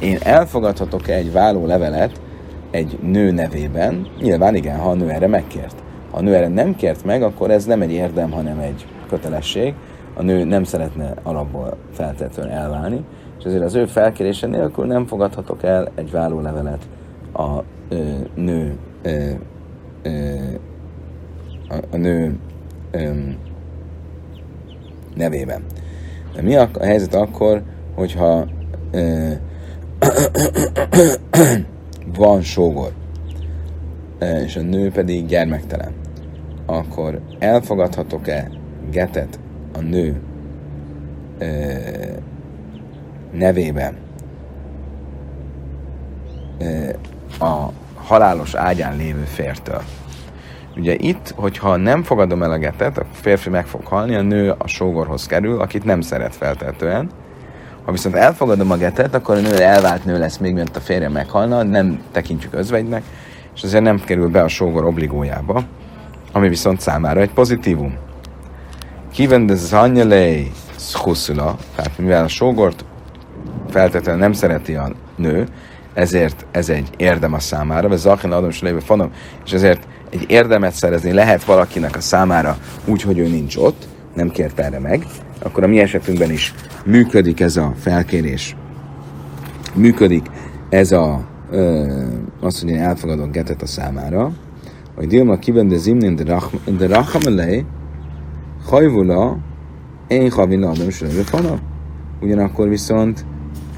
Én 0.00 0.18
elfogadhatok-e 0.22 1.14
egy 1.14 1.32
váló 1.32 1.66
levelet 1.66 2.20
egy 2.70 2.98
nő 3.02 3.30
nevében? 3.30 4.06
Nyilván 4.20 4.54
igen, 4.54 4.78
ha 4.78 4.90
a 4.90 4.94
nő 4.94 5.08
erre 5.08 5.26
megkért. 5.26 5.82
Ha 6.10 6.16
a 6.16 6.20
nő 6.20 6.34
erre 6.34 6.48
nem 6.48 6.76
kért 6.76 7.04
meg, 7.04 7.22
akkor 7.22 7.50
ez 7.50 7.64
nem 7.64 7.82
egy 7.82 7.92
érdem, 7.92 8.30
hanem 8.30 8.58
egy 8.58 8.86
kötelesség. 9.08 9.74
A 10.14 10.22
nő 10.22 10.44
nem 10.44 10.64
szeretne 10.64 11.14
alapból 11.22 11.76
feltétlenül 11.92 12.52
elválni, 12.52 13.04
és 13.38 13.44
ezért 13.44 13.62
az 13.62 13.74
ő 13.74 13.86
felkérése 13.86 14.46
nélkül 14.46 14.86
nem 14.86 15.06
fogadhatok 15.06 15.62
el 15.62 15.88
egy 15.94 16.10
váló 16.10 16.40
levelet 16.40 16.88
a 17.32 17.62
ö, 17.88 18.02
nő 18.34 18.76
ö, 19.02 19.30
ö, 20.02 20.34
a, 21.68 21.74
a 21.90 21.96
nő 21.96 22.38
ö, 22.90 23.10
nevében. 25.14 25.62
De 26.36 26.42
mi 26.42 26.56
a, 26.56 26.70
helyzet 26.80 27.14
akkor, 27.14 27.62
hogyha 27.94 28.46
ö, 28.90 29.30
van 32.16 32.42
sógor, 32.42 32.92
és 34.44 34.56
a 34.56 34.60
nő 34.60 34.90
pedig 34.90 35.26
gyermektelen, 35.26 35.92
akkor 36.66 37.20
elfogadhatok-e 37.38 38.50
getet 38.90 39.38
a 39.74 39.80
nő 39.80 40.20
ö, 41.38 41.46
nevében 43.32 43.96
ö, 46.58 46.88
a 47.44 47.72
halálos 47.94 48.54
ágyán 48.54 48.96
lévő 48.96 49.24
fértől? 49.24 49.82
Ugye 50.76 50.94
itt, 50.98 51.32
hogyha 51.36 51.76
nem 51.76 52.02
fogadom 52.02 52.42
el 52.42 52.50
a 52.50 52.58
getet, 52.58 52.98
a 52.98 53.04
férfi 53.12 53.50
meg 53.50 53.66
fog 53.66 53.84
halni, 53.84 54.14
a 54.14 54.22
nő 54.22 54.54
a 54.58 54.66
sógorhoz 54.66 55.26
kerül, 55.26 55.60
akit 55.60 55.84
nem 55.84 56.00
szeret 56.00 56.34
feltetően. 56.34 57.10
Ha 57.84 57.92
viszont 57.92 58.14
elfogadom 58.14 58.70
a 58.70 58.76
getet, 58.76 59.14
akkor 59.14 59.36
a 59.36 59.40
nő 59.40 59.62
elvált 59.62 60.04
nő 60.04 60.18
lesz 60.18 60.36
még, 60.36 60.54
mint 60.54 60.76
a 60.76 60.80
férje 60.80 61.08
meghalna, 61.08 61.62
nem 61.62 62.02
tekintjük 62.12 62.54
özvegynek, 62.54 63.02
és 63.54 63.62
azért 63.62 63.82
nem 63.82 64.00
kerül 64.04 64.28
be 64.28 64.42
a 64.42 64.48
sógor 64.48 64.84
obligójába, 64.84 65.62
ami 66.32 66.48
viszont 66.48 66.80
számára 66.80 67.20
egy 67.20 67.32
pozitívum. 67.32 67.96
Kiven 69.12 69.46
de 69.46 69.54
zanyelei 69.54 70.50
schuszula, 70.78 71.56
tehát 71.76 71.98
mivel 71.98 72.24
a 72.24 72.28
sógort 72.28 72.84
feltétlenül 73.70 74.20
nem 74.20 74.32
szereti 74.32 74.74
a 74.74 74.90
nő, 75.16 75.46
ezért 75.94 76.46
ez 76.50 76.68
egy 76.68 76.88
érdem 76.96 77.32
a 77.32 77.38
számára, 77.38 77.88
vagy 77.88 77.98
Zachin 77.98 78.32
adom 78.32 78.80
fanom, 78.80 79.12
és 79.44 79.52
ezért 79.52 79.86
egy 80.10 80.24
érdemet 80.28 80.72
szerezni 80.72 81.12
lehet 81.12 81.44
valakinek 81.44 81.96
a 81.96 82.00
számára 82.00 82.58
úgy, 82.84 83.02
hogy 83.02 83.18
ő 83.18 83.28
nincs 83.28 83.56
ott, 83.56 83.86
nem 84.14 84.30
kért 84.30 84.58
erre 84.58 84.78
meg, 84.78 85.06
akkor 85.42 85.64
a 85.64 85.66
mi 85.66 85.78
esetünkben 85.78 86.30
is 86.30 86.54
működik 86.84 87.40
ez 87.40 87.56
a 87.56 87.74
felkérés. 87.78 88.56
Működik 89.74 90.26
ez 90.68 90.92
a, 90.92 91.26
ö, 91.50 91.84
azt, 92.40 92.60
hogy 92.60 92.70
én 92.70 92.80
elfogadok 92.80 93.30
getet 93.30 93.62
a 93.62 93.66
számára, 93.66 94.32
hogy 94.94 95.06
Dilma 95.06 95.38
kivende 95.38 95.76
zimnin 95.76 96.14
de 96.78 96.86
rachamelej, 96.86 97.64
hajvula, 98.66 99.38
én 100.08 100.30
havina 100.30 100.68
adom 100.68 100.90
fana. 101.24 101.58
Ugyanakkor 102.20 102.68
viszont 102.68 103.24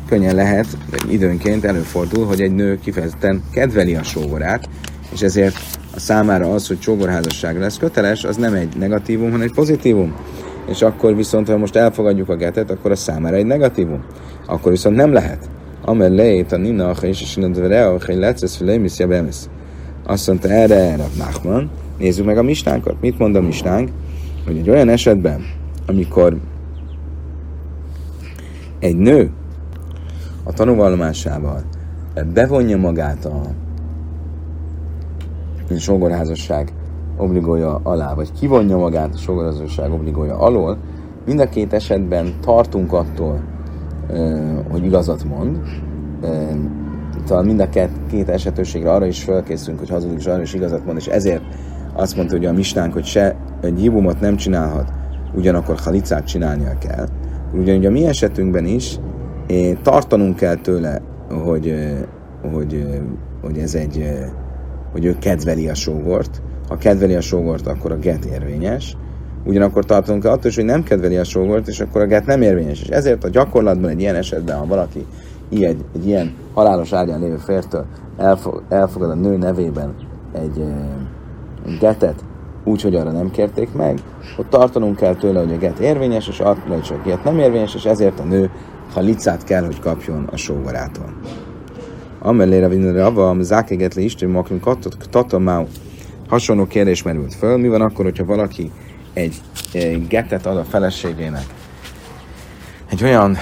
könnyen 0.09 0.35
lehet, 0.35 0.67
időnként 1.09 1.65
előfordul, 1.65 2.27
hogy 2.27 2.41
egy 2.41 2.55
nő 2.55 2.79
kifejezetten 2.79 3.43
kedveli 3.51 3.95
a 3.95 4.03
sógorát, 4.03 4.69
és 5.13 5.23
ezért 5.23 5.78
számára 5.99 6.53
az, 6.53 6.67
hogy 6.67 6.79
csógorházasság 6.79 7.59
lesz 7.59 7.77
köteles, 7.77 8.25
az 8.25 8.37
nem 8.37 8.55
egy 8.55 8.77
negatívum, 8.77 9.31
hanem 9.31 9.47
egy 9.47 9.53
pozitívum. 9.53 10.15
És 10.69 10.83
akkor 10.83 11.17
viszont, 11.17 11.49
ha 11.49 11.57
most 11.57 11.77
elfogadjuk 11.77 12.29
a 12.29 12.37
getet, 12.37 12.71
akkor 12.71 12.91
a 12.91 12.97
számára 12.97 13.37
egy 13.37 13.47
negatívum. 13.47 14.05
Akkor 14.47 14.73
viszont 14.73 14.97
nem 14.97 15.13
lehet. 15.13 15.51
Amel 15.85 16.11
lejét 16.11 16.53
a 16.53 16.57
nina, 16.57 16.95
és 17.03 17.37
a 17.37 17.41
hogy 18.07 18.17
lecesz 18.17 18.57
felémisz 18.57 18.99
jabemisz. 18.99 19.49
Azt 20.07 20.27
mondta 20.27 20.49
erre, 20.49 20.75
erre. 20.75 21.05
Nézzük 21.99 22.25
meg 22.25 22.39
a 22.39 22.43
mistánkat. 22.43 23.01
Mit 23.01 23.19
mond 23.19 23.37
a 23.37 23.41
mistánk? 23.41 23.91
Hogy 24.47 24.57
egy 24.57 24.71
olyan 24.71 24.89
esetben, 24.89 25.45
amikor 25.87 26.37
egy 28.79 28.97
nő 28.97 29.31
a 30.45 30.53
tanúvallomásával 30.53 31.63
bevonja 32.35 32.77
magát 32.77 33.25
a 33.25 33.43
sógorházasság 35.77 36.73
obligója 37.17 37.81
alá, 37.83 38.15
vagy 38.15 38.33
kivonja 38.33 38.77
magát 38.77 39.15
a 39.15 39.19
sógorházasság 39.19 39.93
obligója 39.93 40.39
alól, 40.39 40.79
mind 41.27 41.41
a 41.41 41.49
két 41.49 41.73
esetben 41.73 42.35
tartunk 42.41 42.93
attól, 42.93 43.41
hogy 44.71 44.85
igazat 44.85 45.25
mond, 45.25 45.59
talán 47.27 47.45
mind 47.45 47.61
a 47.61 47.69
két, 47.69 47.91
két 48.11 48.29
esetőségre 48.29 48.93
arra 48.93 49.07
is 49.07 49.23
felkészülünk, 49.23 49.79
hogy 49.79 49.91
hazudik, 49.91 50.19
és 50.19 50.27
arra 50.27 50.43
is 50.43 50.55
igazat 50.55 50.85
mond, 50.85 50.99
és 50.99 51.07
ezért 51.07 51.43
azt 51.93 52.17
mondta, 52.17 52.37
hogy 52.37 52.47
a 52.47 52.53
mistánk, 52.53 52.93
hogy 52.93 53.05
se 53.05 53.37
egy 53.61 53.79
hívumot 53.79 54.21
nem 54.21 54.37
csinálhat, 54.37 54.93
ugyanakkor 55.35 55.79
halicát 55.79 56.27
csinálnia 56.27 56.79
kell. 56.79 57.07
Ugyanígy 57.53 57.87
a 57.87 57.91
mi 57.91 58.07
esetünkben 58.07 58.65
is 58.65 58.99
tartanunk 59.83 60.37
kell 60.37 60.55
tőle, 60.55 61.01
hogy, 61.45 61.75
hogy, 62.53 63.01
hogy 63.43 63.59
ez 63.59 63.75
egy 63.75 64.05
hogy 64.93 65.05
ő 65.05 65.17
kedveli 65.19 65.69
a 65.69 65.75
sógort. 65.75 66.43
Ha 66.69 66.77
kedveli 66.77 67.15
a 67.15 67.21
sógort, 67.21 67.67
akkor 67.67 67.93
a 67.93 67.97
get 67.97 68.25
érvényes. 68.25 68.97
Ugyanakkor 69.45 69.85
tartunk 69.85 70.25
attól 70.25 70.51
is, 70.51 70.55
hogy 70.55 70.65
nem 70.65 70.83
kedveli 70.83 71.17
a 71.17 71.25
sógort, 71.25 71.69
és 71.69 71.81
akkor 71.81 72.01
a 72.01 72.07
get 72.07 72.27
nem 72.27 72.43
érvényes. 72.43 72.83
És 72.83 72.89
ezért 72.89 73.25
a 73.25 73.29
gyakorlatban 73.29 73.91
egy 73.91 74.01
ilyen 74.01 74.15
esetben, 74.15 74.59
ha 74.59 74.67
valaki 74.67 75.07
egy, 75.51 75.85
egy 75.95 76.07
ilyen 76.07 76.35
halálos 76.55 76.93
ágyán 76.93 77.21
lévő 77.21 77.37
fértől 77.37 77.87
elfog, 78.17 78.63
elfogad 78.69 79.11
a 79.11 79.15
nő 79.15 79.37
nevében 79.37 79.95
egy 80.33 80.61
e, 80.61 81.77
getet, 81.81 82.25
úgy, 82.65 82.83
hogy 82.83 82.95
arra 82.95 83.11
nem 83.11 83.31
kérték 83.31 83.73
meg, 83.73 83.99
ott 84.39 84.51
tartanunk 84.51 84.97
kell 84.97 85.15
tőle, 85.15 85.41
hogy 85.41 85.53
a 85.53 85.57
get 85.57 85.79
érvényes, 85.79 86.29
és 86.29 86.41
attól, 86.41 86.77
hogy 86.77 86.99
a 87.05 87.09
get 87.09 87.25
nem 87.25 87.39
érvényes, 87.39 87.75
és 87.75 87.85
ezért 87.85 88.21
a 88.21 88.25
nő 88.25 88.51
halicát 88.93 89.45
kell, 89.45 89.65
hogy 89.65 89.81
kapjon 89.81 90.29
a 90.33 90.37
sógorától. 90.37 91.13
Amellére 92.19 92.69
vinni 92.69 92.93
rava, 92.93 93.43
zákeget 93.43 93.95
le 93.95 94.03
Isten 94.03 94.29
makrin 94.29 94.61
tatamau. 95.11 95.67
Hasonló 96.29 96.67
kérdés 96.67 97.03
merült 97.03 97.35
föl. 97.35 97.57
Mi 97.57 97.69
van 97.69 97.81
akkor, 97.81 98.05
hogyha 98.05 98.25
valaki 98.25 98.71
egy, 99.13 99.35
egy 99.73 100.07
getet 100.07 100.47
ad 100.47 100.57
a 100.57 100.65
feleségének, 100.65 101.45
egy 102.91 103.05
olyan 103.05 103.37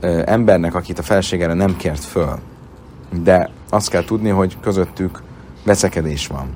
ö, 0.00 0.22
embernek, 0.24 0.74
akit 0.74 0.98
a 0.98 1.02
feleségére 1.02 1.54
nem 1.54 1.76
kért 1.76 2.04
föl, 2.04 2.38
de 3.22 3.50
azt 3.70 3.90
kell 3.90 4.04
tudni, 4.04 4.28
hogy 4.28 4.56
közöttük 4.60 5.22
veszekedés 5.64 6.26
van. 6.26 6.46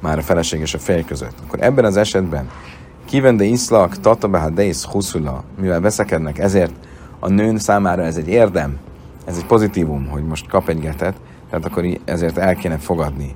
Már 0.00 0.18
a 0.18 0.22
feleség 0.22 0.60
és 0.60 0.74
a 0.74 0.78
férj 0.78 1.02
között. 1.02 1.34
Akkor 1.46 1.62
ebben 1.62 1.84
az 1.84 1.96
esetben 1.96 2.50
kivende 3.04 3.44
iszlak, 3.44 4.00
tatabeha 4.00 4.50
deis 4.50 4.84
huszula, 4.84 5.44
mivel 5.60 5.80
veszekednek, 5.80 6.38
ezért 6.38 6.72
a 7.18 7.28
nőn 7.28 7.58
számára 7.58 8.02
ez 8.02 8.16
egy 8.16 8.28
érdem, 8.28 8.78
ez 9.24 9.36
egy 9.36 9.46
pozitívum, 9.46 10.06
hogy 10.06 10.24
most 10.24 10.48
kap 10.48 10.68
egy 10.68 10.78
getet, 10.78 11.16
tehát 11.50 11.64
akkor 11.64 11.86
ezért 12.04 12.38
el 12.38 12.54
kéne 12.54 12.78
fogadni, 12.78 13.34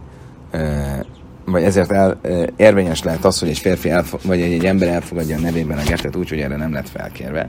vagy 1.44 1.62
ezért 1.62 1.90
el, 1.90 2.20
érvényes 2.56 3.02
lehet 3.02 3.24
az, 3.24 3.38
hogy 3.38 3.48
egy 3.48 3.58
férfi 3.58 3.90
elfog, 3.90 4.20
vagy 4.24 4.40
egy, 4.40 4.52
egy 4.52 4.64
ember 4.64 4.88
elfogadja 4.88 5.36
a 5.36 5.40
nevében 5.40 5.78
a 5.78 5.82
getet 5.88 6.16
úgy, 6.16 6.28
hogy 6.28 6.40
erre 6.40 6.56
nem 6.56 6.72
lett 6.72 6.88
felkérve, 6.88 7.48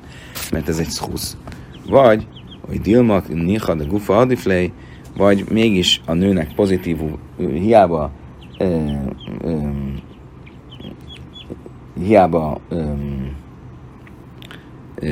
mert 0.52 0.70
ez 0.70 0.80
egy 0.80 0.90
schusz. 0.90 1.38
Vagy, 1.90 2.28
hogy 2.68 2.82
Dilmak, 2.82 3.28
Niha, 3.28 3.76
de 3.76 3.84
Gufa, 3.84 4.18
Adiflay, 4.18 4.72
vagy 5.18 5.46
mégis 5.52 6.02
a 6.06 6.14
nőnek 6.14 6.54
pozitívum, 6.56 7.20
hiába 7.38 8.12
ö, 8.58 8.86
ö, 9.42 9.58
hiába 12.04 12.60
ö, 12.70 12.84
ö, 14.96 15.08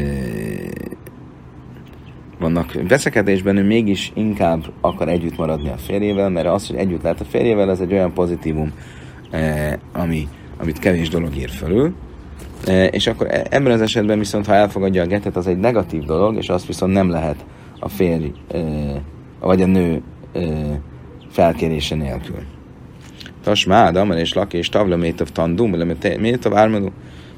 vannak 2.40 2.78
veszekedésben, 2.88 3.58
ő 3.58 3.64
mégis 3.64 4.12
inkább 4.16 4.64
akar 4.82 5.10
együtt 5.10 5.38
maradni 5.38 5.70
a 5.70 5.78
férjével, 5.78 6.30
mert 6.30 6.48
az, 6.48 6.68
hogy 6.68 6.76
együtt 6.76 7.02
lehet 7.02 7.22
a 7.22 7.26
férjével, 7.26 7.70
az 7.70 7.82
egy 7.82 7.94
olyan 7.94 8.14
pozitívum, 8.14 8.74
eh, 9.30 9.74
ami, 9.94 10.28
amit 10.58 10.80
kevés 10.80 11.10
dolog 11.10 11.36
ír 11.36 11.50
fölül. 11.50 11.94
Eh, 12.66 12.88
és 12.92 13.08
akkor 13.08 13.28
e, 13.28 13.46
ebben 13.50 13.72
az 13.72 13.82
esetben 13.82 14.20
viszont, 14.20 14.46
ha 14.46 14.54
elfogadja 14.54 15.04
a 15.04 15.08
getet, 15.08 15.36
az 15.36 15.48
egy 15.48 15.60
negatív 15.60 16.04
dolog, 16.04 16.36
és 16.36 16.50
azt 16.50 16.68
viszont 16.68 16.94
nem 16.94 17.10
lehet 17.10 17.46
a 17.80 17.90
férj 17.90 18.32
eh, 18.48 18.62
vagy 19.40 19.62
a 19.62 19.66
nő 19.66 20.02
felkérése 21.32 21.96
nélkül. 21.96 22.40
Tasmád, 23.44 23.96
Amar 23.96 24.18
és 24.18 24.34
Laki 24.34 24.58
és 24.58 24.70
Tavla 24.70 24.96
Métav 24.96 25.30
Tandum, 25.30 25.72
Métav 26.20 26.56
Ármadú. 26.56 26.92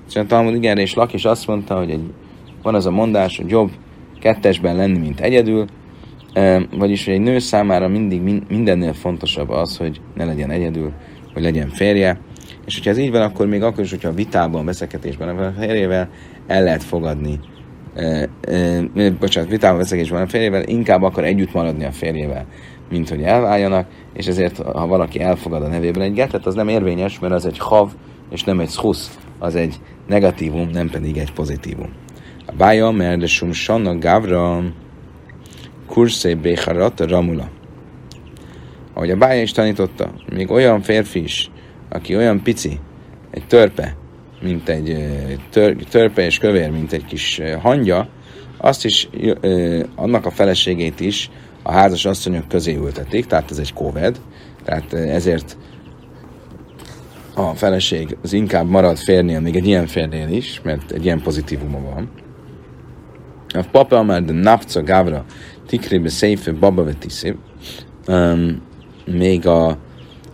Szóval 0.06 0.30
Talmud 0.30 0.56
igen, 0.56 0.78
és 0.78 0.96
azt 1.24 1.48
mondta, 1.48 1.78
hogy 1.78 1.90
egy, 1.90 2.14
van 2.62 2.76
az 2.76 2.86
a 2.86 2.92
mondás, 2.92 3.38
hogy 3.38 3.50
jobb 3.50 3.72
kettesben 4.20 4.76
lenni, 4.76 4.98
mint 4.98 5.20
egyedül, 5.20 5.66
vagyis, 6.78 7.06
hogy 7.06 7.14
egy 7.14 7.22
nő 7.22 7.40
számára 7.40 7.88
mindig 7.88 8.22
mindennél 8.48 8.94
fontosabb 8.94 9.50
az, 9.50 9.78
hogy 9.78 10.02
ne 10.16 10.26
legyen 10.26 10.52
egyedül, 10.52 10.92
hogy 11.34 11.42
legyen 11.44 11.70
férje, 11.70 12.20
és 12.66 12.76
hogyha 12.76 12.90
ez 12.90 12.98
így 12.98 13.12
van, 13.12 13.22
akkor 13.22 13.48
még 13.48 13.64
akkor 13.64 13.84
is, 13.84 13.90
hogyha 13.90 14.12
vitában, 14.12 14.66
veszekedésben 14.66 15.38
a 15.38 15.54
férjével 15.60 16.10
el 16.48 16.64
lehet 16.64 16.84
fogadni, 16.84 17.40
e, 17.96 18.30
e, 18.96 19.12
bocsánat, 19.20 19.50
vitában, 19.50 19.78
veszekedésben 19.78 20.22
a 20.22 20.28
férjével, 20.28 20.64
inkább 20.64 21.02
akar 21.02 21.24
együtt 21.24 21.54
maradni 21.54 21.86
a 21.86 21.92
férjével, 21.92 22.46
mint 22.90 23.10
hogy 23.10 23.22
elváljanak, 23.22 23.88
és 24.14 24.28
ezért, 24.28 24.58
ha 24.58 24.88
valaki 24.88 25.20
elfogad 25.20 25.64
a 25.64 25.68
nevében 25.68 26.04
egy 26.04 26.14
getet, 26.14 26.46
az 26.46 26.56
nem 26.56 26.68
érvényes, 26.68 27.20
mert 27.20 27.34
az 27.34 27.46
egy 27.46 27.58
hav, 27.58 27.92
és 28.32 28.44
nem 28.44 28.60
egy 28.60 28.70
schusz, 28.70 29.18
az 29.40 29.56
egy 29.56 29.76
negatívum, 30.08 30.70
nem 30.70 30.90
pedig 30.90 31.18
egy 31.18 31.34
pozitívum. 31.34 31.90
A 32.50 32.56
bája, 32.58 32.90
mert 32.90 33.28
sum 33.28 34.00
gavra 34.00 34.64
kurszé 35.88 36.34
béharat 36.34 37.00
ramula. 37.00 37.50
Ahogy 38.94 39.12
a 39.12 39.18
bája 39.18 39.42
is 39.42 39.52
tanította, 39.52 40.14
még 40.34 40.52
olyan 40.52 40.82
férfi 40.82 41.24
is, 41.24 41.52
aki 41.90 42.16
olyan 42.16 42.44
pici, 42.44 42.80
egy 43.32 43.48
törpe, 43.48 43.96
mint 44.42 44.70
egy 44.70 44.98
tör, 45.50 45.76
törpe 45.90 46.26
és 46.26 46.38
kövér, 46.38 46.72
mint 46.72 46.92
egy 46.92 47.06
kis 47.06 47.42
hangya, 47.62 48.08
azt 48.58 48.86
is, 48.86 49.10
annak 49.96 50.26
a 50.26 50.32
feleségét 50.32 51.00
is 51.00 51.30
a 51.64 51.72
házas 51.72 52.06
asszonyok 52.06 52.48
közé 52.48 52.76
ültetik, 52.76 53.26
tehát 53.26 53.52
ez 53.52 53.58
egy 53.58 53.74
kóved, 53.74 54.20
tehát 54.64 54.94
ezért 54.94 55.58
a 57.34 57.56
feleség 57.56 58.18
az 58.22 58.34
inkább 58.34 58.70
marad 58.70 58.98
férnél, 58.98 59.40
még 59.40 59.56
egy 59.56 59.68
ilyen 59.68 59.88
férnél 59.88 60.30
is, 60.30 60.62
mert 60.64 60.92
egy 60.92 61.06
ilyen 61.06 61.22
pozitívuma 61.22 61.80
van. 61.80 62.10
A 63.54 63.66
papa 63.72 64.04
már 64.04 64.24
de 64.24 64.34
napca 64.34 64.84
gavra 64.84 65.26
tikrébe 65.68 66.10
széfe 66.10 66.52
baba 66.52 66.84
vetiszi. 66.84 67.36
Um, 68.08 68.62
még 69.06 69.48
a, 69.48 69.68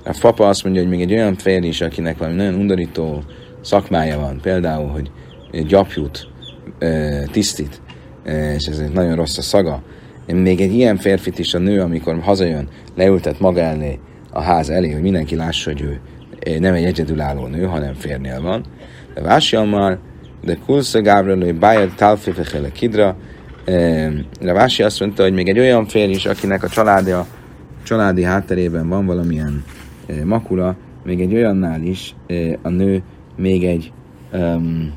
a 0.04 0.18
papa 0.20 0.48
azt 0.48 0.64
mondja, 0.64 0.82
hogy 0.82 0.92
még 0.92 1.02
egy 1.02 1.14
olyan 1.14 1.36
férj 1.36 1.68
is, 1.68 1.82
akinek 1.82 2.18
valami 2.18 2.36
nagyon 2.36 2.54
undorító 2.54 3.24
szakmája 3.62 4.20
van, 4.20 4.40
például, 4.42 4.88
hogy 4.88 5.12
gyapjút 5.66 6.28
tisztít, 7.32 7.82
és 8.56 8.66
ez 8.66 8.80
egy 8.80 8.92
nagyon 8.92 9.16
rossz 9.16 9.38
a 9.38 9.42
szaga. 9.42 9.84
Még 10.28 10.62
egy 10.62 10.74
ilyen 10.74 10.98
férfit 10.98 11.40
is 11.40 11.54
a 11.54 11.60
nő, 11.60 11.82
amikor 11.82 12.20
hazajön, 12.20 12.68
leültet 12.96 13.40
maga 13.40 13.62
elé 13.62 14.00
a 14.32 14.42
ház 14.42 14.70
elé, 14.70 14.92
hogy 14.92 15.02
mindenki 15.02 15.36
lássa, 15.36 15.72
hogy 15.72 15.82
ő 15.82 16.00
nem 16.60 16.74
egy 16.74 16.84
egyedülálló 16.84 17.46
nő, 17.46 17.64
hanem 17.64 17.94
férnél 17.94 18.42
van. 18.42 18.66
De 19.14 19.22
Vásjammal 19.22 20.00
de 20.46 20.58
kulsza 20.66 21.02
Gábriel, 21.02 21.38
hogy 21.38 21.56
bájad 21.56 21.96
talfifechele 21.96 22.72
kidra. 22.72 23.16
Ravási 24.42 24.84
azt 24.84 25.00
mondta, 25.00 25.24
hogy 25.24 25.34
még 25.34 25.50
egy 25.50 25.60
olyan 25.60 25.86
férj 25.86 26.12
is, 26.12 26.26
akinek 26.26 26.64
a 26.64 26.70
családja, 26.70 27.26
családi 27.84 28.24
hátterében 28.24 28.90
van 28.90 29.06
valamilyen 29.06 29.64
makula, 30.24 30.76
még 31.04 31.22
egy 31.22 31.34
olyannál 31.34 31.82
is 31.82 32.16
a 32.62 32.70
nő 32.70 33.02
még 33.36 33.66
egy 33.66 33.92
um, 34.34 34.94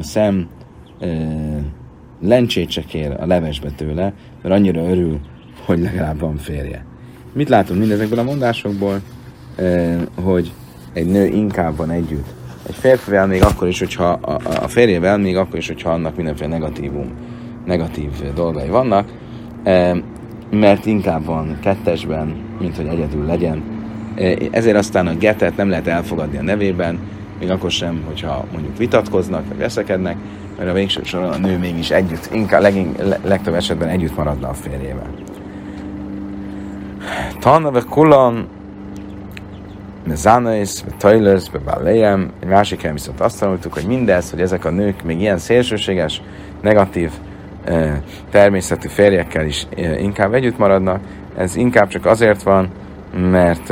szem 0.00 0.48
uh, 1.00 1.56
lencsét 2.22 2.70
se 2.70 2.82
kér 2.82 3.10
a 3.20 3.26
levesbe 3.26 3.70
tőle, 3.70 4.12
mert 4.42 4.54
annyira 4.54 4.90
örül, 4.90 5.20
hogy 5.64 5.78
legalább 5.78 6.18
van 6.18 6.36
férje. 6.36 6.84
Mit 7.32 7.48
látunk 7.48 7.80
mindezekből 7.80 8.18
a 8.18 8.22
mondásokból? 8.22 9.00
Uh, 9.58 10.02
hogy 10.22 10.52
egy 10.92 11.06
nő 11.06 11.26
inkább 11.26 11.76
van 11.76 11.90
együtt 11.90 12.34
egy 12.68 12.74
férfivel 12.74 13.26
még 13.26 13.42
akkor 13.42 13.68
is, 13.68 13.78
hogyha 13.78 14.08
a, 14.08 14.38
a 14.62 14.68
férjével 14.68 15.18
még 15.18 15.36
akkor 15.36 15.58
is, 15.58 15.66
hogyha 15.66 15.90
annak 15.90 16.16
mindenféle 16.16 16.48
negatívum, 16.48 17.12
negatív 17.64 18.10
dolgai 18.34 18.68
vannak, 18.68 19.08
mert 20.50 20.86
inkább 20.86 21.24
van 21.24 21.58
kettesben, 21.62 22.36
mint 22.60 22.76
hogy 22.76 22.86
egyedül 22.86 23.26
legyen. 23.26 23.62
E, 24.14 24.36
ezért 24.50 24.76
aztán 24.76 25.06
a 25.06 25.14
getet 25.14 25.56
nem 25.56 25.68
lehet 25.68 25.86
elfogadni 25.86 26.38
a 26.38 26.42
nevében, 26.42 26.98
még 27.38 27.50
akkor 27.50 27.70
sem, 27.70 28.02
hogyha 28.06 28.44
mondjuk 28.52 28.76
vitatkoznak, 28.76 29.48
vagy 29.48 29.58
veszekednek, 29.58 30.16
mert 30.58 30.70
a 30.70 30.72
végső 30.72 31.00
soron 31.04 31.30
a 31.30 31.36
nő 31.36 31.58
mégis 31.58 31.90
együtt, 31.90 32.28
inkább 32.32 32.60
legink, 32.60 32.98
legtöbb 33.24 33.54
esetben 33.54 33.88
együtt 33.88 34.16
maradna 34.16 34.48
a 34.48 34.54
férjével. 34.54 35.08
Tanna 37.40 37.84
kulan 37.84 38.46
Mezanais, 40.06 40.84
Tailers, 40.98 41.50
Balejem. 41.64 42.32
Egy 42.40 42.48
másik 42.48 42.80
helyen 42.80 42.94
viszont 42.94 43.20
azt 43.20 43.38
tanultuk, 43.38 43.74
hogy 43.74 43.84
mindez, 43.86 44.30
hogy 44.30 44.40
ezek 44.40 44.64
a 44.64 44.70
nők 44.70 45.02
még 45.02 45.20
ilyen 45.20 45.38
szélsőséges, 45.38 46.22
negatív 46.62 47.10
természetű 48.30 48.88
férjekkel 48.88 49.46
is 49.46 49.66
inkább 49.98 50.34
együtt 50.34 50.58
maradnak, 50.58 51.00
ez 51.36 51.56
inkább 51.56 51.88
csak 51.88 52.06
azért 52.06 52.42
van, 52.42 52.68
mert 53.16 53.70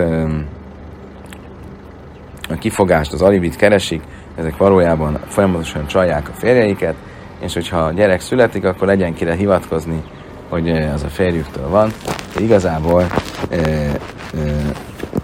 a 2.49 2.55
kifogást, 2.59 3.13
az 3.13 3.23
alibit 3.23 3.57
keresik, 3.57 4.03
ezek 4.37 4.57
valójában 4.57 5.19
folyamatosan 5.29 5.87
csalják 5.87 6.29
a 6.29 6.33
férjeiket, 6.33 6.95
és 7.41 7.55
hogyha 7.55 7.79
a 7.79 7.93
gyerek 7.93 8.21
születik, 8.21 8.65
akkor 8.65 8.87
legyen 8.87 9.15
kire 9.15 9.35
hivatkozni, 9.35 10.03
hogy 10.49 10.71
az 10.71 11.03
a 11.03 11.09
férjüktől 11.09 11.69
van. 11.69 11.93
De 12.35 12.41
igazából 12.41 13.07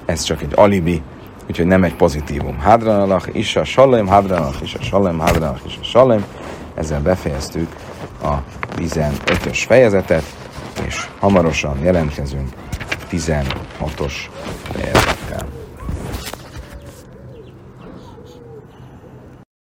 ez 0.07 0.22
csak 0.22 0.43
egy 0.43 0.53
alibi, 0.55 1.03
úgyhogy 1.49 1.66
nem 1.66 1.84
egy 1.84 1.95
pozitívum. 1.95 2.59
Hadranalach 2.59 3.36
is 3.36 3.57
a 3.57 3.64
salem, 3.64 4.07
hadranalach 4.07 4.62
is 4.62 4.74
a 4.74 4.82
salem, 4.82 5.18
hadranalach 5.18 5.66
is 5.66 5.78
a 5.80 5.84
salem. 5.84 6.24
Ezzel 6.74 7.01
befejeztük 7.01 7.68
a 8.22 8.34
15-ös 8.76 9.64
fejezetet, 9.66 10.24
és 10.86 11.09
hamarosan 11.18 11.78
jelentkezünk 11.82 12.49
16-os 13.11 14.14
fejezettel. 14.72 15.58